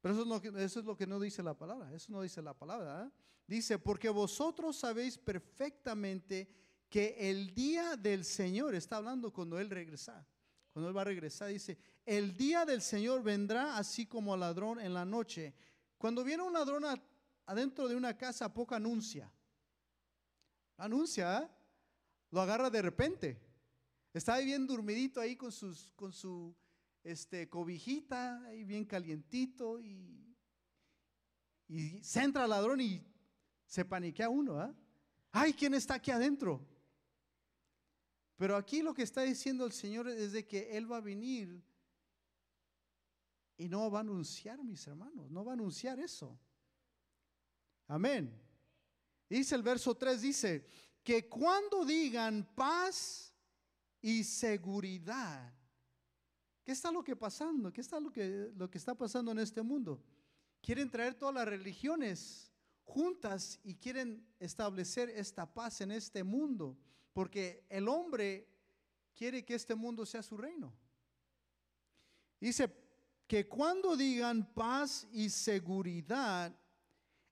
Pero 0.00 0.14
eso 0.14 0.22
es 0.22 0.28
lo 0.28 0.40
que, 0.40 0.64
es 0.64 0.76
lo 0.76 0.96
que 0.96 1.06
no 1.06 1.20
dice 1.20 1.42
la 1.42 1.54
palabra, 1.54 1.92
eso 1.94 2.10
no 2.10 2.22
dice 2.22 2.40
la 2.40 2.54
palabra. 2.54 3.12
Dice, 3.46 3.78
porque 3.78 4.08
vosotros 4.08 4.76
sabéis 4.76 5.18
perfectamente 5.18 6.48
que 6.88 7.16
el 7.18 7.54
día 7.54 7.96
del 7.96 8.24
Señor, 8.24 8.74
está 8.74 8.96
hablando 8.96 9.32
cuando 9.32 9.58
Él 9.58 9.70
regresa, 9.70 10.26
cuando 10.72 10.88
Él 10.88 10.96
va 10.96 11.02
a 11.02 11.04
regresar, 11.04 11.48
dice, 11.48 11.78
el 12.06 12.36
día 12.36 12.64
del 12.64 12.80
Señor 12.80 13.22
vendrá 13.22 13.76
así 13.76 14.06
como 14.06 14.36
ladrón 14.36 14.80
en 14.80 14.94
la 14.94 15.04
noche. 15.04 15.54
Cuando 15.98 16.22
viene 16.22 16.42
un 16.42 16.52
ladrón 16.52 16.84
adentro 17.46 17.88
de 17.88 17.96
una 17.96 18.16
casa, 18.16 18.52
poco 18.52 18.74
anuncia. 18.74 19.30
Anuncia, 20.76 21.42
¿eh? 21.42 21.48
lo 22.30 22.40
agarra 22.40 22.70
de 22.70 22.82
repente. 22.82 23.40
Está 24.12 24.34
ahí 24.34 24.46
bien 24.46 24.66
dormidito 24.66 25.20
ahí 25.20 25.36
con, 25.36 25.50
con 25.96 26.12
su 26.12 26.54
este, 27.02 27.48
cobijita, 27.48 28.44
ahí 28.44 28.64
bien 28.64 28.84
calientito 28.84 29.80
y, 29.80 30.16
se 32.02 32.20
entra 32.20 32.44
el 32.44 32.50
ladrón 32.50 32.80
y 32.80 33.00
se 33.64 33.84
paniquea 33.84 34.28
uno. 34.28 34.58
¿ah? 34.58 34.74
Ay, 35.30 35.52
¿quién 35.52 35.74
está 35.74 35.94
aquí 35.94 36.10
adentro? 36.10 36.66
Pero 38.40 38.56
aquí 38.56 38.80
lo 38.80 38.94
que 38.94 39.02
está 39.02 39.20
diciendo 39.20 39.66
el 39.66 39.72
Señor 39.72 40.08
es 40.08 40.32
de 40.32 40.46
que 40.46 40.74
Él 40.74 40.90
va 40.90 40.96
a 40.96 41.02
venir 41.02 41.62
y 43.58 43.68
no 43.68 43.90
va 43.90 43.98
a 43.98 44.00
anunciar, 44.00 44.64
mis 44.64 44.86
hermanos, 44.86 45.30
no 45.30 45.44
va 45.44 45.52
a 45.52 45.56
anunciar 45.56 46.00
eso. 46.00 46.40
Amén. 47.86 48.34
Dice 49.28 49.54
el 49.54 49.62
verso 49.62 49.94
3, 49.94 50.22
dice, 50.22 50.66
que 51.04 51.28
cuando 51.28 51.84
digan 51.84 52.48
paz 52.54 53.34
y 54.00 54.24
seguridad, 54.24 55.52
¿qué 56.64 56.72
está 56.72 56.90
lo 56.90 57.04
que 57.04 57.16
pasando? 57.16 57.70
¿Qué 57.70 57.82
está 57.82 58.00
lo 58.00 58.10
que, 58.10 58.52
lo 58.56 58.70
que 58.70 58.78
está 58.78 58.94
pasando 58.94 59.32
en 59.32 59.40
este 59.40 59.60
mundo? 59.60 60.02
Quieren 60.62 60.90
traer 60.90 61.12
todas 61.12 61.34
las 61.34 61.46
religiones 61.46 62.50
juntas 62.84 63.60
y 63.62 63.74
quieren 63.74 64.26
establecer 64.38 65.10
esta 65.10 65.44
paz 65.52 65.82
en 65.82 65.90
este 65.90 66.24
mundo, 66.24 66.78
porque 67.12 67.64
el 67.68 67.88
hombre 67.88 68.48
quiere 69.14 69.44
que 69.44 69.54
este 69.54 69.74
mundo 69.74 70.06
sea 70.06 70.22
su 70.22 70.36
reino. 70.36 70.72
Dice 72.40 72.72
que 73.26 73.48
cuando 73.48 73.96
digan 73.96 74.52
paz 74.54 75.06
y 75.12 75.28
seguridad, 75.28 76.56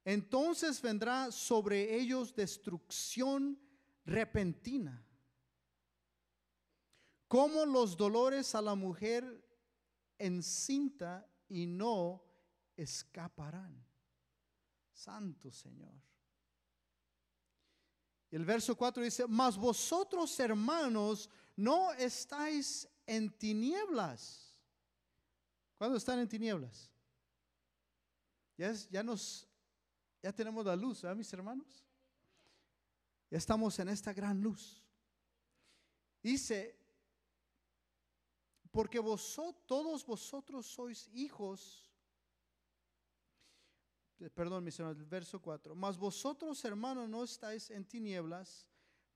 entonces 0.05 0.81
vendrá 0.81 1.33
sobre 1.33 1.97
ellos 1.97 2.35
destrucción 2.35 3.59
repentina, 4.05 5.05
como 7.27 7.67
los 7.67 7.97
dolores 7.97 8.55
a 8.55 8.63
la 8.63 8.75
mujer 8.75 9.45
encinta 10.19 11.29
y 11.49 11.67
no 11.67 12.25
escaparán. 12.77 13.85
Santo 14.93 15.51
Señor. 15.51 16.08
El 18.31 18.45
verso 18.45 18.77
4 18.77 19.03
dice, 19.03 19.27
mas 19.27 19.57
vosotros 19.57 20.39
hermanos 20.39 21.31
no 21.57 21.93
estáis 21.95 22.87
en 23.07 23.31
tinieblas. 23.39 24.55
¿Cuándo 25.79 25.97
están 25.97 26.19
en 26.19 26.29
tinieblas? 26.29 26.91
Ya, 28.57 28.71
es- 28.71 28.89
ya 28.91 29.03
nos, 29.03 29.49
ya 30.23 30.33
tenemos 30.33 30.67
la 30.67 30.77
luz, 30.77 31.01
¿verdad, 31.03 31.17
mis 31.17 31.33
hermanos? 31.33 31.85
Ya 33.31 33.39
estamos 33.39 33.79
en 33.79 33.89
esta 33.89 34.13
gran 34.13 34.41
luz. 34.41 34.83
Dice, 36.23 36.77
porque 38.71 38.99
vosotros, 38.99 39.65
todos 39.67 40.05
vosotros 40.05 40.67
sois 40.67 41.09
hijos 41.13 41.88
perdón, 44.35 44.65
mis 44.65 44.79
hermanos, 44.79 44.99
el 44.99 45.07
verso 45.07 45.41
4. 45.41 45.75
Mas 45.75 45.97
vosotros, 45.97 46.65
hermanos, 46.65 47.09
no 47.09 47.23
estáis 47.23 47.71
en 47.71 47.85
tinieblas 47.85 48.69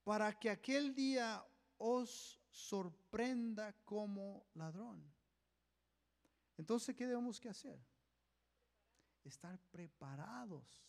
para 0.04 0.38
que 0.38 0.50
aquel 0.50 0.94
día 0.94 1.44
os 1.78 2.40
sorprenda 2.50 3.72
como 3.84 4.46
ladrón. 4.54 5.02
Entonces, 6.56 6.94
¿qué 6.94 7.06
debemos 7.06 7.40
que 7.40 7.48
hacer? 7.48 7.80
Estar 9.24 9.58
preparados. 9.70 10.84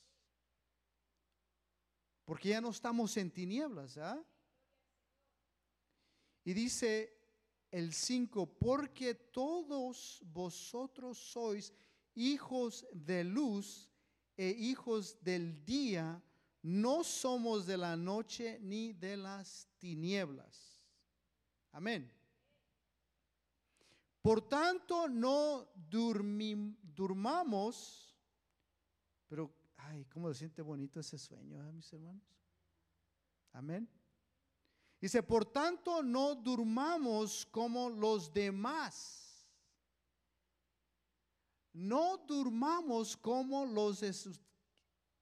Porque 2.26 2.50
ya 2.50 2.62
no 2.62 2.70
estamos 2.70 3.18
en 3.18 3.32
tinieblas, 3.32 3.98
¿ah? 3.98 4.24
Y 6.44 6.54
dice 6.54 7.18
el 7.72 7.94
5, 7.94 8.60
porque 8.60 9.16
todos 9.16 10.22
vosotros 10.26 11.18
sois 11.18 11.74
hijos 12.16 12.86
de 12.92 13.24
luz 13.24 13.90
e 14.38 14.50
hijos 14.50 15.18
del 15.22 15.64
día, 15.66 16.22
no 16.62 17.04
somos 17.04 17.66
de 17.66 17.78
la 17.78 17.96
noche 17.96 18.60
ni 18.62 18.94
de 18.94 19.18
las 19.18 19.68
tinieblas. 19.80 20.80
Amén. 21.72 22.12
Por 24.22 24.48
tanto, 24.48 25.10
no 25.10 25.68
durmamos, 25.76 27.16
pero, 29.28 29.54
ay, 29.76 30.06
cómo 30.06 30.30
se 30.30 30.40
siente 30.40 30.62
bonito 30.62 31.02
ese 31.02 31.18
sueño, 31.18 31.62
¿eh, 31.68 31.72
mis 31.74 31.92
hermanos. 31.92 32.24
Amén. 33.52 33.90
Dice, 35.02 35.22
por 35.22 35.44
tanto, 35.46 36.02
no 36.02 36.36
durmamos 36.36 37.46
como 37.48 37.90
los 37.90 38.34
demás. 38.34 39.23
No 41.74 42.18
durmamos 42.18 43.18
como 43.18 43.66
los. 43.66 44.04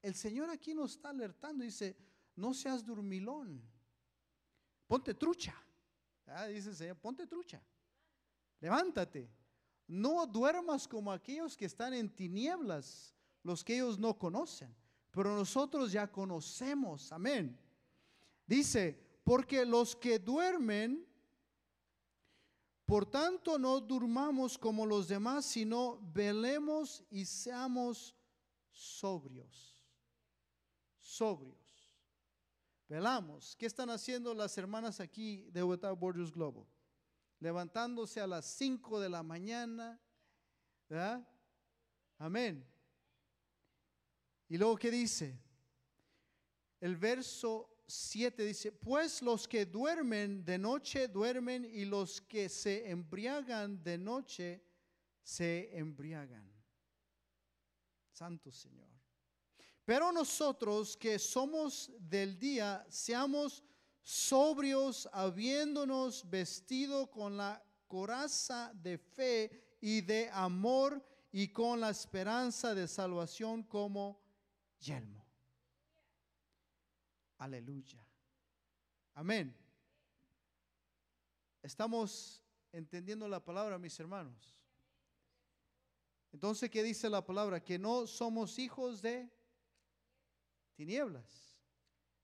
El 0.02 0.16
Señor 0.16 0.50
aquí 0.50 0.74
nos 0.74 0.92
está 0.92 1.10
alertando, 1.10 1.64
dice, 1.64 1.96
no 2.36 2.54
seas 2.54 2.86
dormilón, 2.86 3.62
ponte 4.88 5.14
trucha. 5.14 5.56
Ah, 6.28 6.48
dice 6.48 6.70
el 6.70 6.76
Señor, 6.76 6.98
ponte 6.98 7.26
trucha, 7.26 7.62
levántate. 8.60 9.30
No 9.88 10.26
duermas 10.26 10.88
como 10.88 11.12
aquellos 11.12 11.58
que 11.58 11.66
están 11.66 11.94
en 11.94 12.10
tinieblas, 12.10 13.14
los 13.44 13.64
que 13.64 13.76
ellos 13.76 14.00
no 14.00 14.18
conocen, 14.18 14.74
pero 15.12 15.36
nosotros 15.36 15.92
ya 15.92 16.10
conocemos, 16.10 17.12
amén. 17.12 17.58
Dice, 18.48 18.98
porque 19.24 19.66
los 19.66 19.96
que 19.96 20.20
duermen, 20.20 21.06
por 22.92 23.06
tanto 23.06 23.58
no 23.58 23.80
durmamos 23.80 24.58
como 24.58 24.86
los 24.86 25.08
demás, 25.08 25.46
sino 25.46 25.98
velemos 26.14 27.02
y 27.10 27.24
seamos 27.24 28.14
sobrios. 28.70 29.82
Sobrios. 31.00 31.96
Velamos. 32.90 33.56
¿Qué 33.56 33.66
están 33.66 33.92
haciendo 33.92 34.34
las 34.34 34.58
hermanas 34.58 35.00
aquí 35.00 35.50
de 35.52 35.64
Without 35.64 35.98
Borders 35.98 36.34
Global? 36.34 36.66
Levantándose 37.40 38.20
a 38.20 38.28
las 38.28 38.46
5 38.46 39.00
de 39.00 39.08
la 39.08 39.24
mañana. 39.24 39.98
¿verdad? 40.90 41.26
Amén. 42.18 42.70
Y 44.50 44.58
luego, 44.58 44.76
¿qué 44.76 44.92
dice? 44.92 45.42
El 46.82 46.98
verso 46.98 47.71
7 47.92 48.44
dice, 48.46 48.72
pues 48.72 49.22
los 49.22 49.48
que 49.48 49.66
duermen 49.66 50.44
de 50.46 50.58
noche 50.58 51.08
duermen 51.08 51.66
y 51.66 51.86
los 51.86 52.22
que 52.22 52.50
se 52.50 52.90
embriagan 52.90 53.84
de 53.84 53.98
noche 53.98 54.64
se 55.22 55.70
embriagan. 55.78 56.52
Santo 58.12 58.52
Señor. 58.52 58.90
Pero 59.86 60.12
nosotros 60.12 60.96
que 60.96 61.20
somos 61.20 61.92
del 62.00 62.38
día, 62.38 62.86
seamos 62.90 63.64
sobrios, 64.02 65.10
habiéndonos 65.12 66.30
vestido 66.30 67.10
con 67.10 67.38
la 67.38 67.64
coraza 67.88 68.72
de 68.76 68.98
fe 68.98 69.78
y 69.82 70.02
de 70.02 70.30
amor 70.32 71.04
y 71.32 71.48
con 71.50 71.80
la 71.80 71.90
esperanza 71.90 72.74
de 72.74 72.88
salvación 72.88 73.64
como 73.64 74.22
yelmo. 74.80 75.26
Aleluya. 77.42 78.00
Amén. 79.16 79.52
Estamos 81.64 82.44
entendiendo 82.72 83.28
la 83.28 83.44
palabra, 83.44 83.80
mis 83.80 84.00
hermanos. 84.00 84.56
Entonces, 86.32 86.70
¿qué 86.70 86.84
dice 86.84 87.10
la 87.10 87.26
palabra? 87.26 87.60
Que 87.60 87.80
no 87.80 88.06
somos 88.06 88.60
hijos 88.60 89.02
de 89.02 89.28
tinieblas. 90.76 91.60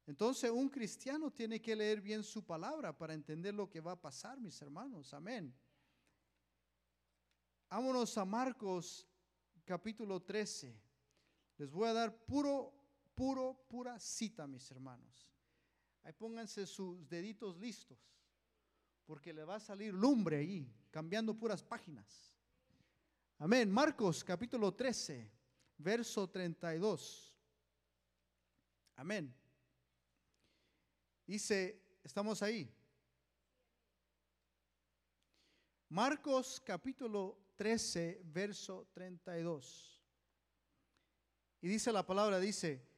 Entonces, 0.06 0.52
un 0.52 0.70
cristiano 0.70 1.32
tiene 1.32 1.60
que 1.60 1.76
leer 1.76 2.00
bien 2.00 2.24
su 2.24 2.46
palabra 2.46 2.96
para 2.96 3.16
entender 3.16 3.56
lo 3.56 3.68
que 3.68 3.82
va 3.82 3.94
a 3.94 4.00
pasar, 4.00 4.40
mis 4.40 4.62
hermanos. 4.62 5.16
Amén. 5.16 5.52
Vámonos 7.72 8.16
a 8.20 8.24
Marcos 8.24 9.10
capítulo 9.66 10.22
13. 10.22 10.80
Les 11.58 11.72
voy 11.72 11.88
a 11.88 11.94
dar 11.94 12.24
puro, 12.24 12.72
puro, 13.18 13.66
pura 13.68 14.00
cita, 14.00 14.46
mis 14.46 14.70
hermanos. 14.70 15.28
Ahí 16.04 16.14
pónganse 16.14 16.68
sus 16.68 17.10
deditos 17.10 17.58
listos, 17.58 17.98
porque 19.06 19.34
le 19.34 19.44
va 19.44 19.56
a 19.56 19.60
salir 19.60 19.92
lumbre 19.92 20.38
ahí, 20.38 20.72
cambiando 20.92 21.34
puras 21.34 21.64
páginas. 21.64 22.32
Amén. 23.40 23.72
Marcos 23.72 24.24
capítulo 24.24 24.72
13, 24.74 25.32
verso 25.80 26.30
32. 26.30 27.36
Amén. 28.96 29.36
Dice, 31.26 31.82
estamos 32.04 32.44
ahí. 32.44 32.72
Marcos 35.90 36.62
capítulo 36.64 37.40
13, 37.56 38.22
verso 38.26 38.88
32. 38.94 40.04
Y 41.62 41.68
dice 41.68 41.92
la 41.92 42.06
palabra, 42.06 42.40
dice, 42.40 42.97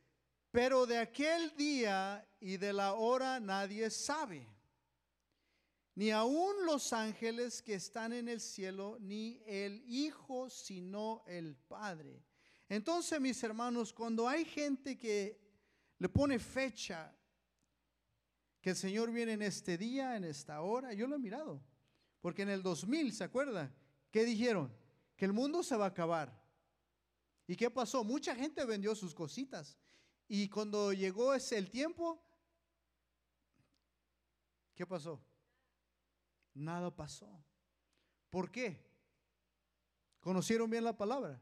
pero 0.51 0.85
de 0.85 0.97
aquel 0.97 1.55
día 1.55 2.27
y 2.39 2.57
de 2.57 2.73
la 2.73 2.93
hora 2.93 3.39
nadie 3.39 3.89
sabe, 3.89 4.47
ni 5.95 6.11
aun 6.11 6.65
los 6.65 6.93
ángeles 6.93 7.61
que 7.61 7.75
están 7.75 8.13
en 8.13 8.29
el 8.29 8.39
cielo, 8.39 8.97
ni 9.01 9.41
el 9.45 9.83
Hijo, 9.85 10.49
sino 10.49 11.23
el 11.27 11.55
Padre. 11.55 12.23
Entonces, 12.69 13.19
mis 13.19 13.43
hermanos, 13.43 13.91
cuando 13.91 14.27
hay 14.27 14.45
gente 14.45 14.97
que 14.97 15.39
le 15.97 16.07
pone 16.07 16.39
fecha, 16.39 17.13
que 18.61 18.71
el 18.71 18.75
Señor 18.75 19.11
viene 19.11 19.33
en 19.33 19.41
este 19.41 19.77
día, 19.77 20.15
en 20.15 20.23
esta 20.23 20.61
hora, 20.61 20.93
yo 20.93 21.07
lo 21.07 21.15
he 21.15 21.19
mirado, 21.19 21.61
porque 22.21 22.43
en 22.43 22.49
el 22.49 22.63
2000, 22.63 23.13
¿se 23.13 23.23
acuerda? 23.23 23.73
¿Qué 24.11 24.23
dijeron? 24.23 24.73
Que 25.15 25.25
el 25.25 25.33
mundo 25.33 25.63
se 25.63 25.75
va 25.75 25.85
a 25.85 25.89
acabar. 25.89 26.33
¿Y 27.45 27.55
qué 27.55 27.69
pasó? 27.69 28.03
Mucha 28.03 28.35
gente 28.35 28.63
vendió 28.65 28.95
sus 28.95 29.13
cositas. 29.13 29.77
Y 30.31 30.47
cuando 30.47 30.93
llegó 30.93 31.33
ese 31.33 31.57
el 31.57 31.71
tiempo, 31.71 32.23
¿qué 34.75 34.85
pasó? 34.85 35.19
Nada 36.53 36.95
pasó. 36.95 37.43
¿Por 38.29 38.51
qué? 38.51 38.87
¿Conocieron 40.19 40.69
bien 40.69 40.83
la 40.83 40.95
palabra? 40.95 41.41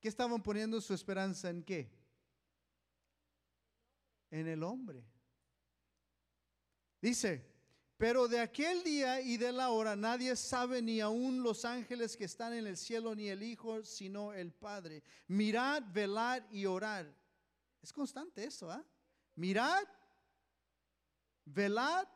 ¿Qué 0.00 0.08
estaban 0.08 0.42
poniendo 0.42 0.80
su 0.80 0.92
esperanza 0.92 1.50
en 1.50 1.62
qué? 1.62 1.88
En 4.30 4.48
el 4.48 4.64
hombre. 4.64 5.04
Dice, 7.00 7.49
pero 8.00 8.28
de 8.28 8.40
aquel 8.40 8.82
día 8.82 9.20
y 9.20 9.36
de 9.36 9.52
la 9.52 9.68
hora 9.68 9.94
nadie 9.94 10.34
sabe 10.34 10.80
ni 10.80 11.02
aun 11.02 11.42
los 11.42 11.66
ángeles 11.66 12.16
que 12.16 12.24
están 12.24 12.54
en 12.54 12.66
el 12.66 12.78
cielo 12.78 13.14
ni 13.14 13.28
el 13.28 13.42
Hijo, 13.42 13.84
sino 13.84 14.32
el 14.32 14.54
Padre. 14.54 15.02
Mirad, 15.26 15.82
velad 15.92 16.42
y 16.50 16.64
orad. 16.64 17.04
Es 17.82 17.92
constante 17.92 18.42
eso, 18.42 18.70
¿ah? 18.70 18.82
Mirad, 19.34 19.84
velad 21.44 22.08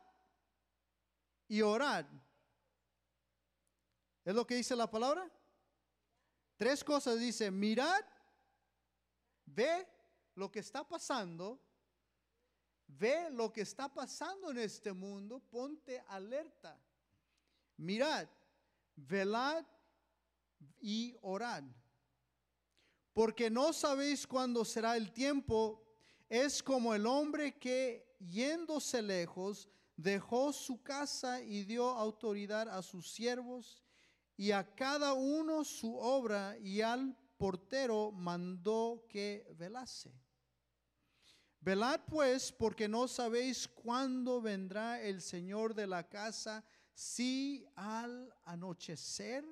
y 1.47 1.61
orad. 1.61 2.07
¿Es 4.23 4.33
lo 4.33 4.47
que 4.47 4.55
dice 4.55 4.75
la 4.75 4.89
palabra? 4.89 5.31
Tres 6.57 6.83
cosas 6.83 7.19
dice, 7.19 7.51
mirad, 7.51 8.03
ve 9.45 9.87
lo 10.33 10.51
que 10.51 10.61
está 10.61 10.83
pasando 10.83 11.61
Ve 12.87 13.29
lo 13.31 13.51
que 13.51 13.61
está 13.61 13.93
pasando 13.93 14.51
en 14.51 14.59
este 14.59 14.93
mundo, 14.93 15.39
ponte 15.39 16.01
alerta. 16.07 16.79
Mirad, 17.77 18.27
velad 18.95 19.65
y 20.79 21.15
orad. 21.21 21.63
Porque 23.13 23.49
no 23.49 23.73
sabéis 23.73 24.27
cuándo 24.27 24.63
será 24.65 24.97
el 24.97 25.11
tiempo. 25.11 25.81
Es 26.29 26.61
como 26.61 26.93
el 26.93 27.05
hombre 27.05 27.57
que 27.57 28.15
yéndose 28.19 29.01
lejos 29.01 29.69
dejó 29.95 30.51
su 30.51 30.81
casa 30.81 31.41
y 31.41 31.63
dio 31.63 31.89
autoridad 31.89 32.69
a 32.69 32.81
sus 32.81 33.11
siervos 33.11 33.83
y 34.37 34.51
a 34.51 34.75
cada 34.75 35.13
uno 35.13 35.63
su 35.63 35.95
obra 35.97 36.57
y 36.57 36.81
al 36.81 37.15
portero 37.37 38.11
mandó 38.11 39.05
que 39.07 39.47
velase. 39.57 40.13
Velad 41.65 42.01
pues, 42.07 42.51
porque 42.51 42.87
no 42.87 43.07
sabéis 43.07 43.67
cuándo 43.67 44.39
vendrá 44.39 45.01
el 45.01 45.19
Señor 45.19 45.73
de 45.73 45.87
la 45.87 46.07
casa, 46.07 46.63
si 46.93 47.65
al 47.75 48.31
anochecer 48.43 49.43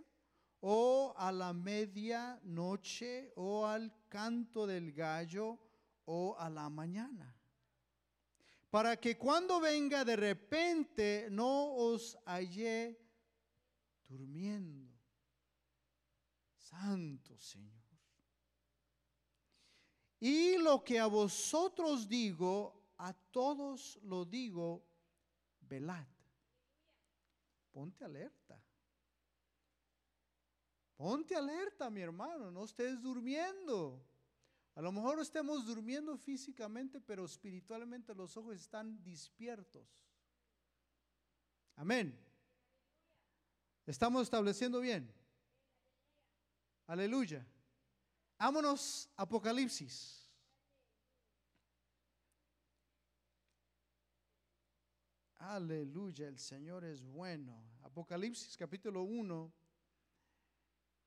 o 0.59 1.15
a 1.17 1.31
la 1.31 1.53
medianoche 1.53 3.33
o 3.35 3.65
al 3.65 3.91
canto 4.09 4.67
del 4.67 4.93
gallo 4.93 5.57
o 6.05 6.35
a 6.37 6.51
la 6.51 6.69
mañana. 6.69 7.35
Para 8.69 8.95
que 8.97 9.17
cuando 9.17 9.59
venga 9.59 10.05
de 10.05 10.15
repente 10.15 11.29
no 11.31 11.73
os 11.73 12.15
hallé 12.27 12.95
durmiendo. 14.07 14.87
Santo 16.59 17.39
Señor. 17.39 17.72
Y 20.23 20.57
lo 20.57 20.81
que 20.85 20.97
a 21.01 21.07
vosotros 21.07 22.07
digo, 22.07 22.93
a 22.97 23.11
todos 23.11 23.99
lo 24.03 24.23
digo, 24.23 24.81
velad. 25.59 26.07
Ponte 27.73 28.05
alerta. 28.05 28.57
Ponte 30.95 31.35
alerta, 31.35 31.89
mi 31.89 31.99
hermano, 31.99 32.49
no 32.51 32.63
estés 32.63 33.01
durmiendo. 33.01 34.01
A 34.75 34.81
lo 34.81 34.93
mejor 34.93 35.19
estemos 35.19 35.65
durmiendo 35.65 36.15
físicamente, 36.17 37.01
pero 37.01 37.25
espiritualmente 37.25 38.15
los 38.15 38.37
ojos 38.37 38.55
están 38.55 39.03
despiertos. 39.03 39.85
Amén. 41.75 42.17
Estamos 43.85 44.23
estableciendo 44.23 44.79
bien. 44.79 45.13
Aleluya. 46.87 47.45
Vámonos, 48.43 49.09
Apocalipsis. 49.15 50.29
Aleluya, 55.37 56.27
el 56.27 56.37
Señor 56.37 56.83
es 56.83 57.01
bueno. 57.01 57.63
Apocalipsis 57.83 58.57
capítulo 58.57 59.03
1, 59.03 59.53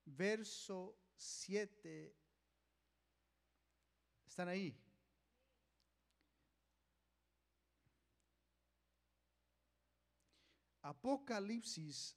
verso 0.07 0.97
7. 1.15 2.17
¿Están 4.27 4.49
ahí? 4.49 4.75
Apocalipsis 10.81 12.17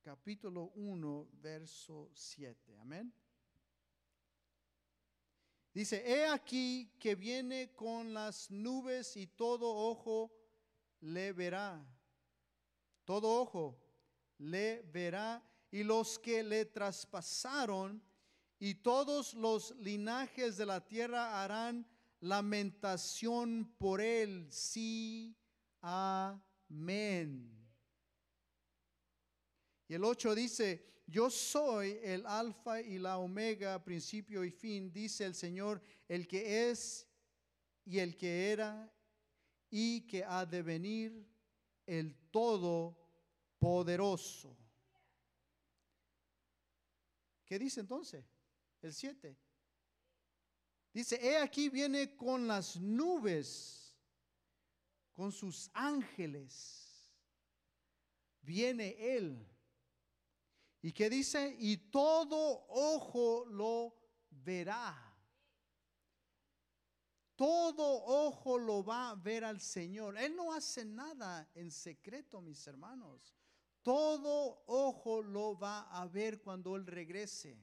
capítulo 0.00 0.72
1, 0.74 1.28
verso 1.34 2.10
7. 2.14 2.78
Amén. 2.78 3.12
Dice, 5.74 6.04
he 6.06 6.24
aquí 6.26 6.88
que 7.00 7.16
viene 7.16 7.74
con 7.74 8.14
las 8.14 8.48
nubes 8.48 9.16
y 9.16 9.26
todo 9.26 9.74
ojo 9.74 10.32
le 11.00 11.32
verá. 11.32 11.84
Todo 13.04 13.42
ojo 13.42 13.76
le 14.38 14.82
verá 14.82 15.42
y 15.72 15.82
los 15.82 16.16
que 16.20 16.44
le 16.44 16.64
traspasaron 16.64 18.00
y 18.60 18.76
todos 18.76 19.34
los 19.34 19.74
linajes 19.78 20.56
de 20.56 20.64
la 20.64 20.86
tierra 20.86 21.42
harán 21.42 21.84
lamentación 22.20 23.74
por 23.76 24.00
él. 24.00 24.46
Sí, 24.50 25.36
amén. 25.80 27.50
Y 29.88 29.94
el 29.94 30.04
8 30.04 30.34
dice, 30.36 30.93
yo 31.06 31.30
soy 31.30 32.00
el 32.02 32.26
alfa 32.26 32.80
y 32.80 32.98
la 32.98 33.18
omega, 33.18 33.84
principio 33.84 34.42
y 34.44 34.50
fin, 34.50 34.92
dice 34.92 35.24
el 35.24 35.34
Señor, 35.34 35.82
el 36.08 36.26
que 36.26 36.70
es 36.70 37.06
y 37.84 37.98
el 37.98 38.16
que 38.16 38.50
era 38.50 38.90
y 39.70 40.06
que 40.06 40.24
ha 40.24 40.46
de 40.46 40.62
venir, 40.62 41.28
el 41.86 42.16
todopoderoso. 42.30 44.56
¿Qué 47.44 47.58
dice 47.58 47.80
entonces? 47.80 48.24
El 48.80 48.94
7. 48.94 49.36
Dice, 50.92 51.18
he 51.20 51.38
aquí 51.38 51.68
viene 51.68 52.14
con 52.16 52.46
las 52.46 52.76
nubes, 52.76 53.96
con 55.12 55.32
sus 55.32 55.68
ángeles. 55.74 57.12
Viene 58.40 58.94
Él. 58.98 59.53
¿Y 60.84 60.92
qué 60.92 61.08
dice? 61.08 61.56
Y 61.60 61.78
todo 61.90 62.66
ojo 62.68 63.46
lo 63.46 63.96
verá. 64.28 64.94
Todo 67.34 68.04
ojo 68.04 68.58
lo 68.58 68.84
va 68.84 69.08
a 69.08 69.14
ver 69.14 69.46
al 69.46 69.62
Señor. 69.62 70.18
Él 70.18 70.36
no 70.36 70.52
hace 70.52 70.84
nada 70.84 71.50
en 71.54 71.70
secreto, 71.70 72.42
mis 72.42 72.66
hermanos. 72.66 73.34
Todo 73.82 74.62
ojo 74.66 75.22
lo 75.22 75.58
va 75.58 75.88
a 75.90 76.06
ver 76.06 76.42
cuando 76.42 76.76
Él 76.76 76.86
regrese. 76.86 77.58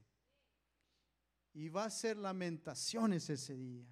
Y 1.54 1.70
va 1.70 1.86
a 1.86 1.90
ser 1.92 2.18
lamentaciones 2.18 3.30
ese 3.30 3.56
día. 3.56 3.86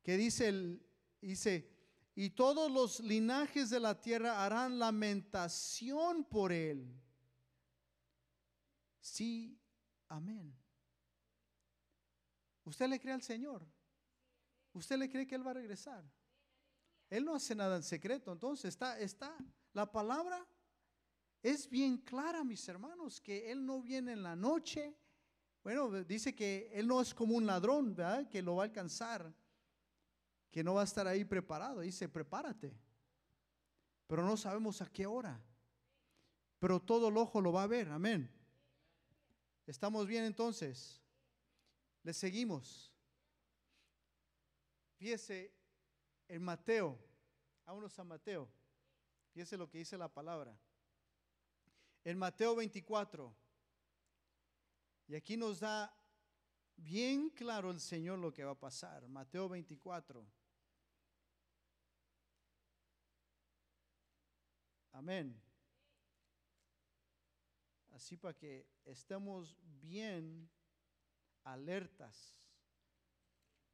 Que 0.00 0.16
dice 0.16 0.78
dice, 1.20 1.68
y 2.14 2.30
todos 2.30 2.70
los 2.70 3.00
linajes 3.00 3.68
de 3.68 3.80
la 3.80 4.00
tierra 4.00 4.44
harán 4.44 4.78
lamentación 4.78 6.22
por 6.22 6.52
Él. 6.52 7.02
Sí, 9.02 9.60
amén. 10.08 10.56
¿Usted 12.64 12.88
le 12.88 13.00
cree 13.00 13.12
al 13.12 13.22
Señor? 13.22 13.66
¿Usted 14.72 14.96
le 14.96 15.10
cree 15.10 15.26
que 15.26 15.34
Él 15.34 15.44
va 15.44 15.50
a 15.50 15.54
regresar? 15.54 16.04
Él 17.10 17.24
no 17.24 17.34
hace 17.34 17.54
nada 17.56 17.76
en 17.76 17.82
secreto. 17.82 18.32
Entonces 18.32 18.66
está, 18.66 18.98
está, 19.00 19.36
la 19.72 19.90
palabra 19.90 20.46
es 21.42 21.68
bien 21.68 21.98
clara, 21.98 22.44
mis 22.44 22.66
hermanos, 22.68 23.20
que 23.20 23.50
Él 23.50 23.66
no 23.66 23.82
viene 23.82 24.12
en 24.12 24.22
la 24.22 24.36
noche. 24.36 24.96
Bueno, 25.64 25.90
dice 26.04 26.32
que 26.32 26.70
Él 26.72 26.86
no 26.86 27.00
es 27.00 27.12
como 27.12 27.34
un 27.34 27.44
ladrón, 27.44 27.96
¿verdad? 27.96 28.28
Que 28.28 28.40
lo 28.40 28.54
va 28.54 28.62
a 28.62 28.66
alcanzar, 28.66 29.34
que 30.52 30.62
no 30.62 30.74
va 30.74 30.82
a 30.82 30.84
estar 30.84 31.08
ahí 31.08 31.24
preparado. 31.24 31.80
Dice, 31.80 32.08
prepárate. 32.08 32.72
Pero 34.06 34.24
no 34.24 34.36
sabemos 34.36 34.80
a 34.80 34.86
qué 34.86 35.06
hora. 35.06 35.42
Pero 36.60 36.80
todo 36.80 37.08
el 37.08 37.16
ojo 37.16 37.40
lo 37.40 37.52
va 37.52 37.64
a 37.64 37.66
ver, 37.66 37.88
amén. 37.88 38.30
¿Estamos 39.66 40.06
bien 40.06 40.24
entonces? 40.24 41.00
Le 42.02 42.12
seguimos. 42.12 42.92
Fíjese 44.96 45.52
en 46.28 46.42
Mateo, 46.42 46.98
vámonos 47.64 47.98
a 47.98 48.04
Mateo. 48.04 48.48
Fíjese 49.32 49.56
lo 49.56 49.68
que 49.68 49.78
dice 49.78 49.96
la 49.96 50.08
palabra. 50.08 50.56
En 52.04 52.18
Mateo 52.18 52.54
24. 52.56 53.34
Y 55.08 55.14
aquí 55.14 55.36
nos 55.36 55.60
da 55.60 55.94
bien 56.76 57.30
claro 57.30 57.70
el 57.70 57.80
Señor 57.80 58.18
lo 58.18 58.32
que 58.32 58.44
va 58.44 58.52
a 58.52 58.58
pasar. 58.58 59.06
Mateo 59.08 59.48
24. 59.48 60.26
Amén. 64.92 65.40
Así 67.92 68.16
para 68.16 68.34
que 68.34 68.66
estemos 68.84 69.56
bien 69.80 70.50
alertas. 71.44 72.34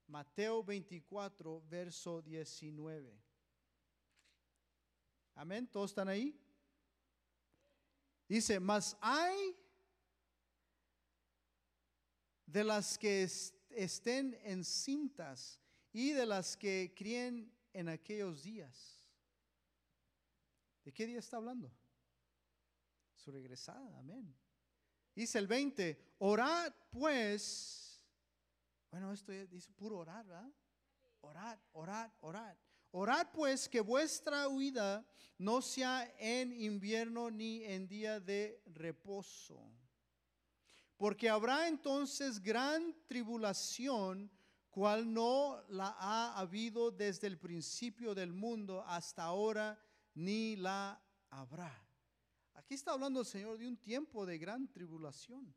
Mateo 0.07 0.63
24, 0.65 1.63
verso 1.69 2.21
19. 2.23 3.17
Amén. 5.35 5.67
¿Todos 5.69 5.91
están 5.93 6.09
ahí? 6.09 6.37
Dice, 8.29 8.59
mas 8.59 8.97
hay 9.01 9.57
de 12.47 12.65
las 12.65 12.99
que 12.99 13.23
est- 13.23 13.55
estén 13.71 14.35
encintas 14.43 15.61
y 15.93 16.13
de 16.13 16.27
las 16.27 16.57
que 16.57 16.93
críen 16.97 17.53
en 17.73 17.89
aquellos 17.89 18.43
días. 18.43 19.05
¿De 20.85 20.93
qué 20.93 21.07
día 21.07 21.19
está 21.19 21.37
hablando? 21.37 21.71
Regresada, 23.29 23.99
amén. 23.99 24.35
Dice 25.15 25.39
el 25.39 25.47
20, 25.47 26.15
orad 26.19 26.73
pues, 26.91 28.03
bueno, 28.91 29.13
esto 29.13 29.33
dice 29.33 29.71
puro 29.73 29.99
orar, 29.99 30.27
¿verdad? 30.27 30.51
Orad, 31.21 31.59
orad, 31.73 32.11
orad. 32.21 32.57
Orad 32.91 33.27
pues 33.33 33.69
que 33.69 33.81
vuestra 33.81 34.49
huida 34.49 35.07
no 35.37 35.61
sea 35.61 36.11
en 36.19 36.53
invierno 36.53 37.31
ni 37.31 37.65
en 37.65 37.87
día 37.87 38.19
de 38.19 38.63
reposo. 38.67 39.63
Porque 40.97 41.29
habrá 41.29 41.69
entonces 41.69 42.41
gran 42.41 42.95
tribulación, 43.07 44.31
cual 44.71 45.13
no 45.13 45.63
la 45.69 45.95
ha 45.99 46.39
habido 46.39 46.91
desde 46.91 47.27
el 47.27 47.39
principio 47.39 48.15
del 48.15 48.33
mundo 48.33 48.83
hasta 48.87 49.25
ahora, 49.25 49.79
ni 50.15 50.57
la 50.57 51.01
habrá. 51.29 51.88
Aquí 52.69 52.75
está 52.75 52.93
hablando 52.93 53.21
el 53.21 53.25
Señor 53.25 53.57
de 53.57 53.67
un 53.67 53.79
tiempo 53.79 54.27
de 54.27 54.37
gran 54.37 54.69
tribulación. 54.71 55.55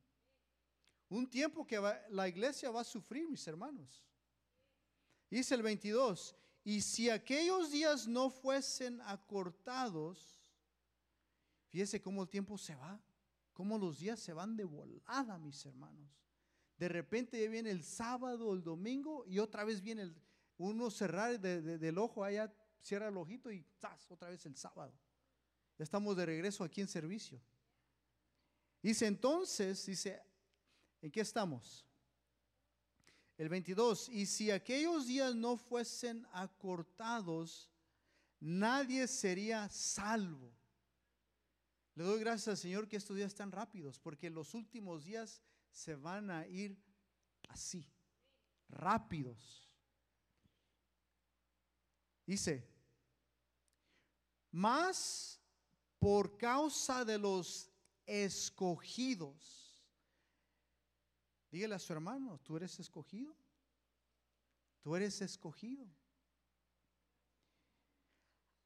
Un 1.10 1.30
tiempo 1.30 1.68
que 1.68 1.78
la 2.08 2.30
iglesia 2.30 2.72
va 2.72 2.80
a 2.80 2.84
sufrir, 2.86 3.28
mis 3.28 3.46
hermanos. 3.46 4.02
Dice 5.30 5.56
el 5.56 5.62
22, 5.62 6.34
y 6.64 6.80
si 6.80 7.10
aquellos 7.10 7.70
días 7.70 8.08
no 8.08 8.30
fuesen 8.30 9.02
acortados, 9.02 10.40
fíjese 11.68 12.02
cómo 12.02 12.24
el 12.24 12.30
tiempo 12.30 12.58
se 12.58 12.76
va, 12.76 12.98
cómo 13.52 13.78
los 13.78 14.00
días 14.00 14.18
se 14.22 14.32
van 14.32 14.56
de 14.56 14.64
volada, 14.64 15.38
mis 15.38 15.66
hermanos. 15.66 16.10
De 16.78 16.88
repente 16.88 17.46
viene 17.50 17.72
el 17.72 17.84
sábado, 17.84 18.54
el 18.54 18.64
domingo, 18.64 19.26
y 19.28 19.40
otra 19.40 19.66
vez 19.66 19.82
viene 19.82 20.14
uno 20.56 20.90
cerrar 20.90 21.38
de- 21.42 21.62
de- 21.62 21.78
del 21.78 21.98
ojo, 21.98 22.24
allá 22.24 22.56
cierra 22.82 23.10
el 23.10 23.18
ojito 23.18 23.52
y 23.52 23.66
¡zas! 23.82 24.10
otra 24.10 24.30
vez 24.30 24.46
el 24.46 24.56
sábado. 24.56 24.98
Estamos 25.82 26.16
de 26.16 26.26
regreso 26.26 26.64
aquí 26.64 26.82
en 26.82 26.88
servicio. 26.88 27.42
Dice 28.84 29.08
entonces, 29.08 29.84
dice, 29.86 30.22
¿en 31.02 31.12
qué 31.12 31.22
estamos? 31.22 31.86
El 33.38 33.50
22, 33.50 34.10
y 34.10 34.28
si 34.28 34.52
aquellos 34.52 35.08
días 35.08 35.34
no 35.36 35.58
fuesen 35.58 36.28
acortados, 36.34 37.68
nadie 38.40 39.08
sería 39.08 39.68
salvo. 39.70 40.54
Le 41.96 42.04
doy 42.04 42.20
gracias 42.20 42.50
al 42.50 42.58
Señor 42.58 42.88
que 42.88 42.98
estos 42.98 43.16
días 43.16 43.30
están 43.30 43.52
rápidos, 43.52 43.98
porque 43.98 44.30
los 44.30 44.54
últimos 44.54 45.04
días 45.04 45.42
se 45.72 45.96
van 45.96 46.30
a 46.30 46.48
ir 46.48 46.78
así, 47.50 47.88
rápidos. 48.70 49.68
Dice, 52.28 52.68
más 54.52 55.41
por 56.02 56.36
causa 56.36 57.06
de 57.06 57.20
los 57.20 57.70
escogidos. 58.08 59.72
Dígale 61.52 61.76
a 61.76 61.80
su 61.80 61.94
hermano, 61.94 62.40
tú 62.40 62.58
eres 62.58 62.80
escogido. 62.80 63.36
Tú 64.82 64.96
eres 64.96 65.22
escogido. 65.22 65.86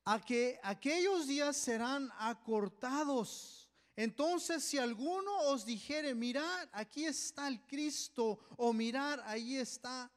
A 0.05 0.23
que 0.23 0.57
aquellos 0.63 1.27
días 1.27 1.57
serán 1.57 2.09
acortados. 2.19 3.69
Entonces, 3.97 4.63
si 4.63 4.77
alguno 4.77 5.37
os 5.49 5.65
dijere, 5.65 6.15
mirad, 6.15 6.69
aquí 6.71 7.03
está 7.03 7.49
el 7.49 7.59
Cristo, 7.67 8.39
o 8.55 8.71
mirar, 8.71 9.21
ahí 9.25 9.57
está, 9.57 10.09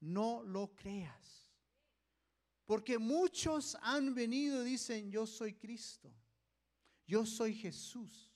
no 0.00 0.42
lo 0.42 0.74
creas. 0.74 1.48
Porque 2.66 2.98
muchos 2.98 3.78
han 3.80 4.14
venido 4.14 4.60
y 4.60 4.72
dicen, 4.72 5.10
yo 5.10 5.26
soy 5.26 5.54
Cristo, 5.54 6.12
yo 7.06 7.24
soy 7.24 7.54
Jesús. 7.54 8.30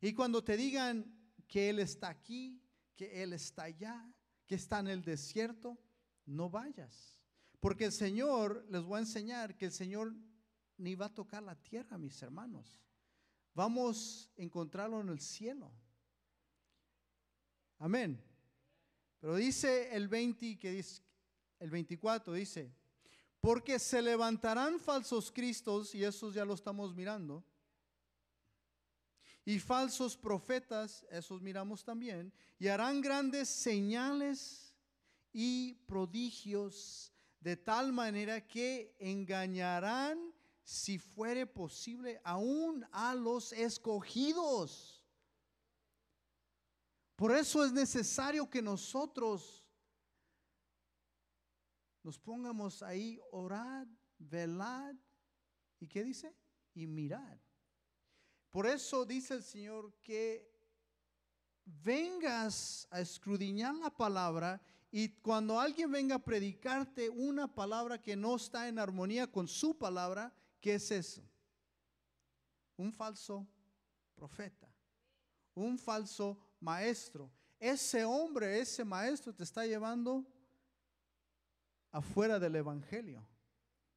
Y 0.00 0.12
cuando 0.12 0.42
te 0.42 0.56
digan 0.56 1.12
que 1.46 1.70
Él 1.70 1.78
está 1.78 2.08
aquí, 2.08 2.60
que 2.94 3.22
Él 3.22 3.32
está 3.32 3.64
allá, 3.64 4.08
que 4.46 4.54
está 4.54 4.80
en 4.80 4.88
el 4.88 5.02
desierto, 5.02 5.78
no 6.24 6.50
vayas. 6.50 7.20
Porque 7.60 7.86
el 7.86 7.92
Señor, 7.92 8.66
les 8.70 8.82
voy 8.82 8.96
a 8.96 9.00
enseñar 9.00 9.56
que 9.56 9.66
el 9.66 9.72
Señor 9.72 10.14
ni 10.78 10.94
va 10.94 11.06
a 11.06 11.14
tocar 11.14 11.42
la 11.42 11.56
tierra, 11.56 11.98
mis 11.98 12.20
hermanos. 12.22 12.80
Vamos 13.54 14.30
a 14.38 14.42
encontrarlo 14.42 15.00
en 15.00 15.08
el 15.08 15.20
cielo. 15.20 15.72
Amén. 17.78 18.22
Pero 19.20 19.36
dice 19.36 19.94
el 19.94 20.08
20 20.08 20.58
que 20.58 20.70
dice 20.70 21.02
el 21.58 21.70
24 21.70 22.34
dice, 22.34 22.70
porque 23.40 23.78
se 23.78 24.02
levantarán 24.02 24.78
falsos 24.78 25.30
cristos 25.32 25.94
y 25.94 26.04
esos 26.04 26.34
ya 26.34 26.44
lo 26.44 26.54
estamos 26.54 26.94
mirando. 26.94 27.44
Y 29.46 29.60
falsos 29.60 30.16
profetas, 30.16 31.06
esos 31.08 31.40
miramos 31.40 31.84
también, 31.84 32.32
y 32.58 32.66
harán 32.66 33.00
grandes 33.00 33.48
señales 33.48 34.74
y 35.32 35.74
prodigios 35.86 37.12
de 37.38 37.56
tal 37.56 37.92
manera 37.92 38.44
que 38.44 38.96
engañarán, 38.98 40.18
si 40.64 40.98
fuere 40.98 41.46
posible, 41.46 42.20
aún 42.24 42.84
a 42.90 43.14
los 43.14 43.52
escogidos. 43.52 45.06
Por 47.14 47.30
eso 47.30 47.64
es 47.64 47.72
necesario 47.72 48.50
que 48.50 48.60
nosotros 48.60 49.64
nos 52.02 52.18
pongamos 52.18 52.82
ahí, 52.82 53.20
orad, 53.30 53.86
velad, 54.18 54.96
¿y 55.78 55.86
qué 55.86 56.02
dice? 56.02 56.34
Y 56.74 56.88
mirad. 56.88 57.38
Por 58.56 58.66
eso 58.66 59.04
dice 59.04 59.34
el 59.34 59.42
Señor 59.42 59.92
que 60.00 60.50
vengas 61.66 62.88
a 62.90 63.02
escudriñar 63.02 63.74
la 63.74 63.90
palabra 63.90 64.62
y 64.90 65.10
cuando 65.20 65.60
alguien 65.60 65.92
venga 65.92 66.14
a 66.14 66.24
predicarte 66.24 67.10
una 67.10 67.54
palabra 67.54 68.00
que 68.00 68.16
no 68.16 68.34
está 68.34 68.66
en 68.66 68.78
armonía 68.78 69.30
con 69.30 69.46
su 69.46 69.76
palabra, 69.76 70.34
¿qué 70.58 70.76
es 70.76 70.90
eso? 70.90 71.22
Un 72.78 72.94
falso 72.94 73.46
profeta, 74.14 74.74
un 75.54 75.78
falso 75.78 76.38
maestro. 76.58 77.30
Ese 77.60 78.06
hombre, 78.06 78.58
ese 78.58 78.86
maestro 78.86 79.34
te 79.34 79.44
está 79.44 79.66
llevando 79.66 80.24
afuera 81.90 82.38
del 82.38 82.56
evangelio, 82.56 83.22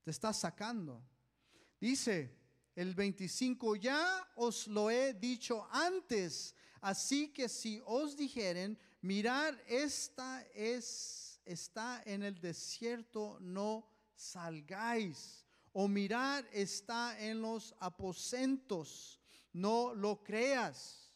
te 0.04 0.12
está 0.12 0.34
sacando. 0.34 1.02
Dice 1.80 2.39
el 2.80 2.96
25, 2.96 3.76
ya 3.76 4.26
os 4.36 4.66
lo 4.68 4.90
he 4.90 5.14
dicho 5.14 5.68
antes, 5.70 6.56
así 6.80 7.28
que 7.28 7.50
si 7.50 7.82
os 7.86 8.16
dijeren, 8.16 8.80
mirar, 9.02 9.62
esta 9.68 10.42
es, 10.56 11.42
está 11.44 12.02
en 12.06 12.24
el 12.24 12.40
desierto, 12.40 13.38
no 13.42 13.86
salgáis. 14.16 15.46
O 15.74 15.90
mirar, 15.90 16.48
está 16.54 17.20
en 17.20 17.42
los 17.42 17.76
aposentos, 17.80 19.20
no 19.52 19.94
lo 19.94 20.24
creas. 20.24 21.12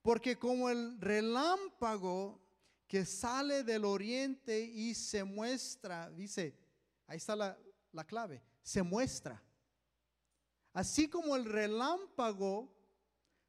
Porque 0.00 0.38
como 0.38 0.70
el 0.70 0.98
relámpago 0.98 2.40
que 2.88 3.04
sale 3.04 3.64
del 3.64 3.84
oriente 3.84 4.58
y 4.62 4.94
se 4.94 5.24
muestra, 5.24 6.10
dice, 6.10 6.56
ahí 7.06 7.18
está 7.18 7.36
la, 7.36 7.58
la 7.92 8.04
clave, 8.04 8.42
se 8.62 8.82
muestra. 8.82 9.42
Así 10.72 11.08
como 11.08 11.36
el 11.36 11.44
relámpago 11.44 12.72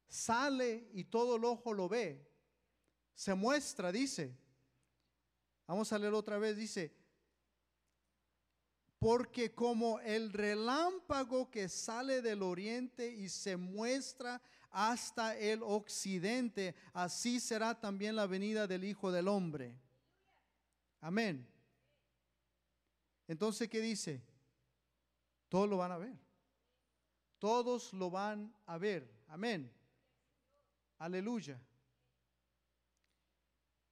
sale 0.06 0.88
y 0.92 1.04
todo 1.04 1.36
el 1.36 1.44
ojo 1.44 1.72
lo 1.72 1.88
ve, 1.88 2.30
se 3.14 3.34
muestra, 3.34 3.90
dice. 3.90 4.36
Vamos 5.66 5.92
a 5.92 5.98
leer 5.98 6.12
otra 6.12 6.38
vez, 6.38 6.56
dice, 6.56 6.94
porque 8.98 9.54
como 9.54 10.00
el 10.00 10.32
relámpago 10.32 11.50
que 11.50 11.68
sale 11.68 12.22
del 12.22 12.42
oriente 12.42 13.08
y 13.08 13.28
se 13.28 13.56
muestra 13.56 14.40
hasta 14.70 15.36
el 15.38 15.62
occidente, 15.62 16.74
así 16.92 17.40
será 17.40 17.78
también 17.78 18.16
la 18.16 18.26
venida 18.26 18.66
del 18.66 18.84
Hijo 18.84 19.12
del 19.12 19.28
Hombre. 19.28 19.78
Amén. 21.00 21.46
Entonces, 23.28 23.68
¿qué 23.68 23.80
dice? 23.80 24.22
Todos 25.48 25.68
lo 25.68 25.76
van 25.76 25.92
a 25.92 25.98
ver. 25.98 26.23
Todos 27.44 27.92
lo 27.92 28.08
van 28.10 28.56
a 28.64 28.78
ver. 28.78 29.06
Amén. 29.28 29.70
Aleluya. 30.96 31.60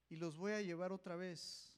Y 0.09 0.17
los 0.17 0.39
voy 0.39 0.53
a 0.53 0.63
llevar 0.63 0.91
otra 0.91 1.17
vez. 1.17 1.77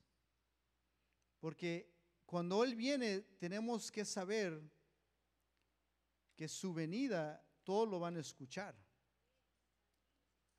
Porque 1.41 1.93
cuando 2.27 2.63
Él 2.63 2.77
viene, 2.77 3.23
tenemos 3.41 3.91
que 3.91 4.05
saber 4.05 4.63
que 6.37 6.47
su 6.47 6.73
venida, 6.73 7.45
todos 7.65 7.89
lo 7.89 7.99
van 7.99 8.19
a 8.19 8.21
escuchar. 8.21 8.77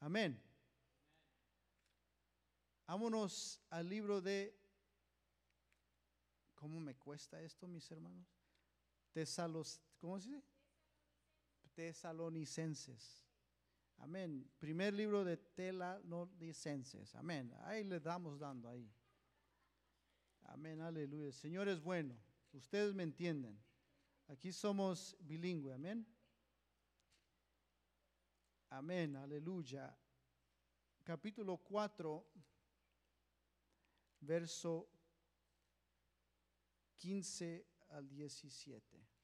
Amén. 0.01 0.37
Vámonos 2.87 3.61
al 3.69 3.87
libro 3.87 4.19
de... 4.19 4.53
¿Cómo 6.55 6.81
me 6.81 6.93
cuesta 6.93 7.41
esto, 7.41 7.69
mis 7.69 7.89
hermanos? 7.89 8.27
Tesalos, 9.13 9.79
¿Cómo 10.01 10.19
se 10.19 10.29
dice? 10.29 10.54
Tesalonicenses. 11.75 13.23
Amén. 13.97 14.49
Primer 14.59 14.93
libro 14.93 15.23
de 15.23 15.37
Tesalonicenses. 15.37 17.13
Amén. 17.15 17.53
Ahí 17.63 17.83
le 17.83 17.99
damos 17.99 18.39
dando 18.39 18.69
ahí. 18.69 18.91
Amén, 20.43 20.81
aleluya. 20.81 21.27
El 21.27 21.33
Señor 21.33 21.67
es 21.67 21.81
bueno. 21.81 22.17
Ustedes 22.53 22.93
me 22.93 23.03
entienden. 23.03 23.61
Aquí 24.27 24.51
somos 24.51 25.15
bilingüe. 25.19 25.73
Amén. 25.73 26.07
Amén, 28.69 29.15
aleluya. 29.15 29.95
Capítulo 31.03 31.57
4, 31.57 32.27
verso 34.21 34.89
15 36.95 37.67
al 37.89 38.09
17. 38.09 39.14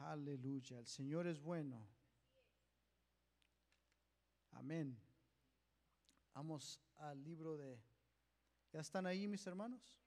Aleluya, 0.00 0.78
el 0.78 0.86
Señor 0.86 1.26
es 1.26 1.38
bueno. 1.38 1.86
Amén. 4.52 4.98
Vamos 6.32 6.80
al 6.96 7.22
libro 7.22 7.58
de... 7.58 7.78
¿Ya 8.72 8.80
están 8.80 9.04
ahí 9.04 9.28
mis 9.28 9.46
hermanos? 9.46 10.00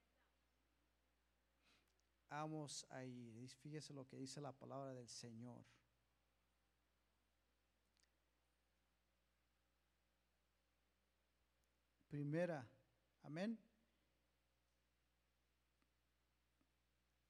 Vamos 2.28 2.88
ahí. 2.90 3.48
Fíjese 3.62 3.94
lo 3.94 4.08
que 4.08 4.18
dice 4.18 4.42
la 4.42 4.52
palabra 4.52 4.94
del 4.94 5.08
Señor. 5.08 5.64
Primera. 12.08 12.68
Amén. 13.22 13.60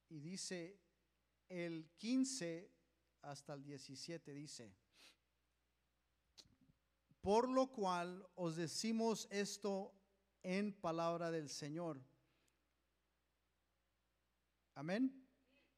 Y 0.08 0.22
dice 0.22 0.83
el 1.54 1.88
15 1.98 2.72
hasta 3.22 3.54
el 3.54 3.64
17 3.64 4.34
dice, 4.34 4.74
por 7.22 7.48
lo 7.48 7.68
cual 7.68 8.28
os 8.36 8.56
decimos 8.56 9.28
esto 9.30 9.94
en 10.42 10.74
palabra 10.74 11.30
del 11.30 11.48
Señor. 11.50 12.02
Amén. 14.74 15.24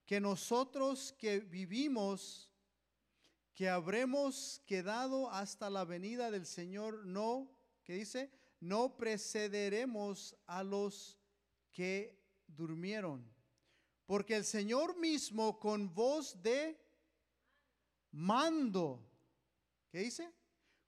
Que 0.06 0.22
nosotros 0.22 1.14
que 1.20 1.42
vivimos, 1.42 2.50
que 3.54 3.68
habremos 3.68 4.62
quedado 4.66 5.30
hasta 5.30 5.70
la 5.70 5.84
venida 5.84 6.32
del 6.32 6.46
Señor, 6.46 7.06
no, 7.06 7.52
que 7.84 7.94
dice, 7.94 8.32
no 8.62 8.96
precederemos 8.96 10.36
a 10.48 10.64
los 10.64 11.20
que 11.72 12.18
durmieron. 12.48 13.35
Porque 14.06 14.36
el 14.36 14.46
Señor 14.46 14.98
mismo 14.98 15.60
con 15.60 15.94
voz 15.94 16.42
de 16.42 16.80
mando, 18.12 19.04
¿qué 19.90 20.00
dice? 20.00 20.32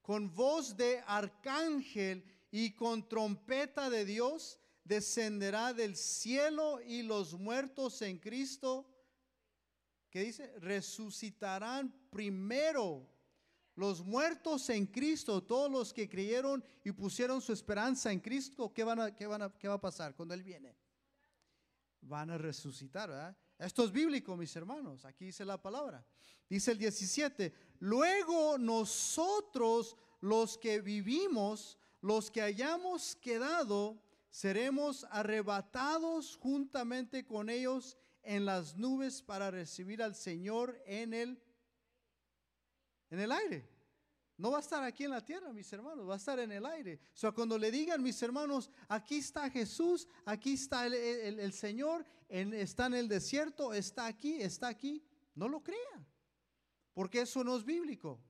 Con 0.02 0.32
voz 0.34 0.76
de 0.76 1.02
arcángel 1.06 2.24
y 2.50 2.74
con 2.74 3.08
trompeta 3.08 3.90
de 3.90 4.04
Dios, 4.04 4.58
descenderá 4.84 5.74
del 5.74 5.96
cielo 5.96 6.80
y 6.80 7.02
los 7.02 7.34
muertos 7.34 8.00
en 8.02 8.18
Cristo, 8.18 8.88
¿qué 10.10 10.22
dice? 10.22 10.58
Resucitarán 10.60 11.92
primero. 12.10 13.06
Los 13.74 14.02
muertos 14.02 14.70
en 14.70 14.86
Cristo, 14.86 15.44
todos 15.44 15.70
los 15.70 15.92
que 15.92 16.08
creyeron 16.08 16.64
y 16.82 16.90
pusieron 16.90 17.40
su 17.40 17.52
esperanza 17.52 18.10
en 18.10 18.18
Cristo, 18.18 18.72
¿qué, 18.72 18.82
van 18.82 18.98
va 18.98 19.74
a 19.74 19.80
pasar 19.80 20.16
cuando 20.16 20.34
Él 20.34 20.42
viene? 20.42 20.74
Van 22.00 22.30
a 22.30 22.38
resucitar, 22.38 23.08
¿verdad? 23.08 23.36
Esto 23.58 23.84
es 23.84 23.92
bíblico, 23.92 24.36
mis 24.36 24.54
hermanos. 24.54 25.04
Aquí 25.04 25.26
dice 25.26 25.44
la 25.44 25.60
palabra. 25.60 26.04
Dice 26.48 26.72
el 26.72 26.78
17, 26.78 27.52
luego 27.80 28.56
nosotros 28.56 29.96
los 30.20 30.56
que 30.56 30.80
vivimos, 30.80 31.76
los 32.00 32.30
que 32.30 32.40
hayamos 32.40 33.16
quedado, 33.16 34.02
seremos 34.30 35.04
arrebatados 35.10 36.36
juntamente 36.36 37.26
con 37.26 37.50
ellos 37.50 37.98
en 38.22 38.44
las 38.44 38.76
nubes 38.76 39.22
para 39.22 39.50
recibir 39.50 40.02
al 40.02 40.14
Señor 40.14 40.80
en 40.86 41.14
el 41.14 41.42
en 43.10 43.20
el 43.20 43.32
aire. 43.32 43.77
No 44.38 44.52
va 44.52 44.58
a 44.58 44.60
estar 44.60 44.84
aquí 44.84 45.02
en 45.02 45.10
la 45.10 45.24
tierra, 45.24 45.52
mis 45.52 45.70
hermanos, 45.72 46.08
va 46.08 46.14
a 46.14 46.16
estar 46.16 46.38
en 46.38 46.52
el 46.52 46.64
aire. 46.64 47.00
O 47.12 47.16
sea, 47.16 47.32
cuando 47.32 47.58
le 47.58 47.72
digan, 47.72 48.00
mis 48.00 48.22
hermanos, 48.22 48.70
aquí 48.88 49.16
está 49.16 49.50
Jesús, 49.50 50.06
aquí 50.24 50.52
está 50.52 50.86
el, 50.86 51.52
Señor, 51.52 52.06
está 52.28 52.86
en 52.86 52.94
el 52.94 53.08
desierto, 53.08 53.74
está 53.74 54.06
aquí, 54.06 54.40
está 54.40 54.68
aquí, 54.68 55.04
No 55.34 55.48
lo 55.48 55.60
crea, 55.60 56.06
porque 56.94 57.22
eso 57.22 57.42
no 57.42 57.56
es 57.56 57.64
bíblico. 57.64 58.20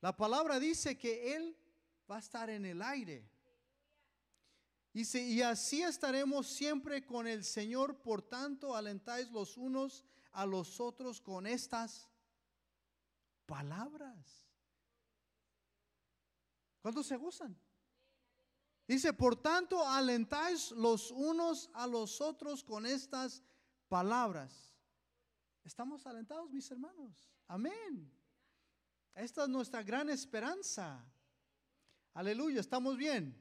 La 0.00 0.16
palabra 0.16 0.58
dice 0.58 0.96
que 0.96 1.36
Él 1.36 1.54
va 2.10 2.16
a 2.16 2.20
estar 2.20 2.48
en 2.48 2.64
el 2.64 2.80
aire. 2.80 3.28
Dice, 4.94 5.20
y 5.20 5.42
así 5.42 5.82
estaremos 5.82 6.46
siempre 6.46 7.04
con 7.04 7.26
el 7.26 7.44
Señor, 7.44 8.00
por 8.00 8.22
tanto, 8.22 8.74
alentáis 8.74 9.30
los 9.30 9.58
unos 9.58 10.02
a 10.32 10.46
los 10.46 10.80
otros 10.80 11.20
con 11.20 11.46
estas 11.46 12.08
palabras. 13.44 14.47
¿Cuántos 16.88 17.06
se 17.06 17.18
gozan? 17.18 17.54
Dice, 18.86 19.12
por 19.12 19.36
tanto, 19.36 19.86
alentáis 19.86 20.70
los 20.70 21.10
unos 21.10 21.68
a 21.74 21.86
los 21.86 22.18
otros 22.22 22.64
con 22.64 22.86
estas 22.86 23.44
palabras. 23.90 24.74
¿Estamos 25.64 26.06
alentados, 26.06 26.50
mis 26.50 26.70
hermanos? 26.70 27.30
Amén. 27.46 28.10
Esta 29.14 29.42
es 29.42 29.50
nuestra 29.50 29.82
gran 29.82 30.08
esperanza. 30.08 31.04
Aleluya, 32.14 32.60
¿estamos 32.60 32.96
bien? 32.96 33.38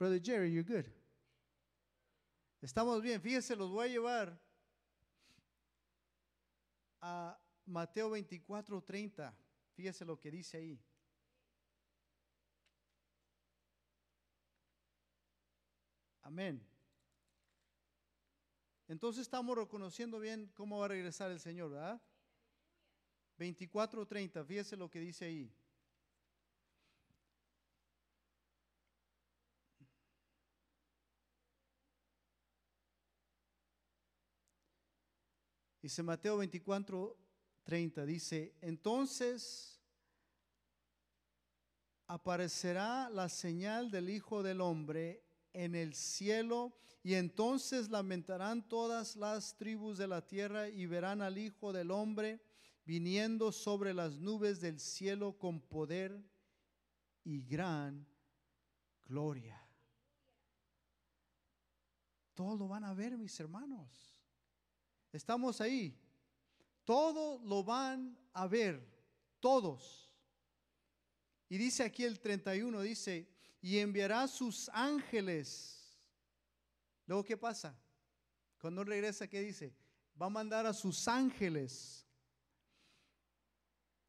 Brother 0.00 0.20
Jerry, 0.20 0.52
you're 0.52 0.64
good. 0.64 0.92
Estamos 2.60 3.00
bien, 3.02 3.22
fíjese, 3.22 3.54
los 3.54 3.70
voy 3.70 3.86
a 3.86 3.92
llevar 3.92 4.42
a 7.00 7.41
Mateo 7.66 8.10
24, 8.10 8.82
30. 8.82 9.34
Fíjese 9.74 10.04
lo 10.04 10.18
que 10.18 10.30
dice 10.30 10.56
ahí. 10.56 10.80
Amén. 16.22 16.64
Entonces 18.88 19.22
estamos 19.22 19.56
reconociendo 19.56 20.18
bien 20.20 20.50
cómo 20.54 20.78
va 20.78 20.86
a 20.86 20.88
regresar 20.88 21.30
el 21.30 21.40
Señor, 21.40 21.70
¿verdad? 21.70 22.00
24, 23.38 24.06
30. 24.06 24.44
Fíjese 24.44 24.76
lo 24.76 24.90
que 24.90 25.00
dice 25.00 25.24
ahí. 25.24 25.52
Dice 35.82 36.02
Mateo 36.04 36.36
24, 36.36 37.16
30, 37.64 38.04
dice, 38.04 38.54
entonces 38.60 39.80
aparecerá 42.06 43.08
la 43.10 43.28
señal 43.28 43.90
del 43.90 44.10
Hijo 44.10 44.42
del 44.42 44.60
Hombre 44.60 45.24
en 45.52 45.74
el 45.74 45.94
cielo 45.94 46.76
y 47.02 47.14
entonces 47.14 47.90
lamentarán 47.90 48.68
todas 48.68 49.16
las 49.16 49.56
tribus 49.56 49.98
de 49.98 50.08
la 50.08 50.26
tierra 50.26 50.68
y 50.68 50.86
verán 50.86 51.22
al 51.22 51.38
Hijo 51.38 51.72
del 51.72 51.90
Hombre 51.90 52.40
viniendo 52.84 53.52
sobre 53.52 53.94
las 53.94 54.18
nubes 54.18 54.60
del 54.60 54.80
cielo 54.80 55.38
con 55.38 55.60
poder 55.60 56.22
y 57.24 57.42
gran 57.44 58.06
gloria. 59.06 59.60
Todo 62.34 62.56
lo 62.56 62.68
van 62.68 62.84
a 62.84 62.94
ver, 62.94 63.16
mis 63.16 63.38
hermanos. 63.38 64.20
Estamos 65.12 65.60
ahí. 65.60 66.01
Todo 66.84 67.40
lo 67.44 67.62
van 67.62 68.18
a 68.32 68.46
ver, 68.46 68.84
todos. 69.40 70.10
Y 71.48 71.58
dice 71.58 71.84
aquí 71.84 72.04
el 72.04 72.18
31, 72.18 72.80
dice, 72.80 73.28
y 73.60 73.78
enviará 73.78 74.26
sus 74.26 74.68
ángeles. 74.70 75.98
Luego, 77.06 77.24
¿qué 77.24 77.36
pasa? 77.36 77.78
Cuando 78.58 78.84
regresa, 78.84 79.28
¿qué 79.28 79.40
dice? 79.40 79.74
Va 80.20 80.26
a 80.26 80.30
mandar 80.30 80.66
a 80.66 80.72
sus 80.72 81.06
ángeles. 81.06 82.06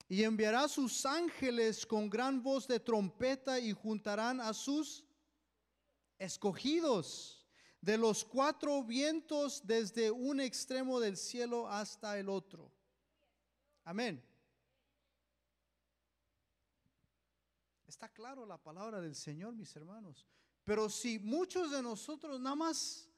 Y 0.07 0.23
enviará 0.23 0.67
sus 0.67 1.05
ángeles 1.05 1.85
con 1.85 2.09
gran 2.09 2.41
voz 2.41 2.67
de 2.67 2.79
trompeta 2.79 3.59
y 3.59 3.71
juntarán 3.73 4.39
a 4.41 4.53
sus 4.53 5.05
escogidos 6.17 7.42
de 7.83 7.97
los 7.97 8.23
cuatro 8.23 8.81
vientos 8.81 9.61
desde 9.67 10.09
un 10.09 10.39
extremo 10.39 11.01
del 11.01 11.17
cielo 11.17 11.67
hasta 11.67 12.17
el 12.17 12.29
otro. 12.29 12.71
Amén. 13.83 14.23
Está 17.85 18.07
claro 18.07 18.45
la 18.45 18.57
palabra 18.57 19.01
del 19.01 19.15
Señor, 19.15 19.53
mis 19.53 19.75
hermanos. 19.75 20.25
Pero 20.63 20.89
si 20.89 21.19
muchos 21.19 21.71
de 21.71 21.83
nosotros 21.83 22.39
nada 22.39 22.55
más 22.55 23.09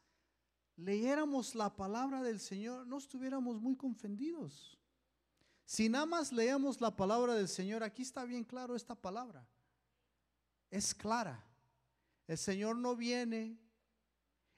leyéramos 0.77 1.53
la 1.53 1.75
palabra 1.75 2.23
del 2.23 2.39
Señor, 2.39 2.87
no 2.87 2.97
estuviéramos 2.97 3.61
muy 3.61 3.75
confundidos. 3.75 4.79
Si 5.63 5.89
nada 5.89 6.07
más 6.07 6.31
leemos 6.31 6.81
la 6.81 6.95
palabra 6.95 7.35
del 7.35 7.49
Señor, 7.49 7.83
aquí 7.83 8.01
está 8.01 8.23
bien 8.23 8.43
claro 8.43 8.75
esta 8.75 8.95
palabra. 8.95 9.47
Es 10.71 10.95
clara. 10.95 11.45
El 12.25 12.39
Señor 12.39 12.77
no 12.77 12.95
viene 12.95 13.63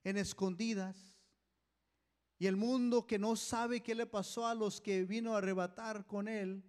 en 0.07 0.15
escondidas. 0.15 1.13
Y 2.39 2.47
el 2.47 2.55
mundo 2.55 3.05
que 3.05 3.19
no 3.19 3.35
sabe 3.35 3.81
qué 3.83 3.93
le 3.93 4.05
pasó 4.05 4.47
a 4.47 4.55
los 4.55 4.79
que 4.79 5.03
vino 5.03 5.33
a 5.33 5.39
arrebatar 5.39 6.05
con 6.05 6.29
él, 6.29 6.63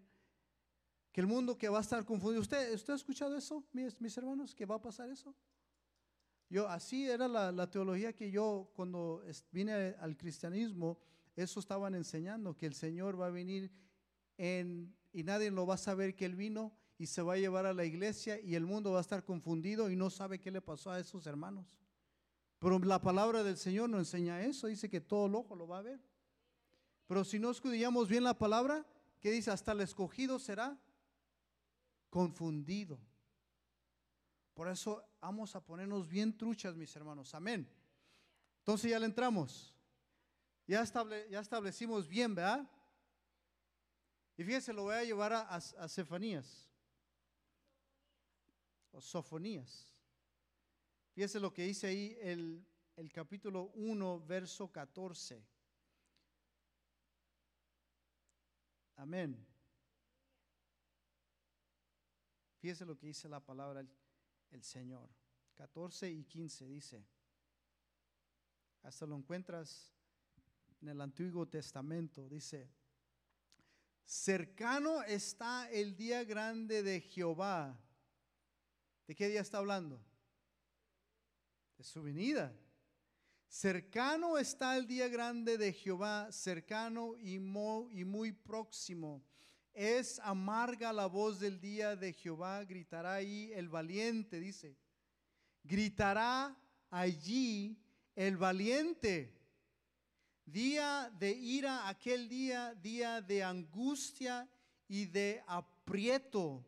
que 1.13 1.21
el 1.21 1.29
mundo 1.29 1.57
que 1.57 1.69
va 1.69 1.79
a 1.79 1.83
estar 1.83 2.05
confundido. 2.05 2.41
¿Usted, 2.41 2.75
usted 2.75 2.95
ha 2.95 2.97
escuchado 2.97 3.37
eso, 3.37 3.65
mis, 3.73 4.01
mis 4.01 4.17
hermanos, 4.19 4.57
que 4.57 4.67
va 4.67 4.75
a 4.75 4.83
pasar 4.83 5.09
eso? 5.09 5.37
Yo, 6.51 6.69
así 6.69 7.09
era 7.09 7.29
la, 7.29 7.53
la 7.53 7.71
teología 7.71 8.13
que 8.13 8.29
yo 8.29 8.73
cuando 8.75 9.23
vine 9.53 9.95
al 10.01 10.17
cristianismo, 10.17 10.99
eso 11.37 11.61
estaban 11.61 11.95
enseñando, 11.95 12.57
que 12.57 12.67
el 12.67 12.75
Señor 12.75 13.21
va 13.21 13.27
a 13.27 13.31
venir 13.31 13.71
en, 14.37 14.93
y 15.13 15.23
nadie 15.23 15.53
lo 15.53 15.65
va 15.65 15.75
a 15.75 15.79
saber 15.79 16.17
que 16.17 16.25
Él 16.25 16.35
vino 16.35 16.77
y 16.97 17.07
se 17.07 17.23
va 17.23 17.35
a 17.35 17.39
llevar 17.39 17.67
a 17.67 17.73
la 17.73 17.85
iglesia 17.85 18.41
y 18.41 18.57
el 18.57 18.67
mundo 18.67 18.91
va 18.91 18.99
a 18.99 19.03
estar 19.03 19.25
confundido 19.25 19.93
y 19.93 19.95
no 19.95 20.11
sabe 20.11 20.41
qué 20.41 20.51
le 20.51 20.61
pasó 20.61 20.91
a 20.91 20.99
esos 20.99 21.25
hermanos. 21.29 21.79
Pero 22.59 22.79
la 22.81 23.01
palabra 23.01 23.43
del 23.45 23.57
Señor 23.57 23.89
no 23.89 23.99
enseña 23.99 24.43
eso, 24.43 24.67
dice 24.67 24.91
que 24.91 25.01
todo 25.01 25.27
el 25.27 25.35
ojo 25.35 25.55
lo 25.55 25.69
va 25.69 25.79
a 25.79 25.83
ver. 25.83 26.01
Pero 27.07 27.25
si 27.25 27.39
no 27.39 27.51
escudillamos 27.51 28.09
bien 28.09 28.25
la 28.25 28.37
palabra, 28.37 28.85
que 29.21 29.31
dice, 29.31 29.51
hasta 29.51 29.73
el 29.73 29.81
escogido 29.81 30.39
será 30.39 30.79
confundido. 32.11 32.99
Por 34.55 34.69
eso 34.69 35.05
vamos 35.21 35.55
a 35.55 35.65
ponernos 35.65 36.09
bien 36.09 36.37
truchas, 36.37 36.75
mis 36.75 36.95
hermanos. 36.97 37.35
Amén. 37.35 37.69
Entonces 38.59 38.91
ya 38.91 38.99
le 38.99 39.07
entramos. 39.07 39.75
Ya, 40.67 40.85
ya 41.31 41.41
establecimos 41.41 42.09
bien, 42.09 42.35
¿verdad? 42.35 42.69
Y 44.37 44.45
fíjense, 44.45 44.73
lo 44.73 44.83
voy 44.85 44.97
a 44.97 45.05
llevar 45.05 45.33
a, 45.33 45.41
a, 45.43 45.57
a 45.57 45.89
Cefanías. 45.89 46.69
O 48.91 49.01
Sofonías. 49.01 49.98
Fíjese 51.19 51.41
lo 51.41 51.53
que 51.53 51.65
dice 51.65 51.89
ahí 51.89 52.17
el, 52.21 52.65
el 52.95 53.11
capítulo 53.11 53.73
1, 53.75 54.21
verso 54.21 54.71
14. 54.71 55.45
Amén. 58.95 59.45
Fíjese 62.61 62.85
lo 62.85 62.97
que 62.97 63.09
dice 63.09 63.29
la 63.29 63.41
palabra 63.41 63.81
el, 63.81 63.91
el, 64.53 64.63
Señor. 64.63 65.11
14 65.57 66.09
y 66.09 66.23
15 66.23 66.69
dice. 66.69 67.05
Hasta 68.85 69.05
lo 69.05 69.17
encuentras 69.17 69.93
en 70.81 70.87
el 70.87 71.01
Antiguo 71.01 71.49
Testamento. 71.49 72.29
Dice, 72.29 72.71
cercano 74.05 75.03
está 75.03 75.69
el 75.73 75.97
día 75.97 76.23
grande 76.23 76.85
de 76.85 77.01
Jehová. 77.01 77.77
¿De 79.09 79.17
qué 79.17 79.27
día 79.27 79.41
está 79.41 79.59
hablando? 79.59 80.08
De 81.79 81.85
su 81.85 82.03
venida. 82.03 82.53
Cercano 83.49 84.37
está 84.37 84.77
el 84.77 84.87
día 84.87 85.09
grande 85.09 85.57
de 85.57 85.73
Jehová, 85.73 86.31
cercano 86.33 87.17
y 87.17 87.39
muy, 87.39 88.01
y 88.01 88.05
muy 88.05 88.33
próximo. 88.33 89.23
Es 89.73 90.19
amarga 90.19 90.93
la 90.93 91.07
voz 91.07 91.39
del 91.39 91.61
día 91.61 91.95
de 91.95 92.13
Jehová, 92.13 92.65
gritará 92.65 93.15
ahí 93.15 93.53
el 93.55 93.69
valiente, 93.69 94.41
dice. 94.41 94.77
Gritará 95.63 96.55
allí 96.91 97.81
el 98.17 98.37
valiente. 98.37 99.33
Día 100.45 101.13
de 101.17 101.31
ira, 101.31 101.89
aquel 101.89 102.29
día, 102.29 102.75
día 102.75 103.23
de 103.23 103.45
angustia 103.45 104.49
y 104.89 105.07
de 105.07 105.43
aprieto 105.47 106.68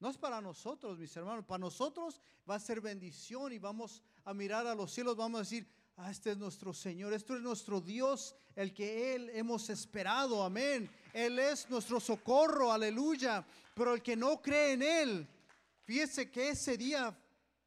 no 0.00 0.08
es 0.08 0.16
para 0.16 0.40
nosotros, 0.40 0.98
mis 0.98 1.14
hermanos. 1.14 1.44
Para 1.44 1.58
nosotros 1.58 2.20
va 2.48 2.54
a 2.54 2.60
ser 2.60 2.80
bendición 2.80 3.52
y 3.52 3.58
vamos 3.58 4.02
a 4.24 4.32
mirar 4.32 4.66
a 4.66 4.74
los 4.74 4.90
cielos, 4.92 5.14
vamos 5.14 5.38
a 5.38 5.42
decir, 5.42 5.68
ah, 5.98 6.10
este 6.10 6.32
es 6.32 6.38
nuestro 6.38 6.72
Señor, 6.72 7.12
esto 7.12 7.36
es 7.36 7.42
nuestro 7.42 7.82
Dios, 7.82 8.34
el 8.56 8.72
que 8.72 9.14
Él 9.14 9.30
hemos 9.34 9.68
esperado, 9.68 10.42
amén. 10.42 10.90
Él 11.12 11.38
es 11.38 11.68
nuestro 11.68 12.00
socorro, 12.00 12.72
aleluya. 12.72 13.44
Pero 13.74 13.94
el 13.94 14.02
que 14.02 14.16
no 14.16 14.40
cree 14.40 14.72
en 14.72 14.82
Él, 14.82 15.28
fíjese 15.82 16.30
que 16.30 16.48
ese 16.48 16.78
día 16.78 17.14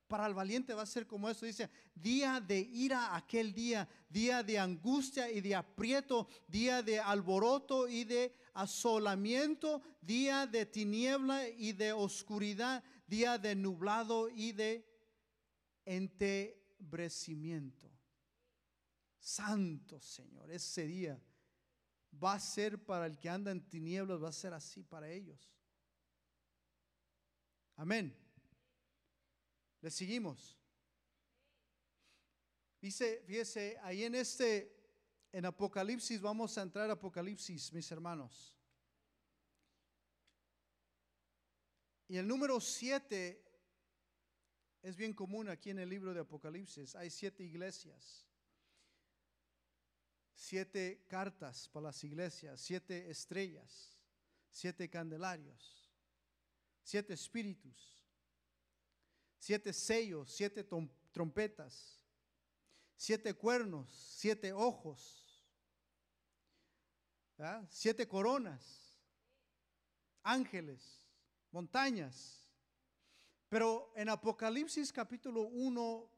para 0.07 0.25
el 0.25 0.33
valiente 0.33 0.73
va 0.73 0.81
a 0.81 0.87
ser 0.87 1.05
como 1.05 1.29
eso. 1.29 1.45
Dice, 1.45 1.69
día 1.93 2.39
de 2.41 2.59
ira 2.59 3.15
aquel 3.15 3.53
día, 3.53 3.87
día 4.09 4.41
de 4.41 4.57
angustia 4.57 5.29
y 5.29 5.39
de 5.39 5.53
aprieto, 5.55 6.27
día 6.47 6.81
de 6.81 6.99
alboroto 6.99 7.87
y 7.87 8.03
de 8.03 8.33
asolamiento, 8.53 9.81
día 10.01 10.47
de 10.47 10.65
tiniebla 10.65 11.49
y 11.49 11.73
de 11.73 11.93
oscuridad, 11.93 12.83
día 13.07 13.37
de 13.37 13.55
nublado 13.55 14.29
y 14.29 14.51
de 14.51 14.85
entebrecimiento. 15.85 17.89
Santo 19.19 19.99
Señor, 19.99 20.51
ese 20.51 20.85
día 20.85 21.21
va 22.21 22.33
a 22.33 22.39
ser 22.39 22.83
para 22.83 23.05
el 23.05 23.17
que 23.17 23.29
anda 23.29 23.51
en 23.51 23.67
tinieblas, 23.67 24.21
va 24.21 24.29
a 24.29 24.33
ser 24.33 24.53
así 24.53 24.83
para 24.83 25.09
ellos. 25.09 25.51
Amén. 27.75 28.15
Le 29.81 29.89
seguimos. 29.89 30.59
Dice, 32.79 33.23
fíjese, 33.25 33.77
ahí 33.81 34.03
en 34.03 34.15
este, 34.15 34.82
en 35.33 35.45
Apocalipsis, 35.45 36.21
vamos 36.21 36.55
a 36.57 36.61
entrar 36.61 36.89
a 36.91 36.93
Apocalipsis, 36.93 37.73
mis 37.73 37.91
hermanos. 37.91 38.55
Y 42.07 42.17
el 42.17 42.27
número 42.27 42.61
siete 42.61 43.43
es 44.83 44.95
bien 44.95 45.13
común 45.13 45.49
aquí 45.49 45.71
en 45.71 45.79
el 45.79 45.89
libro 45.89 46.13
de 46.13 46.19
Apocalipsis. 46.19 46.95
Hay 46.95 47.09
siete 47.09 47.43
iglesias, 47.43 48.27
siete 50.35 51.03
cartas 51.07 51.67
para 51.69 51.87
las 51.87 52.03
iglesias, 52.03 52.61
siete 52.61 53.09
estrellas, 53.09 53.97
siete 54.51 54.87
candelarios, 54.87 55.89
siete 56.83 57.15
espíritus, 57.15 58.05
siete 59.39 59.73
sellos, 59.73 60.31
siete 60.31 60.63
trompetas, 61.11 62.05
siete 62.95 63.33
cuernos, 63.33 63.89
siete 63.89 64.53
ojos, 64.53 65.22
siete 67.69 68.07
coronas, 68.07 68.97
ángeles, 70.23 71.07
montañas. 71.51 72.41
Pero 73.49 73.93
en 73.95 74.09
Apocalipsis 74.09 74.91
capítulo 74.91 75.43
1, 75.43 76.09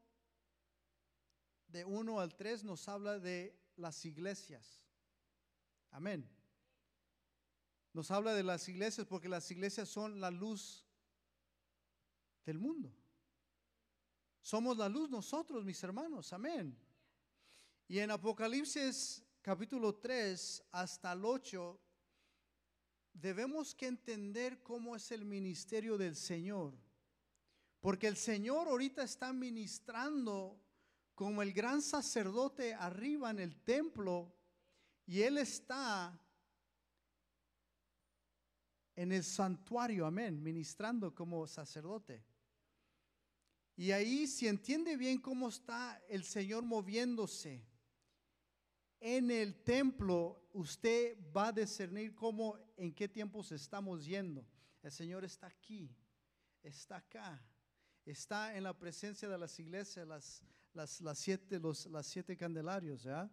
de 1.68 1.84
1 1.84 2.20
al 2.20 2.34
3, 2.34 2.64
nos 2.64 2.88
habla 2.88 3.18
de 3.18 3.58
las 3.76 4.04
iglesias. 4.04 4.82
Amén. 5.90 6.28
Nos 7.92 8.10
habla 8.10 8.34
de 8.34 8.42
las 8.42 8.68
iglesias 8.68 9.06
porque 9.06 9.28
las 9.28 9.50
iglesias 9.50 9.88
son 9.88 10.20
la 10.20 10.30
luz 10.30 10.86
del 12.44 12.58
mundo. 12.58 12.94
Somos 14.40 14.76
la 14.76 14.88
luz 14.88 15.10
nosotros, 15.10 15.64
mis 15.64 15.82
hermanos. 15.82 16.32
Amén. 16.32 16.78
Y 17.88 17.98
en 17.98 18.10
Apocalipsis 18.10 19.25
capítulo 19.46 19.94
3 19.94 20.64
hasta 20.72 21.12
el 21.12 21.24
8, 21.24 21.80
debemos 23.12 23.76
que 23.76 23.86
entender 23.86 24.60
cómo 24.60 24.96
es 24.96 25.12
el 25.12 25.24
ministerio 25.24 25.96
del 25.96 26.16
Señor. 26.16 26.74
Porque 27.78 28.08
el 28.08 28.16
Señor 28.16 28.66
ahorita 28.66 29.04
está 29.04 29.32
ministrando 29.32 30.60
como 31.14 31.42
el 31.42 31.52
gran 31.52 31.80
sacerdote 31.80 32.74
arriba 32.74 33.30
en 33.30 33.38
el 33.38 33.54
templo 33.62 34.34
y 35.06 35.22
Él 35.22 35.38
está 35.38 36.20
en 38.96 39.12
el 39.12 39.22
santuario, 39.22 40.06
amén, 40.06 40.42
ministrando 40.42 41.14
como 41.14 41.46
sacerdote. 41.46 42.20
Y 43.76 43.92
ahí 43.92 44.26
si 44.26 44.48
entiende 44.48 44.96
bien 44.96 45.20
cómo 45.20 45.50
está 45.50 46.02
el 46.08 46.24
Señor 46.24 46.64
moviéndose 46.64 47.75
en 49.00 49.30
el 49.30 49.62
templo, 49.62 50.48
usted 50.52 51.16
va 51.36 51.48
a 51.48 51.52
discernir 51.52 52.14
cómo, 52.14 52.58
en 52.76 52.92
qué 52.94 53.08
tiempos 53.08 53.52
estamos 53.52 54.04
yendo. 54.04 54.44
El 54.82 54.90
Señor 54.92 55.24
está 55.24 55.46
aquí, 55.48 55.90
está 56.62 56.96
acá, 56.96 57.42
está 58.04 58.56
en 58.56 58.64
la 58.64 58.72
presencia 58.78 59.28
de 59.28 59.38
las 59.38 59.58
iglesias, 59.58 60.06
las, 60.06 60.42
las, 61.00 61.18
siete, 61.18 61.58
los, 61.58 61.86
las 61.86 62.06
siete 62.06 62.36
candelarios, 62.36 63.04
¿verdad? 63.04 63.30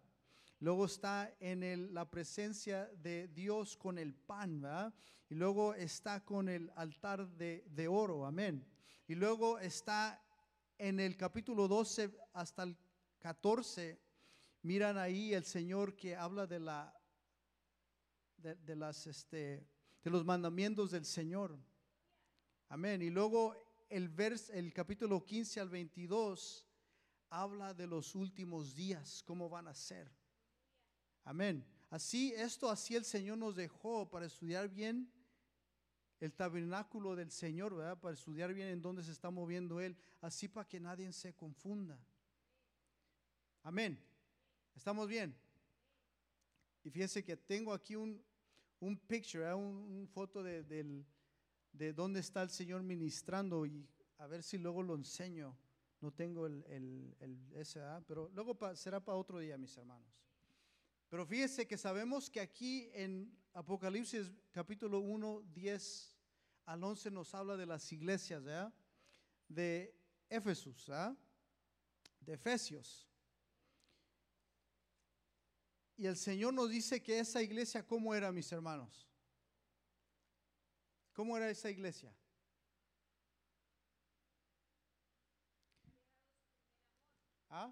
Luego 0.60 0.86
está 0.86 1.36
en 1.40 1.62
el- 1.64 1.94
la 1.94 2.10
presencia 2.10 2.86
de 3.02 3.28
Dios 3.28 3.76
con 3.78 3.98
el 3.98 4.14
pan, 4.14 4.62
¿verdad? 4.62 4.94
Y 5.30 5.36
luego 5.36 5.74
está 5.74 6.24
con 6.24 6.48
el 6.48 6.72
altar 6.76 7.28
de, 7.30 7.66
de 7.70 7.88
oro, 7.88 8.26
amén. 8.26 8.66
Y 9.08 9.16
luego 9.16 9.60
está 9.60 10.24
en 10.78 11.00
el 11.00 11.18
capítulo 11.18 11.68
12 11.68 12.12
hasta 12.34 12.64
el 12.64 12.78
14, 13.20 14.00
miran 14.64 14.98
ahí 14.98 15.34
el 15.34 15.44
Señor 15.44 15.96
que 15.96 16.16
habla 16.16 16.48
de 16.48 16.60
la 16.60 17.00
de, 18.38 18.76
las 18.76 19.08
este 19.08 19.66
de 20.04 20.10
los 20.10 20.26
mandamientos 20.26 20.92
del 20.92 21.06
Señor. 21.06 21.58
Amén. 22.68 23.02
Y 23.02 23.10
luego 23.10 23.56
el 23.90 24.10
vers, 24.10 24.50
el 24.50 24.74
capítulo 24.74 25.24
15 25.24 25.60
al 25.60 25.70
22 25.70 26.68
habla 27.30 27.74
de 27.74 27.88
los 27.88 28.16
últimos 28.16 28.76
días, 28.76 29.24
cómo 29.26 29.50
van 29.50 29.68
a 29.68 29.74
ser. 29.74 30.12
Amén. 31.24 31.66
Así, 31.90 32.34
esto 32.36 32.70
así 32.70 32.96
el 32.96 33.06
Señor 33.06 33.38
nos 33.38 33.56
dejó 33.56 34.10
para 34.10 34.26
estudiar 34.26 34.68
bien 34.68 35.12
el 36.20 36.34
tabernáculo 36.34 37.16
del 37.16 37.32
Señor, 37.32 37.76
¿verdad? 37.76 38.00
Para 38.00 38.14
estudiar 38.14 38.54
bien 38.54 38.70
en 38.70 38.82
dónde 38.82 39.04
se 39.04 39.12
está 39.12 39.30
moviendo 39.30 39.80
Él, 39.80 39.98
así 40.22 40.48
para 40.48 40.68
que 40.68 40.80
nadie 40.80 41.12
se 41.14 41.34
confunda. 41.34 42.00
Amén. 43.62 44.13
¿Estamos 44.76 45.08
bien? 45.08 45.36
Y 46.84 46.90
fíjense 46.90 47.24
que 47.24 47.38
tengo 47.38 47.74
aquí 47.74 47.96
un, 47.96 48.22
un 48.80 48.98
picture, 48.98 49.44
¿verdad? 49.44 49.56
un, 49.58 50.08
foto 50.08 50.44
de, 50.44 50.64
del- 50.64 51.06
de 51.72 51.94
dónde 51.94 52.20
está 52.20 52.42
el 52.44 52.50
Señor 52.50 52.84
ministrando 52.84 53.66
y 53.66 53.88
a 54.18 54.28
ver 54.28 54.44
si 54.44 54.58
luego 54.58 54.84
lo 54.84 54.96
enseño. 54.96 55.58
No 56.02 56.12
tengo 56.12 56.46
el, 56.48 56.64
el, 56.68 57.16
el- 57.20 57.54
ese, 57.56 57.80
¿verdad? 57.80 58.04
pero 58.08 58.30
luego 58.34 58.58
será 58.76 59.00
para 59.00 59.18
otro 59.18 59.40
día, 59.40 59.58
mis 59.58 59.76
hermanos. 59.78 60.12
Pero 61.10 61.26
fíjese 61.26 61.66
que 61.68 61.78
sabemos 61.78 62.30
que 62.30 62.42
aquí 62.42 62.90
en 62.94 63.32
Apocalipsis 63.54 64.32
capítulo 64.52 65.00
1, 65.00 65.44
10 65.54 66.18
al 66.66 66.84
11 66.84 67.12
nos 67.12 67.34
habla 67.36 67.56
de 67.56 67.66
las 67.68 67.92
iglesias. 67.92 68.44
De 69.48 69.96
Éfesus, 70.30 70.88
¿verdad? 70.88 71.16
De 72.20 72.34
Efesios. 72.34 73.08
Y 75.98 76.08
el 76.08 76.18
Señor 76.18 76.54
nos 76.54 76.70
dice 76.70 77.02
que 77.02 77.20
esa 77.20 77.42
iglesia, 77.42 77.86
¿cómo 77.86 78.16
era, 78.16 78.32
mis 78.32 78.52
hermanos? 78.52 79.08
¿Cómo 81.14 81.38
era 81.38 81.50
esa 81.50 81.70
iglesia? 81.70 82.14
¿Ah? 87.50 87.72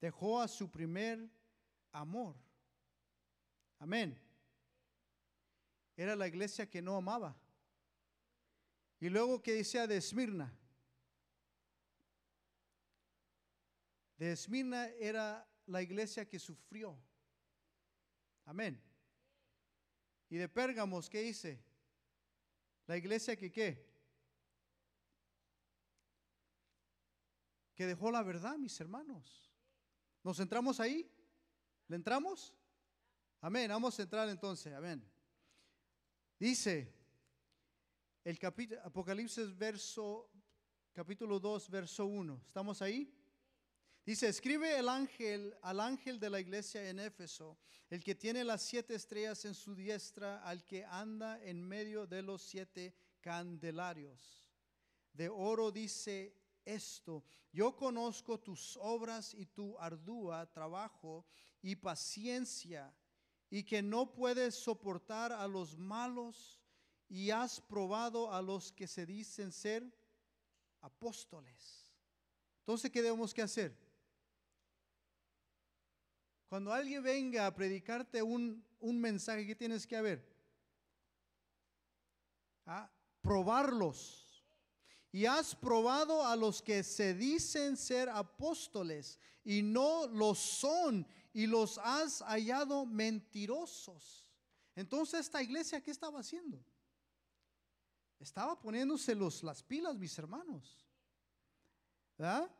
Dejó 0.00 0.40
a 0.40 0.46
su 0.46 0.70
primer 0.70 1.28
amor. 1.90 2.36
Amén. 3.80 4.16
Era 5.96 6.14
la 6.14 6.28
iglesia 6.28 6.70
que 6.70 6.80
no 6.80 6.96
amaba. 6.96 7.36
Y 9.00 9.08
luego 9.08 9.42
que 9.42 9.54
decía 9.54 9.86
de 9.86 9.96
Esmirna. 9.96 10.56
De 14.16 14.32
Esmirna 14.32 14.86
era 14.90 15.49
la 15.70 15.82
iglesia 15.82 16.28
que 16.28 16.38
sufrió. 16.38 16.98
Amén. 18.44 18.82
Y 20.28 20.36
de 20.36 20.48
Pérgamos, 20.48 21.08
¿qué 21.08 21.22
dice? 21.22 21.62
La 22.86 22.96
iglesia 22.96 23.36
que 23.36 23.50
qué? 23.50 23.88
Que 27.74 27.86
dejó 27.86 28.10
la 28.10 28.22
verdad, 28.22 28.58
mis 28.58 28.78
hermanos. 28.80 29.50
¿Nos 30.22 30.38
entramos 30.40 30.80
ahí? 30.80 31.10
¿Le 31.88 31.96
entramos? 31.96 32.54
Amén. 33.40 33.70
Vamos 33.70 33.98
a 33.98 34.02
entrar 34.02 34.28
entonces. 34.28 34.72
Amén. 34.72 35.08
Dice 36.38 36.92
el 38.24 38.38
capítulo 38.38 38.80
Apocalipsis 38.82 39.56
verso 39.56 40.30
capítulo 40.92 41.38
2 41.38 41.70
verso 41.70 42.06
1. 42.06 42.42
¿Estamos 42.46 42.82
ahí? 42.82 43.19
Dice, 44.04 44.28
escribe 44.28 44.78
el 44.78 44.88
ángel 44.88 45.54
al 45.62 45.78
ángel 45.78 46.18
de 46.18 46.30
la 46.30 46.40
iglesia 46.40 46.88
en 46.88 46.98
Éfeso, 46.98 47.58
el 47.90 48.02
que 48.02 48.14
tiene 48.14 48.44
las 48.44 48.62
siete 48.62 48.94
estrellas 48.94 49.44
en 49.44 49.54
su 49.54 49.74
diestra, 49.74 50.42
al 50.42 50.64
que 50.64 50.84
anda 50.84 51.42
en 51.44 51.62
medio 51.62 52.06
de 52.06 52.22
los 52.22 52.42
siete 52.42 52.94
candelarios. 53.20 54.48
De 55.12 55.28
oro 55.28 55.70
dice 55.70 56.34
esto, 56.64 57.24
yo 57.52 57.76
conozco 57.76 58.40
tus 58.40 58.78
obras 58.80 59.34
y 59.34 59.46
tu 59.46 59.78
ardua 59.78 60.50
trabajo 60.50 61.26
y 61.60 61.76
paciencia, 61.76 62.94
y 63.50 63.64
que 63.64 63.82
no 63.82 64.12
puedes 64.12 64.54
soportar 64.54 65.32
a 65.32 65.46
los 65.48 65.76
malos 65.76 66.60
y 67.08 67.30
has 67.30 67.60
probado 67.60 68.32
a 68.32 68.40
los 68.40 68.70
que 68.70 68.86
se 68.86 69.04
dicen 69.04 69.50
ser 69.50 69.84
apóstoles. 70.80 71.92
Entonces, 72.60 72.90
¿qué 72.90 73.02
debemos 73.02 73.34
que 73.34 73.42
hacer? 73.42 73.89
Cuando 76.50 76.72
alguien 76.72 77.00
venga 77.00 77.46
a 77.46 77.54
predicarte 77.54 78.20
un, 78.20 78.66
un 78.80 79.00
mensaje, 79.00 79.46
¿qué 79.46 79.54
tienes 79.54 79.86
que 79.86 79.96
haber? 79.96 80.28
Ah, 82.66 82.90
probarlos. 83.20 84.44
Y 85.12 85.26
has 85.26 85.54
probado 85.54 86.26
a 86.26 86.34
los 86.34 86.60
que 86.60 86.82
se 86.82 87.14
dicen 87.14 87.76
ser 87.76 88.08
apóstoles 88.08 89.20
y 89.44 89.62
no 89.62 90.08
lo 90.08 90.34
son 90.34 91.06
y 91.32 91.46
los 91.46 91.78
has 91.78 92.20
hallado 92.22 92.84
mentirosos. 92.84 94.28
Entonces 94.74 95.20
esta 95.20 95.40
iglesia, 95.40 95.80
¿qué 95.80 95.92
estaba 95.92 96.18
haciendo? 96.18 96.60
Estaba 98.18 98.58
poniéndose 98.58 99.14
los, 99.14 99.44
las 99.44 99.62
pilas, 99.62 99.96
mis 99.96 100.18
hermanos. 100.18 100.84
¿Verdad? 102.18 102.50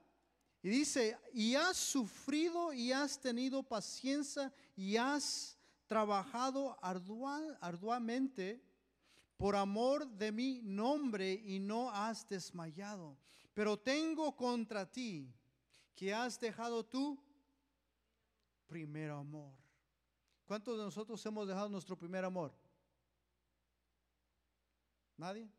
Y 0.63 0.69
dice, 0.69 1.19
y 1.33 1.55
has 1.55 1.77
sufrido 1.77 2.73
y 2.73 2.93
has 2.93 3.19
tenido 3.19 3.63
paciencia 3.63 4.53
y 4.77 4.97
has 4.97 5.57
trabajado 5.87 6.79
ardua- 6.83 7.57
arduamente 7.61 8.63
por 9.37 9.57
amor 9.57 10.07
de 10.07 10.31
mi 10.31 10.61
nombre 10.63 11.33
y 11.33 11.59
no 11.59 11.91
has 11.91 12.29
desmayado. 12.29 13.17
Pero 13.55 13.79
tengo 13.79 14.37
contra 14.37 14.85
ti 14.91 15.35
que 15.95 16.13
has 16.13 16.39
dejado 16.39 16.85
tu 16.85 17.19
primer 18.67 19.11
amor. 19.11 19.55
¿Cuántos 20.45 20.77
de 20.77 20.85
nosotros 20.85 21.25
hemos 21.25 21.49
dejado 21.49 21.69
nuestro 21.71 21.97
primer 21.97 22.25
amor? 22.25 22.53
¿Nadie? 25.17 25.51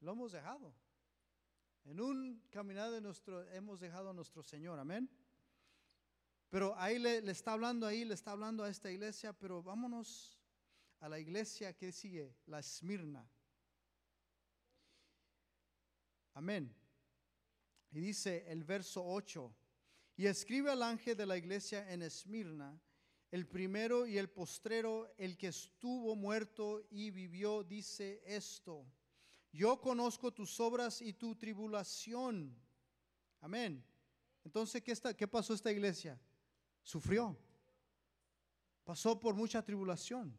Lo 0.00 0.12
hemos 0.12 0.32
dejado. 0.32 0.72
En 1.88 2.02
un 2.02 2.42
caminar 2.50 2.90
de 2.90 3.00
nuestro, 3.00 3.42
hemos 3.50 3.80
dejado 3.80 4.10
a 4.10 4.12
nuestro 4.12 4.42
Señor, 4.42 4.78
amén. 4.78 5.08
Pero 6.50 6.76
ahí 6.76 6.98
le, 6.98 7.22
le 7.22 7.32
está 7.32 7.54
hablando 7.54 7.86
ahí, 7.86 8.04
le 8.04 8.12
está 8.12 8.32
hablando 8.32 8.62
a 8.62 8.68
esta 8.68 8.90
iglesia, 8.90 9.32
pero 9.32 9.62
vámonos 9.62 10.38
a 11.00 11.08
la 11.08 11.18
iglesia 11.18 11.74
que 11.74 11.90
sigue, 11.90 12.36
la 12.44 12.58
Esmirna. 12.58 13.26
Amén. 16.34 16.76
Y 17.90 18.00
dice 18.00 18.44
el 18.48 18.64
verso 18.64 19.02
8, 19.02 19.50
y 20.18 20.26
escribe 20.26 20.70
al 20.70 20.82
ángel 20.82 21.16
de 21.16 21.24
la 21.24 21.38
iglesia 21.38 21.90
en 21.90 22.02
Esmirna, 22.02 22.78
el 23.30 23.46
primero 23.46 24.06
y 24.06 24.18
el 24.18 24.28
postrero, 24.28 25.10
el 25.16 25.38
que 25.38 25.48
estuvo 25.48 26.14
muerto 26.14 26.86
y 26.90 27.10
vivió, 27.10 27.64
dice 27.64 28.22
esto. 28.26 28.84
Yo 29.52 29.80
conozco 29.80 30.32
tus 30.32 30.60
obras 30.60 31.00
y 31.00 31.12
tu 31.12 31.34
tribulación. 31.34 32.54
Amén. 33.40 33.84
Entonces, 34.44 34.82
¿qué, 34.82 34.92
está, 34.92 35.14
qué 35.14 35.26
pasó 35.26 35.54
esta 35.54 35.72
iglesia? 35.72 36.20
Sufrió. 36.82 37.36
Pasó 38.84 39.18
por 39.18 39.34
mucha 39.34 39.62
tribulación. 39.62 40.36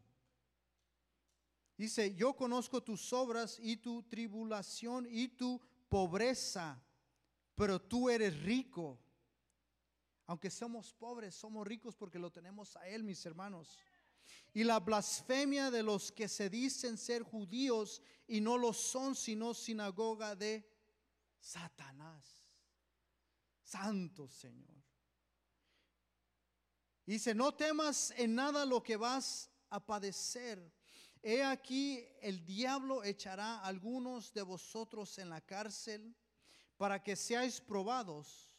Dice, 1.76 2.14
yo 2.14 2.34
conozco 2.34 2.82
tus 2.82 3.12
obras 3.12 3.58
y 3.58 3.76
tu 3.76 4.02
tribulación 4.02 5.06
y 5.08 5.28
tu 5.28 5.60
pobreza, 5.88 6.82
pero 7.54 7.80
tú 7.80 8.10
eres 8.10 8.38
rico. 8.42 8.98
Aunque 10.26 10.50
somos 10.50 10.92
pobres, 10.92 11.34
somos 11.34 11.66
ricos 11.66 11.96
porque 11.96 12.18
lo 12.18 12.30
tenemos 12.30 12.76
a 12.76 12.86
Él, 12.86 13.02
mis 13.02 13.24
hermanos. 13.24 13.78
Y 14.52 14.64
la 14.64 14.80
blasfemia 14.80 15.70
de 15.70 15.82
los 15.82 16.10
que 16.10 16.28
se 16.28 16.50
dicen 16.50 16.98
ser 16.98 17.22
judíos 17.22 18.02
y 18.26 18.40
no 18.40 18.58
lo 18.58 18.72
son, 18.72 19.14
sino 19.14 19.54
sinagoga 19.54 20.34
de 20.34 20.68
Satanás. 21.38 22.40
Santo 23.62 24.28
Señor. 24.28 24.80
Dice, 27.06 27.34
no 27.34 27.54
temas 27.54 28.12
en 28.16 28.34
nada 28.34 28.64
lo 28.64 28.82
que 28.82 28.96
vas 28.96 29.50
a 29.68 29.84
padecer. 29.84 30.72
He 31.22 31.42
aquí, 31.42 32.04
el 32.20 32.44
diablo 32.44 33.04
echará 33.04 33.58
a 33.58 33.66
algunos 33.66 34.32
de 34.32 34.42
vosotros 34.42 35.18
en 35.18 35.28
la 35.30 35.40
cárcel 35.40 36.16
para 36.76 37.02
que 37.02 37.14
seáis 37.14 37.60
probados 37.60 38.56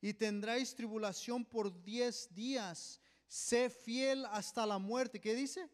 y 0.00 0.14
tendréis 0.14 0.74
tribulación 0.74 1.44
por 1.44 1.82
diez 1.82 2.32
días. 2.34 3.00
Sé 3.26 3.70
fiel 3.70 4.24
hasta 4.26 4.64
la 4.66 4.78
muerte. 4.78 5.20
¿Qué 5.20 5.34
dice? 5.34 5.68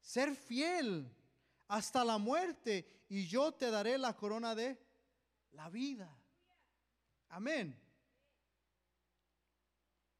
Ser 0.00 0.34
fiel 0.34 1.10
hasta 1.68 2.04
la 2.04 2.18
muerte 2.18 3.04
y 3.08 3.26
yo 3.26 3.52
te 3.52 3.70
daré 3.70 3.96
la 3.98 4.16
corona 4.16 4.54
de 4.54 4.78
la 5.52 5.68
vida. 5.70 6.16
Amén. 7.28 7.78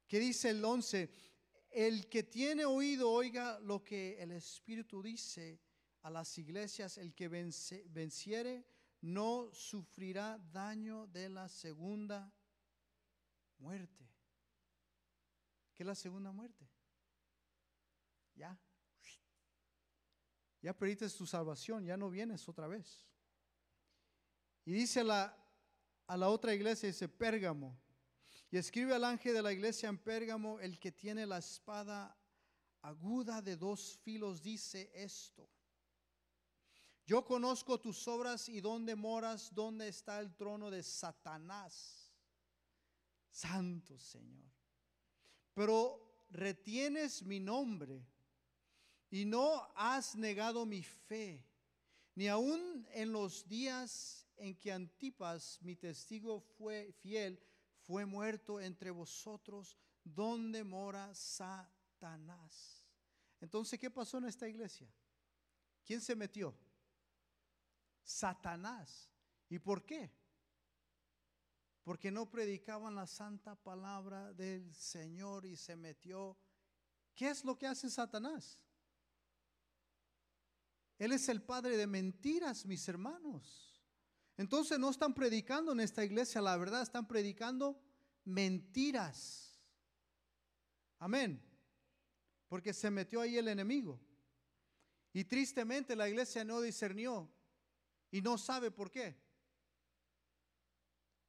¿Qué 0.07 0.19
dice 0.19 0.51
el 0.51 0.65
11? 0.65 1.11
El 1.71 2.09
que 2.09 2.25
tiene 2.25 2.65
oído, 2.65 3.11
oiga 3.11 3.61
lo 3.61 3.85
que 3.85 4.21
el 4.21 4.33
Espíritu 4.33 5.03
dice 5.03 5.61
a 6.03 6.11
las 6.11 6.37
iglesias. 6.39 6.99
El 6.99 7.15
que 7.15 7.31
vence- 7.31 7.85
venciere 7.89 8.67
no 9.03 9.51
sufrirá 9.53 10.39
daño 10.53 11.07
de 11.07 11.29
la 11.29 11.49
segunda 11.49 12.33
muerte. 13.59 14.10
¿Qué 15.81 15.85
es 15.85 15.87
la 15.87 15.95
segunda 15.95 16.31
muerte? 16.31 16.69
Ya. 18.35 18.61
Ya 20.61 20.77
perdiste 20.77 21.09
tu 21.09 21.27
salvación, 21.27 21.87
ya 21.87 21.97
no 21.97 22.11
vienes 22.11 22.47
otra 22.51 22.67
vez. 22.67 23.09
Y 24.67 24.73
dice 24.73 25.03
la, 25.03 25.35
a 26.07 26.19
la 26.19 26.29
otra 26.29 26.53
iglesia, 26.53 26.87
dice 26.87 27.09
Pérgamo. 27.09 27.81
Y 28.51 28.59
escribe 28.59 28.95
al 28.95 29.05
ángel 29.05 29.33
de 29.33 29.41
la 29.41 29.55
iglesia 29.55 29.89
en 29.89 29.97
Pérgamo, 29.97 30.61
el 30.61 30.79
que 30.79 30.93
tiene 30.93 31.25
la 31.25 31.39
espada 31.39 32.15
aguda 32.83 33.41
de 33.41 33.57
dos 33.57 33.99
filos, 34.03 34.43
dice 34.43 34.91
esto. 34.93 35.49
Yo 37.07 37.25
conozco 37.25 37.81
tus 37.81 38.07
obras 38.07 38.51
y 38.51 38.61
dónde 38.61 38.95
moras, 38.97 39.49
dónde 39.55 39.89
está 39.89 40.21
el 40.21 40.37
trono 40.37 40.71
de 40.71 40.83
Satanás. 40.83 42.13
Santo 43.31 43.99
Señor. 43.99 44.60
Pero 45.55 46.27
retienes 46.31 47.23
mi 47.23 47.41
nombre 47.41 48.07
y 49.11 49.25
no 49.25 49.69
has 49.75 50.15
negado 50.15 50.65
mi 50.65 50.83
fe, 50.83 51.45
ni 52.15 52.29
aun 52.29 52.87
en 52.93 53.13
los 53.13 53.47
días 53.49 54.27
en 54.37 54.57
que 54.57 54.73
Antipas, 54.73 55.59
mi 55.63 55.77
testigo 55.77 56.41
fue 56.41 56.93
fiel, 56.93 57.39
fue 57.81 58.07
muerto 58.07 58.61
entre 58.61 58.91
vosotros, 58.91 59.77
donde 60.05 60.65
mora 60.65 61.15
Satanás. 61.15 62.87
Entonces, 63.41 63.79
¿qué 63.79 63.91
pasó 63.91 64.19
en 64.19 64.27
esta 64.27 64.49
iglesia? 64.49 64.89
¿Quién 65.85 66.01
se 66.01 66.15
metió? 66.15 66.55
Satanás. 68.03 69.11
¿Y 69.49 69.59
por 69.59 69.85
qué? 69.85 70.11
Porque 71.83 72.11
no 72.11 72.31
predicaban 72.31 72.95
la 72.95 73.07
santa 73.07 73.55
palabra 73.55 74.33
del 74.35 74.75
Señor 74.75 75.47
y 75.47 75.57
se 75.57 75.77
metió. 75.77 76.37
¿Qué 77.15 77.31
es 77.31 77.45
lo 77.45 77.57
que 77.57 77.67
hace 77.67 77.89
Satanás? 77.89 78.61
Él 80.99 81.13
es 81.13 81.29
el 81.31 81.43
padre 81.43 81.77
de 81.79 81.87
mentiras, 81.87 82.67
mis 82.67 82.87
hermanos. 82.87 83.83
Entonces 84.37 84.79
no 84.79 84.91
están 84.91 85.15
predicando 85.15 85.73
en 85.73 85.81
esta 85.81 86.05
iglesia 86.05 86.41
la 86.41 86.57
verdad, 86.57 86.83
están 86.83 87.07
predicando 87.07 87.81
mentiras. 88.25 89.59
Amén. 90.99 91.43
Porque 92.49 92.75
se 92.75 92.91
metió 92.91 93.21
ahí 93.21 93.39
el 93.39 93.49
enemigo. 93.49 94.01
Y 95.13 95.25
tristemente 95.25 95.97
la 95.97 96.09
iglesia 96.09 96.45
no 96.45 96.61
discernió 96.61 97.31
y 98.11 98.21
no 98.21 98.39
sabe 98.39 98.71
por 98.71 98.91
qué. 98.91 99.17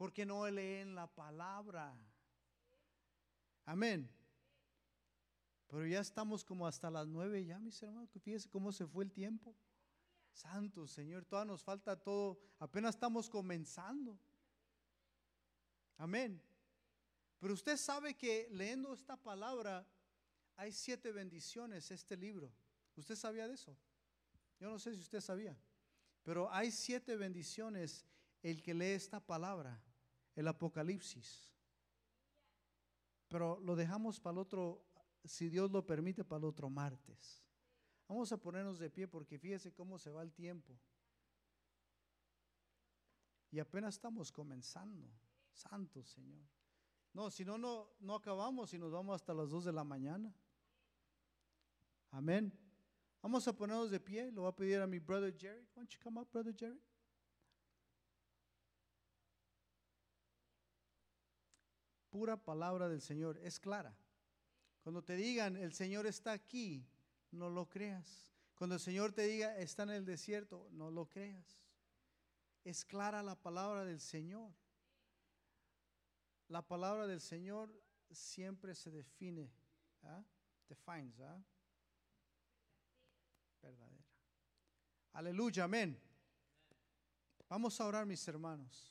Porque 0.01 0.25
no 0.25 0.49
leen 0.49 0.95
la 0.95 1.05
palabra. 1.05 1.95
Amén. 3.65 4.09
Pero 5.67 5.85
ya 5.85 5.99
estamos 5.99 6.43
como 6.43 6.65
hasta 6.65 6.89
las 6.89 7.05
nueve 7.05 7.45
ya, 7.45 7.59
mis 7.59 7.79
hermanos. 7.83 8.09
Fíjense 8.09 8.49
cómo 8.49 8.71
se 8.71 8.87
fue 8.87 9.03
el 9.03 9.11
tiempo. 9.11 9.55
Santo 10.33 10.87
Señor, 10.87 11.23
todavía 11.25 11.51
nos 11.51 11.63
falta 11.63 11.95
todo. 11.95 12.39
Apenas 12.57 12.95
estamos 12.95 13.29
comenzando. 13.29 14.19
Amén. 15.97 16.41
Pero 17.37 17.53
usted 17.53 17.77
sabe 17.77 18.15
que 18.15 18.47
leyendo 18.49 18.95
esta 18.95 19.15
palabra 19.15 19.87
hay 20.55 20.71
siete 20.71 21.11
bendiciones, 21.11 21.91
este 21.91 22.17
libro. 22.17 22.51
¿Usted 22.95 23.15
sabía 23.15 23.47
de 23.47 23.53
eso? 23.53 23.77
Yo 24.59 24.67
no 24.67 24.79
sé 24.79 24.95
si 24.95 24.99
usted 24.99 25.21
sabía. 25.21 25.55
Pero 26.23 26.51
hay 26.51 26.71
siete 26.71 27.15
bendiciones 27.17 28.03
el 28.41 28.63
que 28.63 28.73
lee 28.73 28.93
esta 28.93 29.19
palabra, 29.19 29.79
el 30.35 30.47
Apocalipsis. 30.47 31.53
Pero 33.27 33.59
lo 33.61 33.75
dejamos 33.75 34.19
para 34.19 34.33
el 34.33 34.39
otro, 34.39 34.85
si 35.23 35.49
Dios 35.49 35.71
lo 35.71 35.85
permite, 35.85 36.23
para 36.23 36.39
el 36.39 36.45
otro 36.45 36.69
martes. 36.69 37.43
Vamos 38.07 38.31
a 38.31 38.37
ponernos 38.37 38.77
de 38.77 38.89
pie 38.89 39.07
porque 39.07 39.39
fíjese 39.39 39.71
cómo 39.71 39.97
se 39.97 40.11
va 40.11 40.21
el 40.21 40.33
tiempo. 40.33 40.77
Y 43.51 43.59
apenas 43.59 43.95
estamos 43.95 44.31
comenzando. 44.31 45.09
Santo 45.53 46.03
Señor. 46.03 46.41
No, 47.13 47.29
si 47.29 47.43
no, 47.43 47.57
no, 47.57 48.15
acabamos 48.15 48.73
y 48.73 48.79
nos 48.79 48.91
vamos 48.91 49.15
hasta 49.15 49.33
las 49.33 49.49
2 49.49 49.65
de 49.65 49.73
la 49.73 49.83
mañana. 49.83 50.33
Amén. 52.09 52.51
Vamos 53.21 53.47
a 53.47 53.53
ponernos 53.55 53.91
de 53.91 53.99
pie. 53.99 54.31
Lo 54.31 54.41
voy 54.41 54.49
a 54.49 54.55
pedir 54.55 54.79
a 54.79 54.87
mi 54.87 54.99
brother 54.99 55.35
Jerry. 55.37 55.61
Why 55.61 55.81
don't 55.81 55.93
you 55.93 55.99
come 56.01 56.19
up, 56.19 56.31
brother 56.31 56.55
Jerry? 56.55 56.79
Pura 62.11 62.37
palabra 62.37 62.87
del 62.87 63.01
Señor. 63.01 63.39
Es 63.41 63.59
clara. 63.59 63.97
Cuando 64.83 65.03
te 65.03 65.15
digan, 65.15 65.57
el 65.57 65.73
Señor 65.73 66.05
está 66.05 66.33
aquí, 66.33 66.85
no 67.31 67.49
lo 67.49 67.67
creas. 67.67 68.29
Cuando 68.53 68.75
el 68.75 68.81
Señor 68.81 69.11
te 69.11 69.23
diga, 69.23 69.57
está 69.57 69.83
en 69.83 69.89
el 69.89 70.05
desierto, 70.05 70.67
no 70.71 70.91
lo 70.91 71.07
creas. 71.09 71.63
Es 72.63 72.85
clara 72.85 73.23
la 73.23 73.35
palabra 73.35 73.85
del 73.85 73.99
Señor. 73.99 74.53
La 76.47 76.61
palabra 76.61 77.07
del 77.07 77.21
Señor 77.21 77.73
siempre 78.11 78.75
se 78.75 78.91
define. 78.91 79.51
¿ah? 80.03 80.23
Defines, 80.67 81.19
¿ah? 81.21 81.41
Verdadera. 83.61 84.05
Aleluya, 85.13 85.63
amén. 85.63 85.99
Vamos 87.47 87.79
a 87.79 87.85
orar, 87.85 88.05
mis 88.05 88.27
hermanos. 88.27 88.90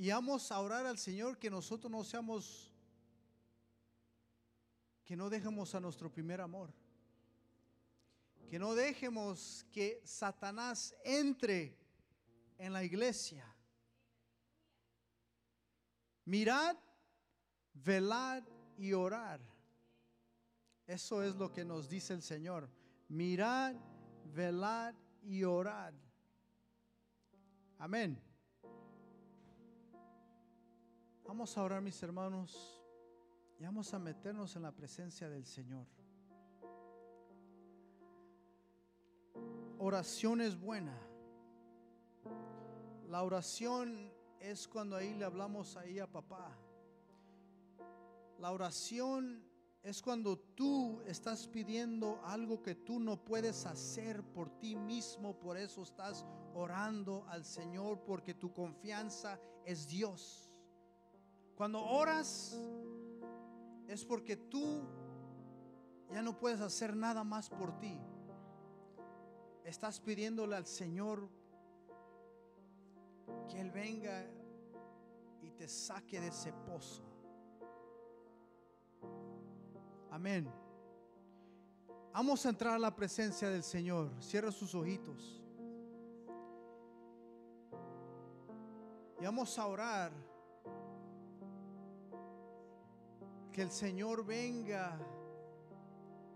Y 0.00 0.08
vamos 0.08 0.50
a 0.50 0.58
orar 0.58 0.86
al 0.86 0.96
Señor 0.96 1.36
que 1.36 1.50
nosotros 1.50 1.92
no 1.92 2.02
seamos, 2.02 2.72
que 5.04 5.14
no 5.14 5.28
dejemos 5.28 5.74
a 5.74 5.80
nuestro 5.80 6.10
primer 6.10 6.40
amor. 6.40 6.72
Que 8.48 8.58
no 8.58 8.74
dejemos 8.74 9.66
que 9.70 10.00
Satanás 10.02 10.96
entre 11.04 11.76
en 12.56 12.72
la 12.72 12.82
iglesia. 12.82 13.44
Mirad, 16.24 16.78
velad 17.74 18.42
y 18.78 18.94
orar. 18.94 19.38
Eso 20.86 21.22
es 21.22 21.34
lo 21.34 21.52
que 21.52 21.62
nos 21.62 21.90
dice 21.90 22.14
el 22.14 22.22
Señor. 22.22 22.70
Mirad, 23.06 23.74
velad 24.32 24.94
y 25.22 25.44
orad. 25.44 25.92
Amén. 27.76 28.29
Vamos 31.30 31.56
a 31.56 31.62
orar, 31.62 31.80
mis 31.80 32.02
hermanos, 32.02 32.82
y 33.56 33.62
vamos 33.62 33.94
a 33.94 34.00
meternos 34.00 34.56
en 34.56 34.62
la 34.62 34.72
presencia 34.72 35.28
del 35.28 35.46
Señor. 35.46 35.86
Oración 39.78 40.40
es 40.40 40.58
buena. 40.58 40.98
La 43.06 43.22
oración 43.22 44.12
es 44.40 44.66
cuando 44.66 44.96
ahí 44.96 45.14
le 45.14 45.24
hablamos 45.24 45.76
ahí 45.76 46.00
a 46.00 46.10
papá. 46.10 46.50
La 48.40 48.50
oración 48.50 49.44
es 49.84 50.02
cuando 50.02 50.36
tú 50.36 51.00
estás 51.06 51.46
pidiendo 51.46 52.20
algo 52.24 52.60
que 52.60 52.74
tú 52.74 52.98
no 52.98 53.24
puedes 53.24 53.66
hacer 53.66 54.24
por 54.32 54.50
ti 54.58 54.74
mismo, 54.74 55.38
por 55.38 55.56
eso 55.56 55.84
estás 55.84 56.26
orando 56.54 57.24
al 57.28 57.44
Señor 57.44 58.02
porque 58.02 58.34
tu 58.34 58.52
confianza 58.52 59.38
es 59.64 59.86
Dios. 59.86 60.49
Cuando 61.60 61.84
oras 61.84 62.58
es 63.86 64.02
porque 64.06 64.34
tú 64.34 64.82
ya 66.10 66.22
no 66.22 66.38
puedes 66.38 66.58
hacer 66.58 66.96
nada 66.96 67.22
más 67.22 67.50
por 67.50 67.78
ti. 67.78 68.00
Estás 69.62 70.00
pidiéndole 70.00 70.56
al 70.56 70.64
Señor 70.64 71.28
que 73.46 73.60
Él 73.60 73.70
venga 73.72 74.24
y 75.42 75.50
te 75.50 75.68
saque 75.68 76.18
de 76.18 76.28
ese 76.28 76.50
pozo. 76.50 77.02
Amén. 80.10 80.50
Vamos 82.14 82.46
a 82.46 82.48
entrar 82.48 82.72
a 82.72 82.78
la 82.78 82.96
presencia 82.96 83.50
del 83.50 83.64
Señor. 83.64 84.10
Cierra 84.22 84.50
sus 84.50 84.74
ojitos. 84.74 85.42
Y 89.20 89.24
vamos 89.26 89.58
a 89.58 89.66
orar. 89.66 90.29
Que 93.52 93.62
el 93.62 93.70
Señor 93.70 94.24
venga 94.24 94.98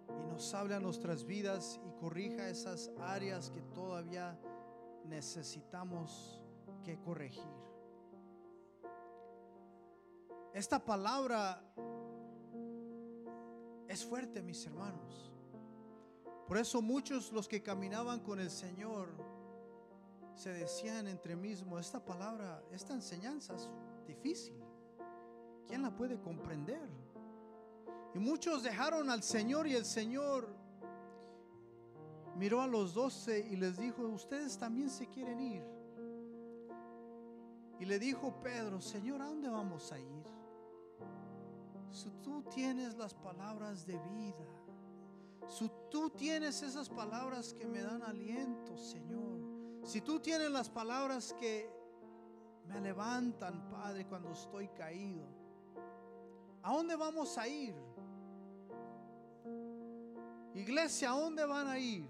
y 0.09 0.27
nos 0.27 0.53
hable 0.53 0.75
a 0.75 0.81
nuestras 0.81 1.25
vidas 1.25 1.81
y 1.87 1.93
corrija 2.01 2.49
esas 2.49 2.91
áreas 3.01 3.51
que 3.51 3.63
todavía 3.63 4.39
necesitamos 5.05 6.43
que 6.83 6.99
corregir. 6.99 7.65
Esta 10.53 10.85
palabra 10.85 11.61
es 13.89 14.05
fuerte, 14.05 14.43
mis 14.43 14.65
hermanos. 14.67 15.33
Por 16.47 16.59
eso 16.59 16.83
muchos 16.83 17.33
los 17.33 17.49
que 17.49 17.63
caminaban 17.63 18.21
con 18.21 18.41
el 18.41 18.51
Señor 18.51 19.09
se 20.35 20.53
decían 20.53 21.07
entre 21.07 21.37
mismos, 21.37 21.81
esta 21.81 22.05
palabra, 22.05 22.63
esta 22.71 22.93
enseñanza 22.93 23.55
es 23.55 23.69
difícil. 24.07 24.64
¿Quién 25.67 25.83
la 25.83 25.95
puede 25.95 26.21
comprender? 26.21 26.89
Y 28.15 28.19
muchos 28.19 28.63
dejaron 28.63 29.11
al 29.11 29.23
Señor 29.23 29.67
y 29.67 29.75
el 29.75 29.85
Señor 29.85 30.49
miró 32.37 32.61
a 32.61 32.67
los 32.67 32.95
doce 32.95 33.41
y 33.51 33.57
les 33.57 33.77
dijo, 33.77 34.03
ustedes 34.03 34.59
también 34.59 34.91
se 34.91 35.09
quieren 35.09 35.41
ir. 35.41 35.65
Y 37.81 37.85
le 37.87 37.99
dijo 37.99 38.41
Pedro, 38.41 38.81
Señor, 38.81 39.21
¿a 39.23 39.27
dónde 39.27 39.49
vamos 39.49 39.91
a 39.93 39.99
ir? 39.99 40.25
Si 41.91 42.11
tú 42.23 42.43
tienes 42.55 42.97
las 42.97 43.15
palabras 43.15 43.87
de 43.87 43.99
vida, 43.99 44.47
si 45.49 45.71
tú 45.91 46.11
tienes 46.11 46.63
esas 46.63 46.89
palabras 46.89 47.53
que 47.55 47.67
me 47.67 47.83
dan 47.83 48.03
aliento, 48.03 48.77
Señor, 48.77 49.41
si 49.85 50.01
tú 50.01 50.21
tienes 50.21 50.51
las 50.51 50.71
palabras 50.71 51.35
que 51.35 51.71
me 52.67 52.81
levantan, 52.81 53.69
Padre, 53.69 54.07
cuando 54.07 54.33
estoy 54.33 54.69
caído, 54.69 55.27
¿a 56.65 56.73
dónde 56.73 56.97
vamos 56.97 57.37
a 57.39 57.47
ir? 57.47 57.75
Iglesia, 60.55 61.11
¿a 61.11 61.19
dónde 61.19 61.45
van 61.45 61.69
a 61.69 61.79
ir? 61.79 62.09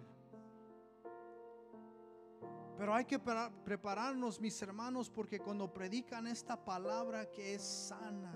Pero 2.78 2.94
hay 2.94 3.05
que 3.05 3.18
prepararnos, 3.18 4.40
mis 4.40 4.60
hermanos, 4.62 5.10
porque 5.10 5.40
cuando 5.40 5.72
predican 5.72 6.26
esta 6.26 6.56
palabra 6.56 7.31
que 7.31 7.55
es 7.55 7.62
sana, 7.62 8.32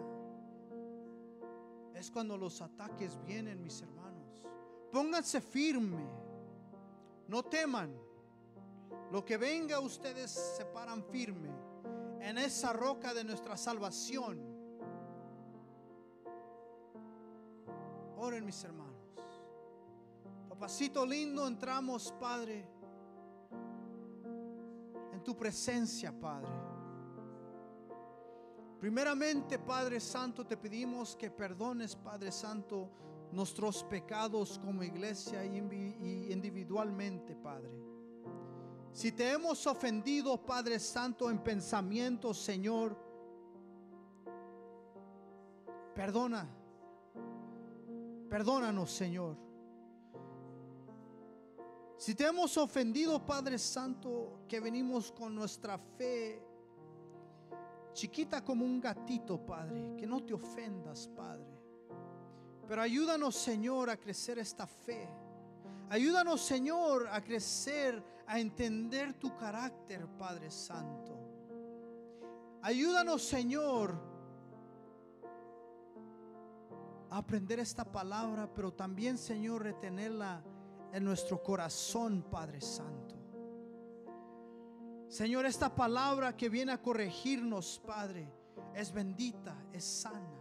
es 1.95 2.11
cuando 2.11 2.37
los 2.37 2.61
ataques 2.63 3.19
vienen, 3.25 3.63
mis 3.63 3.83
hermanos. 3.83 4.43
Pónganse 4.93 5.41
firme, 5.41 6.05
no 7.27 7.43
teman. 7.45 7.93
Lo 9.11 9.25
que 9.25 9.37
venga, 9.37 9.81
ustedes 9.81 10.31
se 10.31 10.65
paran 10.67 11.05
firme 11.05 11.51
en 12.21 12.39
esa 12.39 12.73
roca 12.73 13.13
de 13.15 13.25
nuestra 13.25 13.57
salvación. 13.57 14.48
Oren, 18.21 18.45
mis 18.45 18.65
hermanos. 18.65 18.97
Papacito 20.49 21.07
lindo, 21.07 21.47
entramos, 21.47 22.13
Padre, 22.19 22.69
en 25.13 25.23
tu 25.23 25.37
presencia, 25.37 26.13
Padre. 26.13 26.51
Primeramente, 28.81 29.61
Padre 29.61 30.01
Santo, 30.01 30.45
te 30.45 30.57
pedimos 30.57 31.15
que 31.15 31.31
perdones, 31.31 31.95
Padre 31.95 32.33
Santo, 32.33 32.91
nuestros 33.31 33.85
pecados 33.85 34.59
como 34.59 34.83
iglesia 34.83 35.45
y 35.45 35.59
individualmente, 36.33 37.37
Padre. 37.37 37.71
Si 38.93 39.13
te 39.13 39.31
hemos 39.31 39.65
ofendido, 39.69 40.45
Padre 40.45 40.81
Santo, 40.81 41.31
en 41.31 41.39
pensamiento, 41.39 42.35
Señor, 42.35 42.97
perdona. 45.95 46.58
Perdónanos, 48.29 48.91
Señor. 48.91 49.37
Si 51.97 52.15
te 52.15 52.27
hemos 52.27 52.57
ofendido, 52.57 53.25
Padre 53.25 53.59
Santo, 53.59 54.45
que 54.47 54.61
venimos 54.61 55.11
con 55.11 55.35
nuestra 55.35 55.79
fe 55.79 56.45
chiquita 57.93 58.45
como 58.45 58.65
un 58.65 58.81
gatito, 58.81 59.45
Padre, 59.45 59.97
que 59.97 60.07
no 60.07 60.23
te 60.23 60.33
ofendas, 60.33 61.09
Padre. 61.09 61.59
Pero 62.69 62.83
ayúdanos, 62.83 63.35
Señor, 63.35 63.91
a 63.91 63.97
crecer 63.97 64.39
esta 64.39 64.67
fe. 64.67 65.09
Ayúdanos, 65.89 66.41
Señor, 66.41 67.09
a 67.11 67.21
crecer, 67.21 68.01
a 68.27 68.39
entender 68.39 69.15
tu 69.15 69.35
carácter, 69.37 70.07
Padre 70.07 70.51
Santo. 70.51 71.19
Ayúdanos, 72.63 73.25
Señor, 73.25 73.99
aprender 77.11 77.59
esta 77.61 77.85
palabra, 77.85 78.49
pero 78.53 78.73
también, 78.73 79.19
Señor, 79.19 79.63
retenerla 79.63 80.43
en 80.93 81.05
nuestro 81.05 81.43
corazón, 81.43 82.25
Padre 82.31 82.61
Santo. 82.61 83.15
Señor, 85.09 85.47
esta 85.47 85.75
palabra 85.75 86.37
que 86.37 86.49
viene 86.49 86.73
a 86.73 86.83
corregirnos, 86.83 87.81
Padre, 87.87 88.31
es 88.75 88.93
bendita, 88.93 89.57
es 89.73 89.85
sana. 89.85 90.39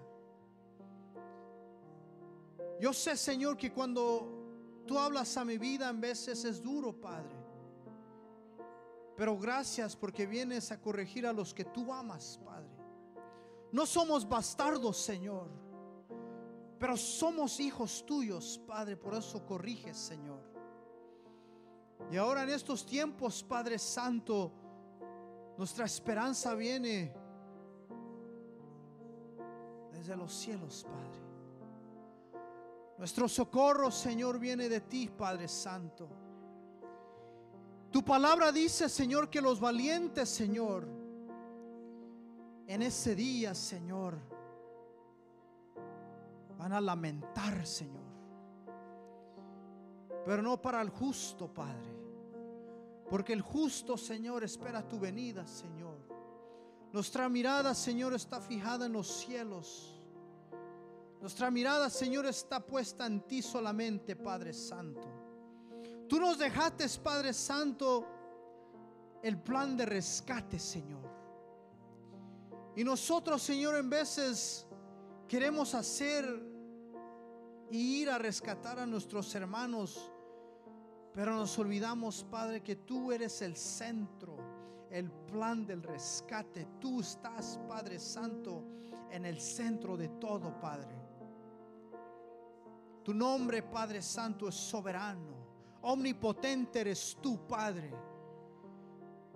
Yo 2.79 2.93
sé, 2.93 3.15
Señor, 3.15 3.57
que 3.57 3.71
cuando 3.71 4.83
tú 4.85 4.99
hablas 4.99 5.35
a 5.37 5.45
mi 5.45 5.57
vida 5.57 5.89
en 5.89 6.01
veces 6.01 6.43
es 6.45 6.61
duro, 6.61 6.93
Padre. 6.93 7.35
Pero 9.15 9.37
gracias 9.37 9.95
porque 9.95 10.27
vienes 10.27 10.71
a 10.71 10.79
corregir 10.79 11.25
a 11.25 11.33
los 11.33 11.53
que 11.53 11.65
tú 11.65 11.91
amas, 11.91 12.39
Padre. 12.45 12.69
No 13.71 13.85
somos 13.85 14.27
bastardos, 14.27 14.97
Señor, 14.97 15.49
pero 16.79 16.95
somos 16.95 17.59
hijos 17.59 18.05
tuyos, 18.05 18.59
Padre. 18.65 18.95
Por 18.95 19.15
eso 19.15 19.45
corriges, 19.45 19.97
Señor. 19.97 20.39
Y 22.11 22.17
ahora 22.17 22.43
en 22.43 22.49
estos 22.49 22.85
tiempos, 22.85 23.43
Padre 23.43 23.79
Santo, 23.79 24.51
nuestra 25.57 25.85
esperanza 25.85 26.53
viene 26.53 27.13
desde 29.91 30.15
los 30.15 30.31
cielos, 30.33 30.85
Padre. 30.87 31.27
Nuestro 32.97 33.27
socorro, 33.27 33.91
Señor, 33.91 34.39
viene 34.39 34.69
de 34.69 34.81
ti, 34.81 35.07
Padre 35.07 35.47
Santo. 35.47 36.07
Tu 37.91 38.03
palabra 38.03 38.51
dice, 38.51 38.89
Señor, 38.89 39.29
que 39.29 39.41
los 39.41 39.59
valientes, 39.59 40.29
Señor, 40.29 40.87
en 42.67 42.81
ese 42.81 43.15
día, 43.15 43.53
Señor, 43.53 44.19
van 46.57 46.73
a 46.73 46.81
lamentar, 46.81 47.65
Señor. 47.65 48.07
Pero 50.25 50.41
no 50.41 50.61
para 50.61 50.81
el 50.81 50.89
justo, 50.89 51.53
Padre. 51.53 51.95
Porque 53.09 53.33
el 53.33 53.41
justo, 53.41 53.97
Señor, 53.97 54.43
espera 54.43 54.85
tu 54.85 54.99
venida, 54.99 55.47
Señor. 55.47 55.97
Nuestra 56.91 57.29
mirada, 57.29 57.73
Señor, 57.73 58.13
está 58.13 58.41
fijada 58.41 58.85
en 58.85 58.93
los 58.93 59.07
cielos. 59.07 60.01
Nuestra 61.21 61.49
mirada, 61.49 61.89
Señor, 61.89 62.25
está 62.25 62.59
puesta 62.59 63.05
en 63.05 63.21
ti 63.21 63.41
solamente, 63.41 64.15
Padre 64.15 64.53
Santo. 64.53 65.07
Tú 66.07 66.19
nos 66.19 66.37
dejaste, 66.37 66.85
Padre 67.01 67.33
Santo, 67.33 68.05
el 69.23 69.41
plan 69.41 69.75
de 69.75 69.85
rescate, 69.85 70.59
Señor. 70.59 71.07
Y 72.75 72.83
nosotros, 72.83 73.41
Señor, 73.41 73.75
en 73.75 73.89
veces 73.89 74.66
queremos 75.27 75.75
hacer 75.75 76.25
y 77.69 78.01
ir 78.01 78.09
a 78.09 78.17
rescatar 78.17 78.79
a 78.79 78.85
nuestros 78.85 79.33
hermanos, 79.35 80.11
pero 81.13 81.35
nos 81.35 81.57
olvidamos, 81.59 82.23
Padre, 82.23 82.61
que 82.61 82.77
tú 82.77 83.11
eres 83.11 83.41
el 83.41 83.55
centro, 83.55 84.37
el 84.89 85.11
plan 85.11 85.65
del 85.65 85.83
rescate. 85.83 86.67
Tú 86.79 87.01
estás, 87.01 87.59
Padre 87.67 87.99
Santo, 87.99 88.63
en 89.11 89.25
el 89.25 89.41
centro 89.41 89.97
de 89.97 90.09
todo, 90.09 90.59
Padre. 90.59 90.95
Tu 93.03 93.13
nombre, 93.13 93.63
Padre 93.63 94.01
Santo, 94.01 94.47
es 94.47 94.55
soberano. 94.55 95.35
Omnipotente 95.81 96.81
eres 96.81 97.17
tú, 97.21 97.47
Padre. 97.47 97.93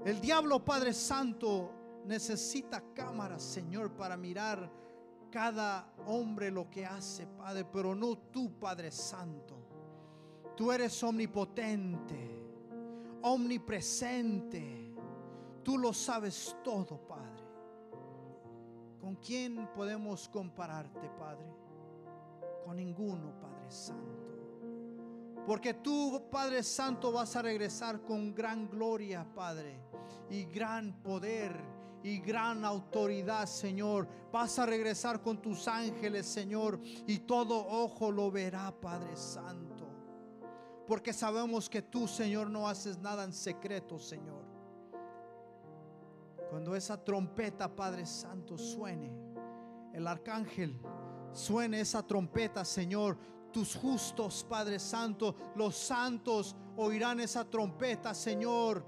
El 0.05 0.19
diablo, 0.21 0.63
Padre 0.63 0.93
Santo, 0.93 2.01
necesita 2.05 2.81
cámaras, 2.93 3.43
Señor, 3.43 3.91
para 3.95 4.17
mirar 4.17 4.80
cada 5.31 5.91
hombre 6.05 6.51
lo 6.51 6.69
que 6.69 6.85
hace, 6.85 7.25
Padre, 7.25 7.65
pero 7.65 7.95
no 7.95 8.17
tú, 8.17 8.59
Padre 8.59 8.91
Santo. 8.91 9.55
Tú 10.55 10.71
eres 10.71 11.01
omnipotente, 11.01 12.43
omnipresente. 13.23 14.93
Tú 15.63 15.77
lo 15.77 15.93
sabes 15.93 16.55
todo, 16.63 16.97
Padre. 17.07 17.31
¿Con 18.99 19.15
quién 19.15 19.67
podemos 19.73 20.27
compararte, 20.29 21.09
Padre? 21.17 21.47
Con 22.65 22.77
ninguno, 22.77 23.33
Padre 23.39 23.71
Santo. 23.71 24.21
Porque 25.47 25.73
tú, 25.75 26.27
Padre 26.29 26.61
Santo, 26.61 27.11
vas 27.11 27.35
a 27.35 27.41
regresar 27.41 28.01
con 28.01 28.35
gran 28.35 28.69
gloria, 28.69 29.25
Padre, 29.33 29.81
y 30.29 30.43
gran 30.45 31.01
poder 31.01 31.70
y 32.03 32.19
gran 32.19 32.65
autoridad, 32.65 33.45
Señor. 33.45 34.07
Vas 34.31 34.57
a 34.59 34.65
regresar 34.65 35.21
con 35.21 35.41
tus 35.41 35.67
ángeles, 35.67 36.25
Señor, 36.25 36.79
y 37.07 37.19
todo 37.19 37.65
ojo 37.67 38.11
lo 38.11 38.31
verá, 38.31 38.71
Padre 38.71 39.15
Santo. 39.15 39.87
Porque 40.87 41.13
sabemos 41.13 41.69
que 41.69 41.81
tú, 41.81 42.07
Señor, 42.07 42.49
no 42.49 42.67
haces 42.67 42.97
nada 42.97 43.23
en 43.23 43.33
secreto, 43.33 43.99
Señor. 43.99 44.43
Cuando 46.49 46.75
esa 46.75 47.01
trompeta, 47.01 47.73
Padre 47.73 48.05
Santo, 48.05 48.57
suene, 48.57 49.09
el 49.93 50.05
arcángel 50.05 50.79
suene 51.33 51.79
esa 51.79 52.05
trompeta, 52.05 52.65
Señor. 52.65 53.17
Tus 53.53 53.75
justos, 53.75 54.45
Padre 54.49 54.79
Santo, 54.79 55.35
los 55.55 55.75
santos 55.75 56.55
oirán 56.77 57.19
esa 57.19 57.43
trompeta, 57.49 58.13
Señor. 58.13 58.85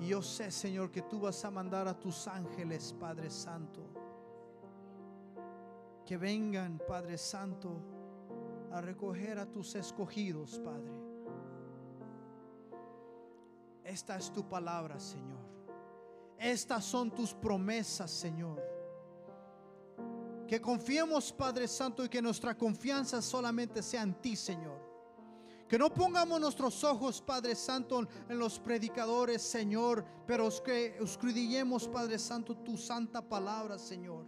Y 0.00 0.08
yo 0.08 0.22
sé, 0.22 0.50
Señor, 0.50 0.90
que 0.90 1.02
tú 1.02 1.20
vas 1.20 1.44
a 1.44 1.50
mandar 1.50 1.88
a 1.88 1.98
tus 1.98 2.28
ángeles, 2.28 2.94
Padre 2.98 3.30
Santo, 3.30 3.82
que 6.04 6.16
vengan, 6.16 6.80
Padre 6.86 7.16
Santo, 7.16 7.80
a 8.72 8.80
recoger 8.80 9.38
a 9.38 9.46
tus 9.46 9.74
escogidos, 9.74 10.58
Padre. 10.58 10.92
Esta 13.84 14.16
es 14.16 14.32
tu 14.32 14.46
palabra, 14.48 15.00
Señor. 15.00 15.38
Estas 16.38 16.84
son 16.84 17.10
tus 17.10 17.32
promesas, 17.32 18.10
Señor. 18.10 18.62
Que 20.46 20.60
confiemos, 20.60 21.32
Padre 21.32 21.66
Santo, 21.66 22.04
y 22.04 22.08
que 22.08 22.20
nuestra 22.20 22.56
confianza 22.56 23.22
solamente 23.22 23.82
sea 23.82 24.02
en 24.02 24.14
ti, 24.20 24.36
Señor. 24.36 24.85
Que 25.68 25.78
no 25.78 25.92
pongamos 25.92 26.40
nuestros 26.40 26.84
ojos, 26.84 27.20
Padre 27.20 27.56
Santo, 27.56 28.06
en 28.28 28.38
los 28.38 28.60
predicadores, 28.60 29.42
Señor, 29.42 30.04
pero 30.24 30.48
que 30.62 30.96
escudillemos, 31.00 31.88
Padre 31.88 32.18
Santo, 32.20 32.56
tu 32.56 32.76
santa 32.76 33.20
palabra, 33.20 33.76
Señor. 33.76 34.24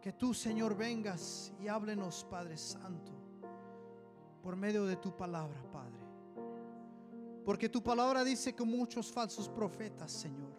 Que 0.00 0.14
tú, 0.14 0.32
Señor, 0.32 0.74
vengas 0.74 1.52
y 1.60 1.68
háblenos, 1.68 2.24
Padre 2.24 2.56
Santo, 2.56 3.12
por 4.42 4.56
medio 4.56 4.86
de 4.86 4.96
tu 4.96 5.14
palabra, 5.14 5.62
Padre. 5.70 6.02
Porque 7.44 7.68
tu 7.68 7.82
palabra 7.82 8.24
dice 8.24 8.54
que 8.54 8.64
muchos 8.64 9.12
falsos 9.12 9.46
profetas, 9.48 10.10
Señor, 10.10 10.52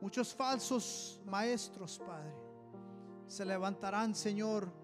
muchos 0.00 0.32
falsos 0.32 1.20
maestros, 1.24 1.98
Padre, 1.98 2.32
se 3.26 3.44
levantarán, 3.44 4.14
Señor, 4.14 4.83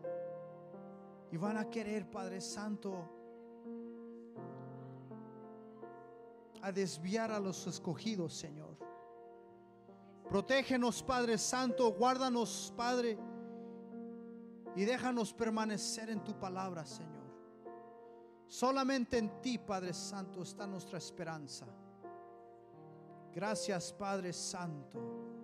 y 1.32 1.36
van 1.36 1.56
a 1.58 1.70
querer, 1.70 2.10
Padre 2.10 2.40
Santo, 2.40 3.08
a 6.62 6.72
desviar 6.72 7.30
a 7.30 7.38
los 7.38 7.66
escogidos, 7.66 8.34
Señor. 8.34 8.76
Protégenos, 10.28 11.02
Padre 11.02 11.38
Santo, 11.38 11.92
guárdanos, 11.92 12.72
Padre, 12.76 13.18
y 14.76 14.84
déjanos 14.84 15.32
permanecer 15.32 16.10
en 16.10 16.22
tu 16.22 16.38
palabra, 16.38 16.84
Señor. 16.84 17.20
Solamente 18.46 19.18
en 19.18 19.40
ti, 19.40 19.58
Padre 19.58 19.94
Santo, 19.94 20.42
está 20.42 20.66
nuestra 20.66 20.98
esperanza. 20.98 21.66
Gracias, 23.32 23.92
Padre 23.92 24.32
Santo. 24.32 25.39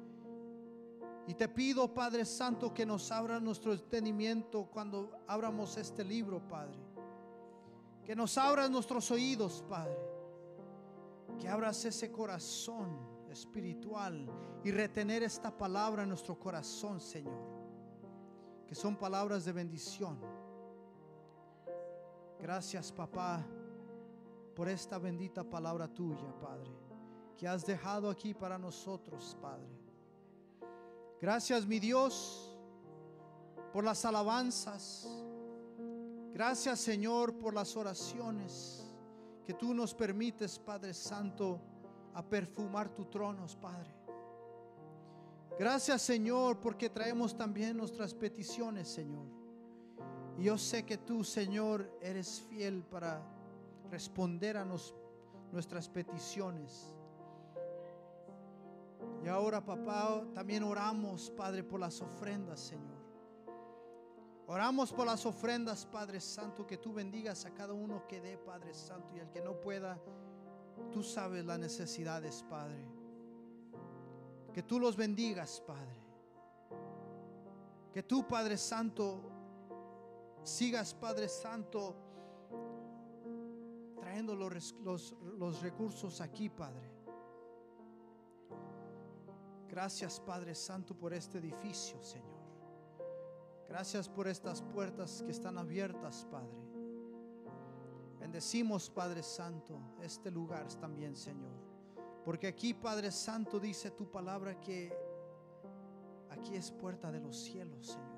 Y 1.26 1.34
te 1.34 1.48
pido, 1.48 1.92
Padre 1.92 2.24
Santo, 2.24 2.72
que 2.72 2.86
nos 2.86 3.10
abra 3.10 3.40
nuestro 3.40 3.72
entendimiento 3.72 4.68
cuando 4.72 5.10
abramos 5.26 5.76
este 5.76 6.04
libro, 6.04 6.40
Padre. 6.46 6.78
Que 8.04 8.14
nos 8.14 8.38
abras 8.38 8.70
nuestros 8.70 9.10
oídos, 9.10 9.64
Padre. 9.68 9.98
Que 11.40 11.48
abras 11.48 11.84
ese 11.84 12.12
corazón 12.12 12.96
espiritual 13.28 14.30
y 14.62 14.70
retener 14.70 15.24
esta 15.24 15.50
palabra 15.50 16.04
en 16.04 16.10
nuestro 16.10 16.38
corazón, 16.38 17.00
Señor. 17.00 17.40
Que 18.68 18.76
son 18.76 18.96
palabras 18.96 19.44
de 19.44 19.52
bendición. 19.52 20.18
Gracias, 22.38 22.92
papá, 22.92 23.44
por 24.54 24.68
esta 24.68 24.98
bendita 24.98 25.42
palabra 25.42 25.88
tuya, 25.88 26.32
Padre, 26.40 26.70
que 27.36 27.48
has 27.48 27.66
dejado 27.66 28.08
aquí 28.08 28.32
para 28.32 28.58
nosotros, 28.58 29.36
Padre. 29.40 29.85
Gracias, 31.20 31.66
mi 31.66 31.78
Dios, 31.78 32.56
por 33.72 33.84
las 33.84 34.04
alabanzas. 34.04 35.08
Gracias, 36.32 36.80
Señor, 36.80 37.34
por 37.38 37.54
las 37.54 37.76
oraciones 37.76 38.84
que 39.44 39.54
tú 39.54 39.72
nos 39.72 39.94
permites, 39.94 40.58
Padre 40.58 40.92
Santo, 40.92 41.60
a 42.14 42.22
perfumar 42.22 42.88
tu 42.90 43.06
trono, 43.06 43.46
Padre. 43.60 43.94
Gracias, 45.58 46.02
Señor, 46.02 46.60
porque 46.60 46.90
traemos 46.90 47.34
también 47.36 47.76
nuestras 47.76 48.12
peticiones, 48.12 48.88
Señor. 48.88 49.24
Y 50.36 50.44
yo 50.44 50.58
sé 50.58 50.84
que 50.84 50.98
tú, 50.98 51.24
Señor, 51.24 51.90
eres 52.02 52.42
fiel 52.42 52.82
para 52.84 53.22
responder 53.90 54.58
a 54.58 54.64
nos- 54.66 54.94
nuestras 55.52 55.88
peticiones. 55.88 56.92
Y 59.24 59.28
ahora, 59.28 59.64
papá, 59.64 60.24
también 60.34 60.62
oramos, 60.62 61.30
Padre, 61.30 61.64
por 61.64 61.80
las 61.80 62.00
ofrendas, 62.00 62.60
Señor. 62.60 62.96
Oramos 64.46 64.92
por 64.92 65.06
las 65.06 65.26
ofrendas, 65.26 65.84
Padre 65.84 66.20
Santo, 66.20 66.64
que 66.66 66.76
tú 66.78 66.92
bendigas 66.92 67.44
a 67.44 67.52
cada 67.52 67.72
uno 67.72 68.06
que 68.06 68.20
dé, 68.20 68.38
Padre 68.38 68.72
Santo, 68.74 69.14
y 69.16 69.18
el 69.18 69.28
que 69.30 69.40
no 69.42 69.60
pueda, 69.60 69.98
tú 70.92 71.02
sabes 71.02 71.44
las 71.44 71.58
necesidades, 71.58 72.44
Padre. 72.48 72.86
Que 74.52 74.62
tú 74.62 74.78
los 74.78 74.96
bendigas, 74.96 75.60
Padre. 75.66 75.96
Que 77.92 78.04
tú, 78.04 78.26
Padre 78.28 78.56
Santo, 78.56 79.20
sigas, 80.44 80.94
Padre 80.94 81.28
Santo, 81.28 81.96
trayendo 83.98 84.36
los, 84.36 84.72
los- 84.84 85.16
los 85.38 85.60
recursos 85.62 86.20
aquí, 86.20 86.48
Padre. 86.48 86.92
Gracias, 89.68 90.20
Padre 90.20 90.54
Santo, 90.54 90.94
por 90.94 91.12
este 91.12 91.38
edificio, 91.38 92.02
Señor. 92.02 92.36
Gracias 93.68 94.08
por 94.08 94.28
estas 94.28 94.62
puertas 94.62 95.22
que 95.22 95.32
están 95.32 95.58
abiertas, 95.58 96.26
Padre. 96.30 96.56
Bendecimos, 98.20 98.88
Padre 98.90 99.22
Santo, 99.22 99.78
este 100.00 100.30
lugar 100.30 100.66
también, 100.74 101.16
Señor. 101.16 101.52
Porque 102.24 102.46
aquí, 102.46 102.74
Padre 102.74 103.10
Santo, 103.10 103.60
dice 103.60 103.90
tu 103.90 104.10
palabra 104.10 104.58
que 104.60 104.92
aquí 106.30 106.54
es 106.54 106.70
puerta 106.70 107.10
de 107.10 107.20
los 107.20 107.36
cielos, 107.36 107.86
Señor. 107.86 108.16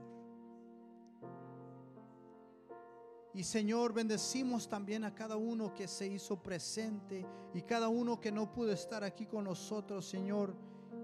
Y 3.35 3.45
Señor, 3.45 3.93
bendecimos 3.93 4.69
también 4.69 5.05
a 5.05 5.15
cada 5.15 5.37
uno 5.37 5.73
que 5.73 5.87
se 5.87 6.07
hizo 6.07 6.43
presente 6.43 7.25
y 7.55 7.63
cada 7.63 7.89
uno 7.89 8.21
que 8.21 8.33
no 8.33 8.53
pudo 8.53 8.73
estar 8.73 9.05
aquí 9.05 9.27
con 9.27 9.45
nosotros, 9.45 10.07
Señor. 10.07 10.55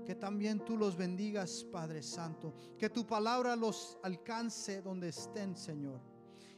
Que 0.05 0.15
también 0.15 0.65
tú 0.65 0.77
los 0.77 0.97
bendigas, 0.97 1.65
Padre 1.65 2.03
Santo. 2.03 2.55
Que 2.79 2.91
tu 2.91 3.07
palabra 3.07 3.57
los 3.57 3.99
alcance 4.03 4.83
donde 4.83 5.09
estén, 5.09 5.57
Señor. 5.57 6.01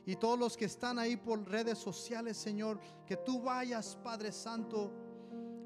Y 0.04 0.16
todos 0.16 0.38
los 0.38 0.56
que 0.56 0.66
están 0.66 0.98
ahí 0.98 1.16
por 1.16 1.44
redes 1.48 1.78
sociales, 1.78 2.36
Señor, 2.36 2.78
que 3.04 3.16
tú 3.16 3.42
vayas, 3.42 3.96
Padre 3.96 4.30
Santo, 4.30 4.92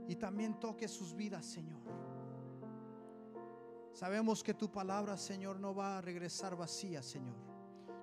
y 0.08 0.16
también 0.16 0.58
toques 0.58 0.90
sus 0.90 1.14
vidas, 1.14 1.44
Señor. 1.44 1.80
Sabemos 3.92 4.42
que 4.42 4.54
tu 4.54 4.70
palabra, 4.70 5.16
Señor, 5.16 5.60
no 5.60 5.74
va 5.74 5.98
a 5.98 6.00
regresar 6.00 6.56
vacía, 6.56 7.02
Señor. 7.02 7.36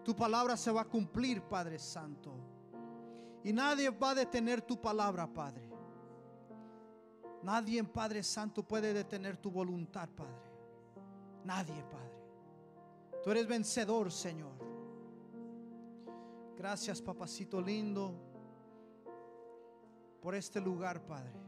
Tu 0.04 0.16
palabra 0.16 0.56
se 0.56 0.72
va 0.72 0.82
a 0.82 0.86
cumplir, 0.86 1.42
Padre 1.42 1.80
Santo. 1.80 2.34
Y 3.44 3.52
nadie 3.52 3.90
va 3.90 4.12
a 4.12 4.16
detener 4.16 4.62
tu 4.62 4.80
palabra, 4.80 5.32
Padre. 5.32 5.67
Nadie, 7.44 7.84
Padre 7.84 8.24
Santo, 8.24 8.64
puede 8.64 8.94
detener 8.94 9.38
tu 9.38 9.52
voluntad, 9.52 10.10
Padre. 10.10 10.52
Nadie, 11.44 11.84
Padre. 11.84 12.08
Tú 13.24 13.32
eres 13.32 13.48
vencedor, 13.48 14.12
Señor. 14.12 14.54
Gracias, 16.58 17.02
papacito 17.02 17.62
lindo, 17.62 18.14
por 20.22 20.34
este 20.34 20.60
lugar, 20.60 21.06
Padre. 21.06 21.48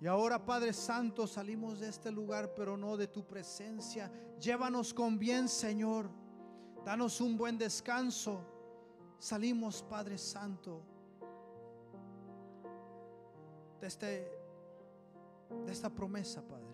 Y 0.00 0.06
ahora, 0.06 0.44
Padre 0.44 0.72
Santo, 0.72 1.26
salimos 1.26 1.80
de 1.80 1.88
este 1.88 2.10
lugar, 2.10 2.54
pero 2.54 2.76
no 2.76 2.96
de 2.96 3.06
tu 3.06 3.26
presencia. 3.26 4.10
Llévanos 4.40 4.92
con 4.92 5.18
bien, 5.18 5.48
Señor. 5.48 6.10
Danos 6.84 7.20
un 7.20 7.36
buen 7.36 7.56
descanso. 7.56 8.40
Salimos, 9.18 9.82
Padre 9.82 10.18
Santo, 10.18 10.82
de, 13.80 13.86
este, 13.86 14.35
de 15.64 15.72
esta 15.72 15.90
promesa, 15.90 16.46
Padre. 16.46 16.66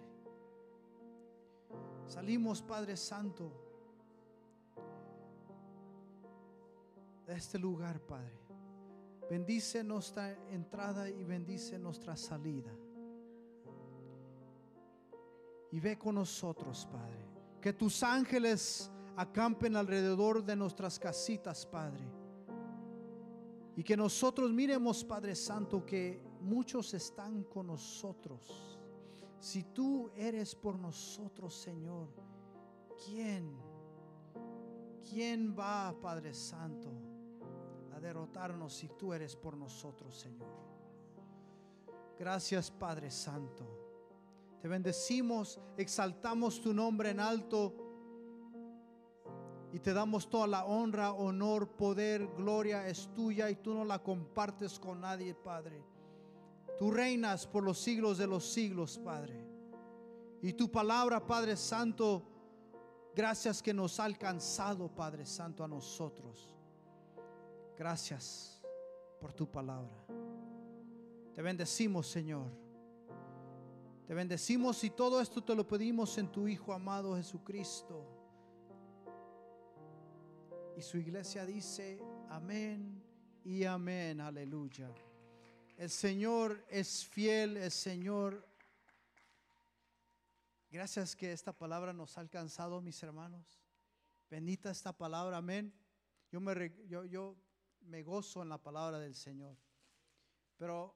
Salimos, 2.07 2.61
Padre 2.61 2.97
Santo, 2.97 3.51
de 7.27 7.35
este 7.35 7.59
lugar, 7.59 8.01
Padre. 8.01 8.39
Bendice 9.31 9.83
nuestra 9.83 10.31
entrada 10.51 11.09
y 11.09 11.25
bendice 11.25 11.79
nuestra 11.79 12.17
salida. 12.17 12.71
Y 15.71 15.81
ve 15.81 15.97
con 15.97 16.17
nosotros, 16.17 16.87
Padre. 16.93 17.25
Que 17.61 17.73
tus 17.73 18.03
ángeles 18.03 18.91
acampen 19.17 19.77
alrededor 19.77 20.45
de 20.45 20.55
nuestras 20.55 20.99
casitas, 20.99 21.65
Padre. 21.65 22.05
Y 23.75 23.83
que 23.83 23.97
nosotros 23.97 24.53
miremos, 24.53 25.03
Padre 25.03 25.35
Santo, 25.35 25.87
que 25.87 26.21
muchos 26.43 26.93
están 26.95 27.45
con 27.45 27.69
nosotros. 27.69 28.79
Si 29.39 29.65
tú 29.65 30.11
eres 30.15 30.55
por 30.55 30.79
nosotros, 30.79 31.55
Señor, 31.55 32.09
¿quién? 33.05 33.57
¿Quién 35.09 35.57
va, 35.59 35.95
Padre 36.01 36.33
Santo, 36.33 36.91
a 37.95 38.01
derrotarnos 38.01 38.73
si 38.73 38.89
tú 38.89 39.13
eres 39.13 39.35
por 39.35 39.57
nosotros, 39.57 40.17
Señor? 40.17 40.49
Gracias, 42.19 42.71
Padre 42.71 43.11
Santo. 43.11 43.67
Te 44.61 44.69
bendecimos, 44.69 45.61
exaltamos 45.77 46.61
tu 46.61 46.73
nombre 46.73 47.11
en 47.11 47.19
alto 47.19 47.75
y 49.73 49.81
te 49.81 49.93
damos 49.93 50.29
toda 50.29 50.47
la 50.47 50.65
honra, 50.67 51.13
honor, 51.13 51.69
poder, 51.73 52.29
gloria 52.37 52.87
es 52.87 53.13
tuya 53.13 53.51
y 53.51 53.57
tú 53.57 53.75
no 53.75 53.85
la 53.85 54.03
compartes 54.03 54.79
con 54.79 55.01
nadie, 55.01 55.35
Padre. 55.35 55.83
Tú 56.79 56.91
reinas 56.91 57.47
por 57.47 57.63
los 57.63 57.79
siglos 57.79 58.19
de 58.19 58.27
los 58.27 58.45
siglos, 58.53 58.99
Padre. 58.99 59.47
Y 60.41 60.53
tu 60.55 60.71
palabra, 60.71 61.25
Padre 61.25 61.57
Santo, 61.57 62.23
gracias 63.15 63.63
que 63.63 63.73
nos 63.73 64.01
ha 64.01 64.05
alcanzado, 64.05 64.89
Padre 64.89 65.25
Santo, 65.25 65.63
a 65.63 65.69
nosotros. 65.69 66.57
Gracias 67.77 68.61
por 69.21 69.33
tu 69.33 69.51
palabra. 69.51 70.05
Te 71.35 71.43
bendecimos, 71.43 72.09
Señor. 72.09 72.51
Te 74.07 74.15
bendecimos 74.15 74.83
y 74.85 74.91
todo 74.91 75.21
esto 75.21 75.43
te 75.43 75.55
lo 75.55 75.67
pedimos 75.67 76.19
en 76.19 76.31
tu 76.31 76.49
Hijo 76.49 76.73
amado 76.73 77.17
Jesucristo. 77.17 78.05
Y 80.77 80.83
su 80.83 80.99
iglesia 80.99 81.47
dice, 81.47 82.01
amén 82.29 83.03
y 83.45 83.65
amén, 83.65 84.21
aleluya. 84.21 84.93
El 85.77 85.91
Señor 85.91 86.65
es 86.69 87.07
fiel, 87.07 87.57
el 87.57 87.71
Señor. 87.71 88.47
Gracias 90.71 91.17
que 91.17 91.33
esta 91.33 91.53
palabra 91.53 91.93
nos 91.93 92.17
ha 92.17 92.21
alcanzado, 92.21 92.81
mis 92.81 93.03
hermanos. 93.03 93.61
Bendita 94.31 94.71
esta 94.71 94.97
palabra, 94.97 95.39
amén. 95.39 95.73
Yo 96.31 96.41
me, 96.41 96.73
yo, 96.87 97.05
yo 97.05 97.37
me 97.81 98.03
gozo 98.03 98.43
en 98.43 98.49
la 98.49 98.59
palabra 98.59 98.99
del 98.99 99.15
Señor. 99.15 99.57
Pero 100.57 100.95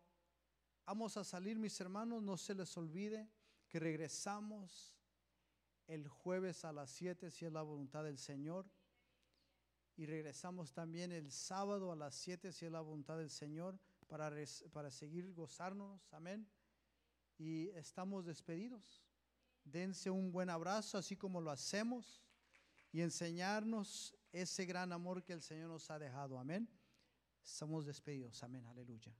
vamos 0.84 1.16
a 1.16 1.24
salir, 1.24 1.58
mis 1.58 1.80
hermanos, 1.80 2.22
no 2.22 2.36
se 2.36 2.54
les 2.54 2.76
olvide 2.76 3.28
que 3.68 3.80
regresamos 3.80 4.96
el 5.86 6.06
jueves 6.08 6.64
a 6.64 6.72
las 6.72 6.90
7, 6.90 7.30
si 7.30 7.46
es 7.46 7.52
la 7.52 7.62
voluntad 7.62 8.04
del 8.04 8.18
Señor. 8.18 8.66
Y 9.96 10.06
regresamos 10.06 10.72
también 10.72 11.12
el 11.12 11.32
sábado 11.32 11.90
a 11.90 11.96
las 11.96 12.14
7, 12.14 12.52
si 12.52 12.66
es 12.66 12.72
la 12.72 12.80
voluntad 12.80 13.18
del 13.18 13.30
Señor, 13.30 13.78
para, 14.08 14.32
para 14.72 14.90
seguir 14.90 15.32
gozarnos. 15.32 16.12
Amén. 16.12 16.48
Y 17.38 17.68
estamos 17.70 18.24
despedidos. 18.24 19.04
Dense 19.64 20.10
un 20.10 20.30
buen 20.30 20.48
abrazo, 20.48 20.96
así 20.96 21.16
como 21.16 21.40
lo 21.40 21.50
hacemos, 21.50 22.22
y 22.92 23.00
enseñarnos 23.00 24.16
ese 24.32 24.64
gran 24.64 24.92
amor 24.92 25.24
que 25.24 25.32
el 25.32 25.42
Señor 25.42 25.68
nos 25.68 25.90
ha 25.90 25.98
dejado. 25.98 26.38
Amén. 26.38 26.68
Estamos 27.44 27.84
despedidos. 27.84 28.42
Amén. 28.42 28.64
Aleluya. 28.66 29.12